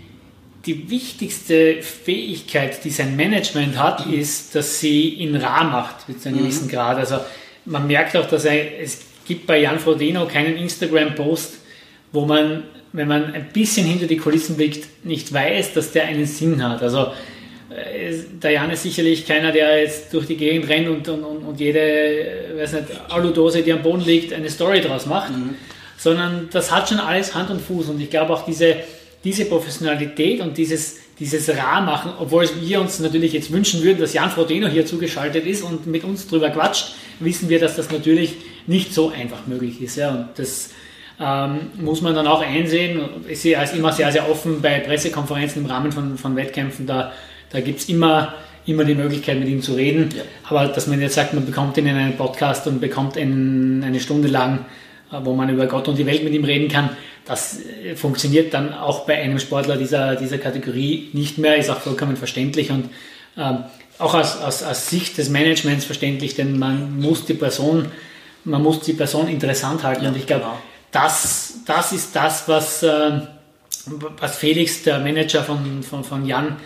die 0.67 0.91
wichtigste 0.91 1.83
Fähigkeit, 1.83 2.85
die 2.85 2.91
sein 2.91 3.17
Management 3.17 3.79
hat, 3.79 4.07
ist, 4.07 4.55
dass 4.55 4.81
sie 4.81 5.11
ihn 5.11 5.35
rar 5.37 5.65
macht, 5.65 6.21
zu 6.21 6.29
einem 6.29 6.39
mhm. 6.39 6.43
gewissen 6.43 6.69
Grad. 6.69 6.99
Also 6.99 7.19
man 7.65 7.87
merkt 7.87 8.17
auch, 8.17 8.27
dass 8.27 8.45
er, 8.45 8.81
es 8.81 9.01
gibt 9.27 9.47
bei 9.47 9.61
Jan 9.61 9.79
Frodeno 9.79 10.27
keinen 10.27 10.57
Instagram-Post, 10.57 11.55
wo 12.13 12.27
man 12.27 12.65
wenn 12.93 13.09
man 13.09 13.33
ein 13.33 13.49
bisschen 13.53 13.87
hinter 13.87 14.07
die 14.07 14.19
Kulissen 14.19 14.57
blickt, 14.57 15.05
nicht 15.05 15.33
weiß, 15.33 15.75
dass 15.75 15.93
der 15.93 16.05
einen 16.05 16.27
Sinn 16.27 16.63
hat. 16.63 16.83
Also 16.83 17.13
äh, 17.71 18.15
der 18.43 18.51
Jan 18.53 18.71
ist 18.71 18.83
sicherlich 18.83 19.27
keiner, 19.27 19.53
der 19.53 19.83
jetzt 19.83 20.13
durch 20.13 20.27
die 20.27 20.37
Gegend 20.37 20.69
rennt 20.69 20.89
und, 20.89 21.09
und, 21.09 21.39
und 21.39 21.61
jede, 21.61 21.81
äh, 21.81 22.59
weiß 22.59 22.73
nicht, 22.75 22.85
Aludose, 23.09 23.63
die 23.63 23.73
am 23.73 23.83
Boden 23.83 24.05
liegt, 24.05 24.33
eine 24.33 24.51
Story 24.51 24.81
draus 24.81 25.07
macht, 25.07 25.31
mhm. 25.31 25.55
sondern 25.97 26.49
das 26.53 26.71
hat 26.71 26.89
schon 26.89 26.99
alles 26.99 27.35
Hand 27.35 27.51
und 27.51 27.61
Fuß. 27.61 27.89
Und 27.89 28.01
ich 28.01 28.11
glaube 28.11 28.35
auch 28.35 28.45
diese, 28.45 28.77
diese 29.25 29.47
Professionalität 29.47 30.41
und 30.41 30.59
dieses, 30.59 30.99
dieses 31.19 31.49
Rahmachen, 31.57 32.13
obwohl 32.19 32.49
wir 32.61 32.81
uns 32.81 32.99
natürlich 32.99 33.33
jetzt 33.33 33.53
wünschen 33.53 33.83
würden, 33.83 34.01
dass 34.01 34.13
Jan 34.13 34.31
Frodeno 34.31 34.67
hier 34.69 34.85
zugeschaltet 34.85 35.47
ist 35.47 35.63
und 35.63 35.87
mit 35.87 36.05
uns 36.05 36.27
drüber 36.27 36.51
quatscht, 36.51 36.95
wissen 37.21 37.49
wir, 37.49 37.59
dass 37.59 37.77
das 37.77 37.91
natürlich 37.91 38.35
nicht 38.67 38.93
so 38.93 39.11
einfach 39.11 39.47
möglich 39.47 39.81
ist. 39.81 39.97
Ja. 39.97 40.11
Und 40.11 40.29
das 40.37 40.71
ähm, 41.23 41.71
muss 41.77 42.01
man 42.01 42.15
dann 42.15 42.27
auch 42.27 42.43
einsehen. 42.43 43.01
Ich 43.29 43.41
sehe 43.41 43.59
als 43.59 43.73
immer 43.75 43.93
sehr, 43.93 44.11
sehr 44.11 44.29
offen 44.29 44.61
bei 44.61 44.81
Pressekonferenzen 44.81 45.63
im 45.63 45.71
Rahmen 45.71 45.93
von, 45.93 46.19
von 46.19 46.35
Wettkämpfen. 46.35 46.87
Da, 46.87 47.13
da 47.51 47.61
gibt 47.61 47.79
es 47.81 47.89
immer, 47.89 48.35
immer 48.67 48.85
die 48.85 48.95
Möglichkeit, 48.95 49.39
mit 49.39 49.49
ihm 49.49 49.63
zu 49.63 49.75
reden. 49.75 50.09
Ja. 50.17 50.23
Aber 50.49 50.67
dass 50.67 50.89
man 50.89 51.01
jetzt 51.01 51.15
sagt, 51.15 51.33
man 51.33 51.47
bekommt 51.47 51.77
ihn 51.77 51.87
in 51.87 51.97
einen 51.97 52.17
Podcast 52.17 52.67
und 52.67 52.81
bekommt 52.81 53.17
ihn 53.17 53.85
eine 53.85 54.01
Stunde 54.01 54.29
lang, 54.29 54.65
äh, 55.13 55.19
wo 55.23 55.35
man 55.35 55.49
über 55.49 55.67
Gott 55.67 55.87
und 55.87 55.97
die 55.97 56.07
Welt 56.07 56.25
mit 56.25 56.33
ihm 56.33 56.45
reden 56.45 56.69
kann, 56.69 56.91
das 57.25 57.61
äh, 57.61 57.95
funktioniert 57.95 58.53
dann 58.53 58.75
auch 58.75 59.07
bei 59.07 59.15
einem 59.23 59.39
Sportler 59.39 59.77
dieser, 59.77 60.17
dieser 60.17 60.39
Kategorie 60.39 61.11
nicht 61.13 61.39
mehr, 61.39 61.57
ist 61.57 61.71
auch 61.71 61.79
vollkommen 61.79 62.17
verständlich 62.17 62.73
und 62.73 62.91
ähm, 63.39 63.59
auch 63.99 64.15
aus, 64.15 64.41
aus, 64.43 64.65
aus 64.65 64.91
Sicht 64.91 65.19
des 65.19 65.29
Managements 65.29 65.85
verständlich, 65.85 66.35
denn 66.35 66.59
man 66.59 66.99
muss 67.01 67.25
die 67.27 67.35
Person, 67.35 67.87
man 68.45 68.61
muss 68.61 68.81
die 68.81 68.95
Person 68.95 69.29
interessant 69.29 69.85
halten. 69.85 70.03
Ja, 70.03 70.11
und 70.11 70.17
ich 70.17 70.27
glaube, 70.27 70.43
genau 70.43 70.59
das, 70.93 71.55
das 71.67 71.93
ist 71.93 72.15
das, 72.15 72.47
was, 72.47 72.85
äh, 72.85 73.21
was 74.19 74.37
Felix, 74.37 74.85
der 74.85 75.01
Manager 75.01 75.43
von, 75.43 75.83
von, 75.83 76.05
von 76.05 76.27
Jan, 76.27 76.59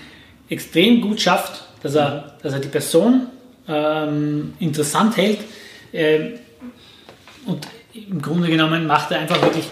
extrem 0.48 1.00
gut 1.00 1.20
schafft, 1.20 1.64
dass 1.82 1.94
er, 1.94 2.34
dass 2.42 2.52
er 2.52 2.58
die 2.58 2.68
Person 2.68 3.28
ähm, 3.68 4.54
interessant 4.58 5.16
hält. 5.16 5.38
Äh, 5.92 6.32
und 7.46 7.66
im 7.94 8.20
Grunde 8.20 8.48
genommen 8.48 8.86
macht 8.86 9.12
er 9.12 9.20
einfach 9.20 9.40
wirklich 9.40 9.64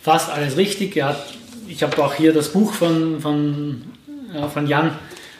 fast 0.00 0.30
alles 0.30 0.56
richtig. 0.56 0.96
Er 0.96 1.08
hat, 1.08 1.26
ich 1.66 1.82
habe 1.82 2.00
auch 2.04 2.14
hier 2.14 2.32
das 2.32 2.52
Buch 2.52 2.72
von, 2.72 3.20
von, 3.20 3.82
äh, 4.34 4.46
von 4.48 4.66
Jan, 4.66 4.96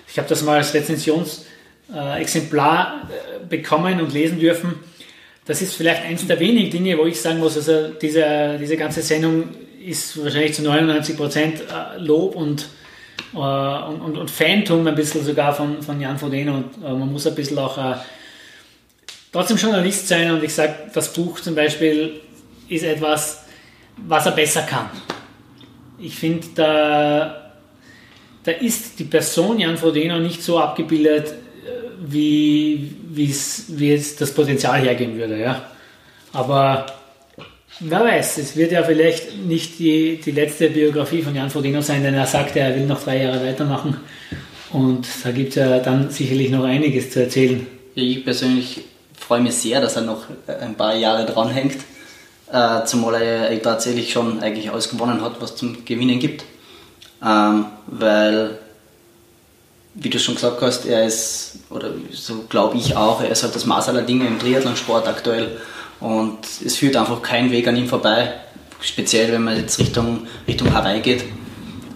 ich 0.09 0.19
habe 0.19 0.29
das 0.29 0.43
mal 0.43 0.59
als 0.59 0.75
Rezensionsexemplar 0.75 3.09
äh, 3.09 3.47
bekommen 3.47 4.01
und 4.01 4.13
lesen 4.13 4.41
dürfen 4.41 4.75
das 5.45 5.61
ist 5.61 5.75
vielleicht 5.75 6.03
eins 6.03 6.27
der 6.27 6.39
wenigen 6.39 6.71
Dinge, 6.71 6.97
wo 6.99 7.07
ich 7.07 7.21
sagen 7.21 7.39
muss, 7.39 7.57
also 7.57 7.89
diese, 8.01 8.59
diese 8.61 8.77
ganze 8.77 9.03
Sendung 9.03 9.49
ist 9.85 10.23
wahrscheinlich 10.23 10.55
zu 10.55 10.63
99 10.63 11.17
Prozent 11.17 11.61
äh, 11.61 11.99
Lob 11.99 12.37
und, 12.37 12.69
äh, 13.35 13.37
und, 13.37 14.01
und, 14.01 14.19
und, 14.19 14.31
Fantum 14.31 14.87
ein 14.87 14.95
bisschen 14.95 15.25
sogar 15.25 15.53
von, 15.53 15.83
von 15.83 16.01
Jan 16.01 16.19
Frodeno 16.19 16.55
und 16.55 16.77
äh, 16.85 16.91
man 16.91 17.11
muss 17.11 17.27
ein 17.27 17.35
bisschen 17.35 17.59
auch 17.59 17.79
trotzdem 19.33 19.57
Journalist 19.57 20.07
sein 20.07 20.31
und 20.31 20.45
ich 20.45 20.55
sage, 20.55 20.75
das 20.95 21.13
Buch 21.13 21.41
zum 21.41 21.55
Beispiel 21.55 22.21
ist 22.69 22.85
etwas, 22.85 23.45
was 23.97 24.27
er 24.27 24.33
besser 24.33 24.63
kann. 24.63 24.91
Ich 25.99 26.15
finde, 26.15 26.47
da, 26.55 27.53
da 28.45 28.53
ist 28.53 28.99
die 28.99 29.05
Person 29.05 29.59
Jan 29.59 29.77
Frodeno 29.77 30.19
nicht 30.21 30.43
so 30.43 30.59
abgebildet, 30.59 31.35
wie, 32.05 32.95
wie 33.11 33.95
es 33.95 34.17
das 34.17 34.33
Potenzial 34.35 34.81
hergeben 34.81 35.17
würde. 35.17 35.39
Ja. 35.39 35.63
Aber 36.33 36.87
wer 37.81 38.01
weiß, 38.01 38.39
es 38.39 38.57
wird 38.57 38.73
ja 38.73 38.83
vielleicht 38.83 39.37
nicht 39.37 39.79
die, 39.79 40.21
die 40.25 40.31
letzte 40.31 40.71
Biografie 40.71 41.23
von 41.23 41.35
Jan 41.35 41.51
Frodeno 41.51 41.81
sein, 41.81 42.03
denn 42.03 42.15
er 42.15 42.27
sagt, 42.27 42.57
er 42.57 42.75
will 42.75 42.87
noch 42.87 43.03
drei 43.03 43.23
Jahre 43.23 43.47
weitermachen. 43.47 43.99
Und 44.73 45.07
da 45.23 45.31
gibt 45.31 45.51
es 45.51 45.55
ja 45.57 45.79
dann 45.81 46.11
sicherlich 46.11 46.51
noch 46.51 46.65
einiges 46.65 47.11
zu 47.11 47.23
erzählen. 47.23 47.67
Ich 47.95 48.25
persönlich 48.25 48.83
freue 49.19 49.41
mich 49.41 49.55
sehr, 49.55 49.81
dass 49.81 49.97
er 49.97 50.03
noch 50.03 50.25
ein 50.47 50.75
paar 50.75 50.95
Jahre 50.95 51.27
dranhängt, 51.27 51.77
äh, 52.51 52.85
zumal 52.85 53.21
er 53.21 53.63
tatsächlich 53.63 54.13
schon 54.13 54.41
eigentlich 54.41 54.71
alles 54.71 54.89
gewonnen 54.89 55.21
hat, 55.21 55.41
was 55.41 55.57
zum 55.57 55.85
Gewinnen 55.85 56.19
gibt. 56.19 56.45
Ähm, 57.25 57.67
weil 57.87 58.59
wie 59.95 60.11
du 60.11 60.19
schon 60.19 60.35
gesagt 60.35 60.61
hast, 60.63 60.87
er 60.87 61.05
ist, 61.05 61.59
oder 61.71 61.91
so 62.13 62.45
glaube 62.49 62.77
ich 62.77 62.97
auch, 62.97 63.23
er 63.23 63.31
ist 63.31 63.43
halt 63.43 63.55
das 63.55 63.67
Maß 63.67 63.89
aller 63.89 64.03
Dinge 64.03 64.27
im 64.27 64.39
Triathlonsport 64.39 65.07
aktuell 65.07 65.61
und 66.01 66.39
es 66.65 66.77
führt 66.77 66.97
einfach 66.97 67.23
kein 67.23 67.51
Weg 67.51 67.69
an 67.69 67.77
ihm 67.77 67.89
vorbei, 67.89 68.33
speziell 68.81 69.33
wenn 69.33 69.45
man 69.45 69.57
jetzt 69.57 69.79
Richtung, 69.79 70.27
Richtung 70.49 70.73
Hawaii 70.73 71.01
geht. 71.01 71.25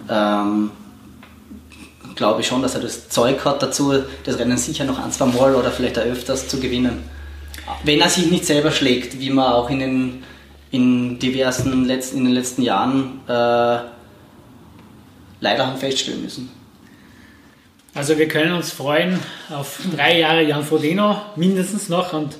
Ähm, 0.09 0.71
glaube 2.15 2.41
ich 2.41 2.47
schon, 2.47 2.61
dass 2.61 2.75
er 2.75 2.81
das 2.81 3.09
Zeug 3.09 3.43
hat 3.45 3.61
dazu, 3.61 3.93
das 4.23 4.39
Rennen 4.39 4.57
sicher 4.57 4.85
noch 4.85 4.99
ein, 4.99 5.11
zwei 5.11 5.25
Mal 5.25 5.55
oder 5.55 5.71
vielleicht 5.71 5.99
auch 5.99 6.03
öfters 6.03 6.47
zu 6.47 6.59
gewinnen. 6.59 7.03
Wenn 7.83 7.99
er 7.99 8.09
sich 8.09 8.31
nicht 8.31 8.45
selber 8.45 8.71
schlägt, 8.71 9.19
wie 9.19 9.29
man 9.29 9.53
auch 9.53 9.69
in 9.69 9.79
den 9.79 10.23
in 10.71 11.17
diversen 11.19 11.85
letzten, 11.85 12.17
in 12.17 12.25
den 12.25 12.33
letzten 12.33 12.61
Jahren 12.61 13.21
äh, 13.27 13.79
leider 15.39 15.65
haben 15.67 15.77
feststellen 15.77 16.21
müssen. 16.21 16.49
Also 17.97 18.15
wir 18.19 18.27
können 18.27 18.51
uns 18.51 18.71
freuen 18.71 19.19
auf 19.49 19.79
drei 19.95 20.19
Jahre 20.19 20.43
Jan 20.43 20.63
Frodeno 20.63 21.19
mindestens 21.35 21.89
noch 21.89 22.13
und 22.13 22.37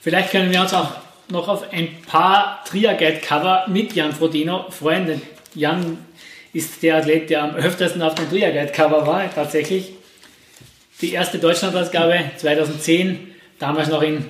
vielleicht 0.00 0.30
können 0.30 0.52
wir 0.52 0.60
uns 0.60 0.72
auch 0.72 0.92
noch 1.28 1.48
auf 1.48 1.72
ein 1.72 2.00
paar 2.02 2.62
Triaguide-Cover 2.66 3.64
mit 3.66 3.92
Jan 3.92 4.12
Frodeno 4.12 4.70
freuen, 4.70 5.06
denn 5.08 5.22
Jan 5.52 5.98
ist 6.52 6.80
der 6.84 6.98
Athlet, 6.98 7.28
der 7.28 7.42
am 7.42 7.56
öftersten 7.56 8.00
auf 8.02 8.14
dem 8.14 8.30
Triaguide-Cover 8.30 9.04
war, 9.04 9.34
tatsächlich. 9.34 9.94
Die 11.00 11.12
erste 11.12 11.40
Deutschlandausgabe 11.40 12.30
2010, 12.36 13.32
damals 13.58 13.88
noch 13.88 14.02
in, 14.02 14.24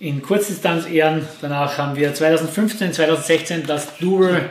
in 0.00 0.22
Kurzdistanz-Ehren. 0.22 1.28
Danach 1.40 1.78
haben 1.78 1.94
wir 1.94 2.12
2015, 2.12 2.94
2016 2.94 3.64
das 3.64 3.96
Duel, 3.98 4.50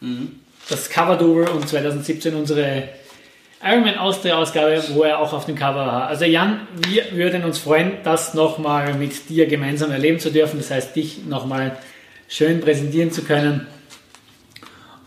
mhm. 0.00 0.40
das 0.70 0.88
Cover-Duel 0.88 1.46
und 1.48 1.68
2017 1.68 2.34
unsere 2.34 2.88
Ironman 3.62 3.96
Austria 3.96 4.36
Ausgabe, 4.36 4.82
wo 4.90 5.02
er 5.02 5.18
auch 5.18 5.32
auf 5.32 5.46
dem 5.46 5.54
Cover 5.54 5.86
war. 5.86 6.08
Also 6.08 6.24
Jan, 6.24 6.68
wir 6.88 7.12
würden 7.12 7.44
uns 7.44 7.58
freuen, 7.58 7.92
das 8.04 8.34
nochmal 8.34 8.94
mit 8.94 9.28
dir 9.30 9.46
gemeinsam 9.46 9.90
erleben 9.90 10.18
zu 10.18 10.30
dürfen. 10.30 10.58
Das 10.58 10.70
heißt, 10.70 10.94
dich 10.94 11.24
nochmal 11.24 11.76
schön 12.28 12.60
präsentieren 12.60 13.10
zu 13.10 13.22
können. 13.22 13.66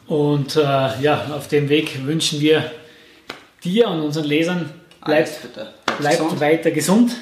Und 0.07 0.55
äh, 0.55 0.61
ja, 0.61 1.27
auf 1.35 1.47
dem 1.47 1.69
Weg 1.69 2.05
wünschen 2.05 2.41
wir 2.41 2.71
dir 3.63 3.87
und 3.87 4.01
unseren 4.01 4.25
Lesern 4.25 4.73
bleibt, 5.05 5.39
bleibt 5.99 6.17
gesund. 6.17 6.39
weiter 6.39 6.71
gesund. 6.71 7.15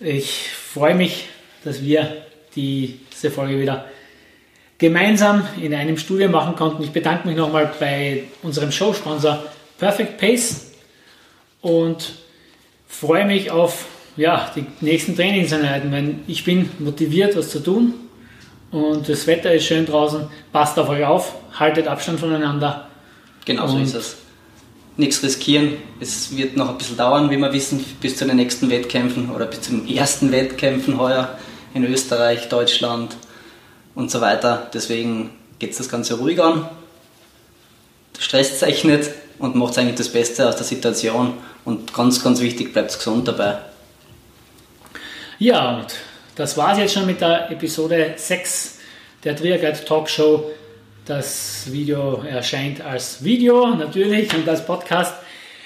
Ich 0.00 0.48
freue 0.50 0.94
mich, 0.94 1.28
dass 1.64 1.82
wir 1.82 2.24
diese 2.56 3.30
Folge 3.30 3.60
wieder 3.60 3.84
gemeinsam 4.78 5.46
in 5.60 5.74
einem 5.74 5.98
Studio 5.98 6.28
machen 6.30 6.56
konnten. 6.56 6.82
Ich 6.82 6.90
bedanke 6.90 7.28
mich 7.28 7.36
nochmal 7.36 7.70
bei 7.78 8.24
unserem 8.42 8.72
Showsponsor 8.72 9.51
Perfect 9.82 10.16
Pace 10.16 10.70
und 11.60 12.12
freue 12.86 13.26
mich 13.26 13.50
auf 13.50 13.86
ja, 14.16 14.48
die 14.54 14.64
nächsten 14.80 15.16
Trainingseinheiten. 15.16 15.90
Weil 15.90 16.14
ich 16.28 16.44
bin 16.44 16.70
motiviert, 16.78 17.36
was 17.36 17.50
zu 17.50 17.58
tun 17.58 17.94
und 18.70 19.08
das 19.08 19.26
Wetter 19.26 19.52
ist 19.52 19.64
schön 19.64 19.84
draußen. 19.84 20.28
Passt 20.52 20.78
auf 20.78 20.88
euch 20.88 21.04
auf, 21.04 21.34
haltet 21.58 21.88
Abstand 21.88 22.20
voneinander. 22.20 22.86
Genau 23.44 23.66
so 23.66 23.78
ist 23.78 23.96
es. 23.96 24.18
Nichts 24.96 25.20
riskieren. 25.20 25.78
Es 25.98 26.36
wird 26.36 26.56
noch 26.56 26.68
ein 26.68 26.78
bisschen 26.78 26.96
dauern, 26.96 27.28
wie 27.32 27.36
wir 27.36 27.52
wissen, 27.52 27.84
bis 28.00 28.16
zu 28.16 28.24
den 28.24 28.36
nächsten 28.36 28.70
Wettkämpfen 28.70 29.30
oder 29.30 29.46
bis 29.46 29.62
zum 29.62 29.88
ersten 29.88 30.30
Wettkämpfen 30.30 30.96
heuer 30.96 31.36
in 31.74 31.84
Österreich, 31.84 32.48
Deutschland 32.48 33.16
und 33.96 34.12
so 34.12 34.20
weiter. 34.20 34.70
Deswegen 34.72 35.30
geht 35.58 35.72
es 35.72 35.78
das 35.78 35.88
Ganze 35.88 36.18
ruhig 36.18 36.40
an. 36.40 36.68
Stresst 38.20 38.62
euch 38.62 38.84
nicht 38.84 39.10
und 39.42 39.56
macht 39.56 39.76
eigentlich 39.76 39.96
das 39.96 40.08
Beste 40.08 40.48
aus 40.48 40.56
der 40.56 40.64
Situation. 40.64 41.34
Und 41.64 41.92
ganz, 41.92 42.22
ganz 42.22 42.40
wichtig, 42.40 42.72
bleibt 42.72 42.94
gesund 42.94 43.26
dabei. 43.26 43.58
Ja, 45.38 45.78
und 45.78 45.86
das 46.36 46.56
war 46.56 46.72
es 46.72 46.78
jetzt 46.78 46.94
schon 46.94 47.06
mit 47.06 47.20
der 47.20 47.50
Episode 47.50 48.14
6 48.16 48.78
der 49.24 49.36
Triaguide 49.36 49.84
Talk 49.84 50.08
Show. 50.08 50.44
Das 51.04 51.64
Video 51.66 52.22
erscheint 52.22 52.80
als 52.80 53.24
Video 53.24 53.74
natürlich 53.74 54.32
und 54.32 54.48
als 54.48 54.64
Podcast. 54.64 55.14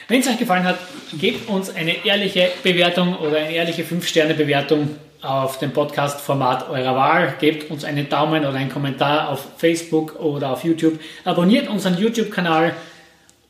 Wenn 0.09 0.21
es 0.21 0.29
euch 0.29 0.39
gefallen 0.39 0.65
hat, 0.65 0.79
gebt 1.19 1.47
uns 1.51 1.75
eine 1.75 2.07
ehrliche 2.07 2.49
Bewertung 2.63 3.17
oder 3.19 3.37
eine 3.37 3.53
ehrliche 3.53 3.83
5-Sterne-Bewertung 3.83 4.97
auf 5.21 5.59
dem 5.59 5.73
Podcast-Format 5.73 6.71
eurer 6.71 6.97
Wahl. 6.97 7.35
Gebt 7.41 7.71
uns 7.71 7.85
einen 7.85 8.09
Daumen 8.09 8.47
oder 8.47 8.55
einen 8.55 8.71
Kommentar 8.71 9.29
auf 9.29 9.47
Facebook 9.59 10.19
oder 10.19 10.53
auf 10.53 10.65
YouTube. 10.65 10.99
Abonniert 11.25 11.69
unseren 11.69 11.99
YouTube-Kanal 11.99 12.75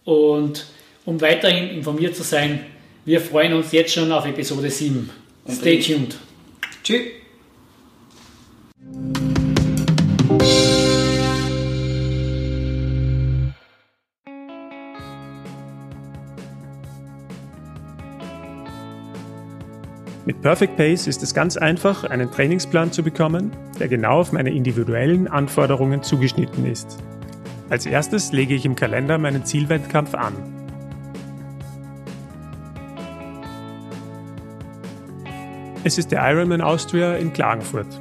und 0.06 0.66
um 1.04 1.20
weiterhin 1.20 1.68
informiert 1.68 2.16
zu 2.16 2.22
sein, 2.22 2.60
wir 3.04 3.20
freuen 3.20 3.52
uns 3.52 3.72
jetzt 3.72 3.92
schon 3.92 4.10
auf 4.10 4.24
Episode 4.24 4.70
7. 4.70 5.10
Stay 5.48 5.78
tuned. 5.78 6.16
Tschüss. 6.82 7.02
Mit 20.24 20.42
Perfect 20.42 20.76
Pace 20.76 21.06
ist 21.06 21.22
es 21.22 21.34
ganz 21.34 21.56
einfach, 21.56 22.02
einen 22.02 22.32
Trainingsplan 22.32 22.90
zu 22.90 23.04
bekommen, 23.04 23.52
der 23.78 23.86
genau 23.86 24.20
auf 24.20 24.32
meine 24.32 24.50
individuellen 24.50 25.28
Anforderungen 25.28 26.02
zugeschnitten 26.02 26.66
ist. 26.66 26.98
Als 27.68 27.86
erstes 27.86 28.32
lege 28.32 28.54
ich 28.54 28.64
im 28.64 28.76
Kalender 28.76 29.18
meinen 29.18 29.44
Zielwettkampf 29.44 30.14
an. 30.14 30.34
Es 35.84 35.98
ist 35.98 36.10
der 36.10 36.28
Ironman 36.28 36.60
Austria 36.60 37.14
in 37.14 37.32
Klagenfurt. 37.32 38.00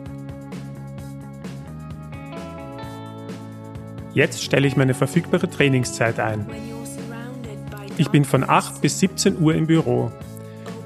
Jetzt 4.14 4.44
stelle 4.44 4.68
ich 4.68 4.78
meine 4.78 4.94
verfügbare 4.94 5.50
Trainingszeit 5.50 6.20
ein. 6.20 6.46
Ich 7.98 8.10
bin 8.10 8.26
von 8.26 8.44
8 8.48 8.82
bis 8.82 9.00
17 9.00 9.40
Uhr 9.40 9.56
im 9.56 9.68
Büro 9.68 10.12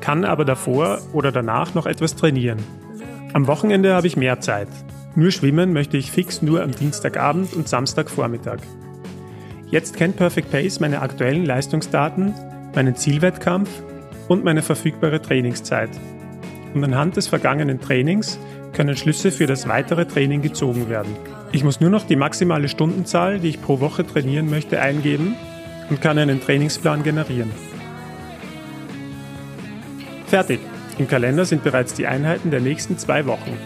kann 0.10 0.26
aber 0.26 0.44
davor 0.44 1.00
oder 1.14 1.32
danach 1.32 1.76
noch 1.76 1.86
etwas 1.86 2.16
trainieren. 2.16 2.58
Am 3.34 3.46
Wochenende 3.46 3.94
habe 3.94 4.08
ich 4.08 4.18
mehr 4.18 4.40
Zeit. 4.40 4.68
Nur 5.16 5.32
schwimmen 5.32 5.74
möchte 5.74 5.98
ich 5.98 6.12
fix 6.12 6.42
nur 6.42 6.62
am 6.62 6.72
Dienstagabend 6.72 7.54
und 7.54 7.68
Samstagvormittag. 7.68 8.60
Jetzt 9.72 9.98
kennt 9.98 10.18
Perfect 10.18 10.52
Pace 10.52 10.80
meine 10.80 11.02
aktuellen 11.02 11.46
Leistungsdaten, 11.46 12.34
meinen 12.76 12.96
Zielwettkampf 12.96 13.70
und 14.28 14.44
meine 14.44 14.62
verfügbare 14.62 15.22
Trainingszeit. 15.22 15.90
Und 16.74 16.84
anhand 16.84 17.18
des 17.18 17.28
vergangenen 17.28 17.82
Trainings 17.82 18.40
können 18.74 18.96
Schlüsse 18.96 19.32
für 19.32 19.48
das 19.48 19.68
weitere 19.68 20.06
Training 20.06 20.42
gezogen 20.42 20.90
werden. 20.90 21.16
Ich 21.52 21.64
muss 21.64 21.82
nur 21.82 21.90
noch 21.90 22.06
die 22.06 22.16
maximale 22.16 22.70
Stundenzahl, 22.70 23.40
die 23.40 23.50
ich 23.50 23.62
pro 23.62 23.80
Woche 23.80 24.06
trainieren 24.06 24.50
möchte, 24.50 24.80
eingeben 24.80 25.36
und 25.90 26.02
kann 26.02 26.20
einen 26.20 26.40
Trainingsplan 26.40 27.04
generieren. 27.04 27.52
Fertig. 30.28 30.60
Im 31.00 31.08
Kalender 31.08 31.46
sind 31.46 31.64
bereits 31.64 31.94
die 31.94 32.06
Einheiten 32.06 32.52
der 32.52 32.60
nächsten 32.60 32.98
zwei 32.98 33.26
Wochen. 33.26 33.58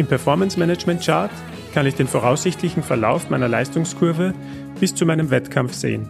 Im 0.00 0.06
Performance 0.06 0.58
Management 0.58 1.04
Chart 1.04 1.30
kann 1.74 1.84
ich 1.84 1.94
den 1.94 2.06
voraussichtlichen 2.06 2.82
Verlauf 2.82 3.28
meiner 3.28 3.48
Leistungskurve 3.48 4.32
bis 4.80 4.94
zu 4.94 5.04
meinem 5.04 5.28
Wettkampf 5.30 5.74
sehen. 5.74 6.08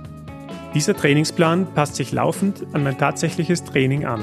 Dieser 0.75 0.97
Trainingsplan 0.97 1.67
passt 1.75 1.97
sich 1.97 2.13
laufend 2.13 2.65
an 2.73 2.85
mein 2.85 2.99
tatsächliches 2.99 3.65
Training 3.65 4.05
an. 4.05 4.21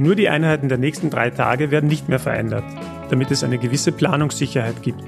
Nur 0.00 0.16
die 0.16 0.28
Einheiten 0.28 0.68
der 0.68 0.78
nächsten 0.78 1.10
drei 1.10 1.30
Tage 1.30 1.70
werden 1.70 1.88
nicht 1.88 2.08
mehr 2.08 2.18
verändert, 2.18 2.64
damit 3.08 3.30
es 3.30 3.44
eine 3.44 3.58
gewisse 3.58 3.92
Planungssicherheit 3.92 4.82
gibt. 4.82 5.04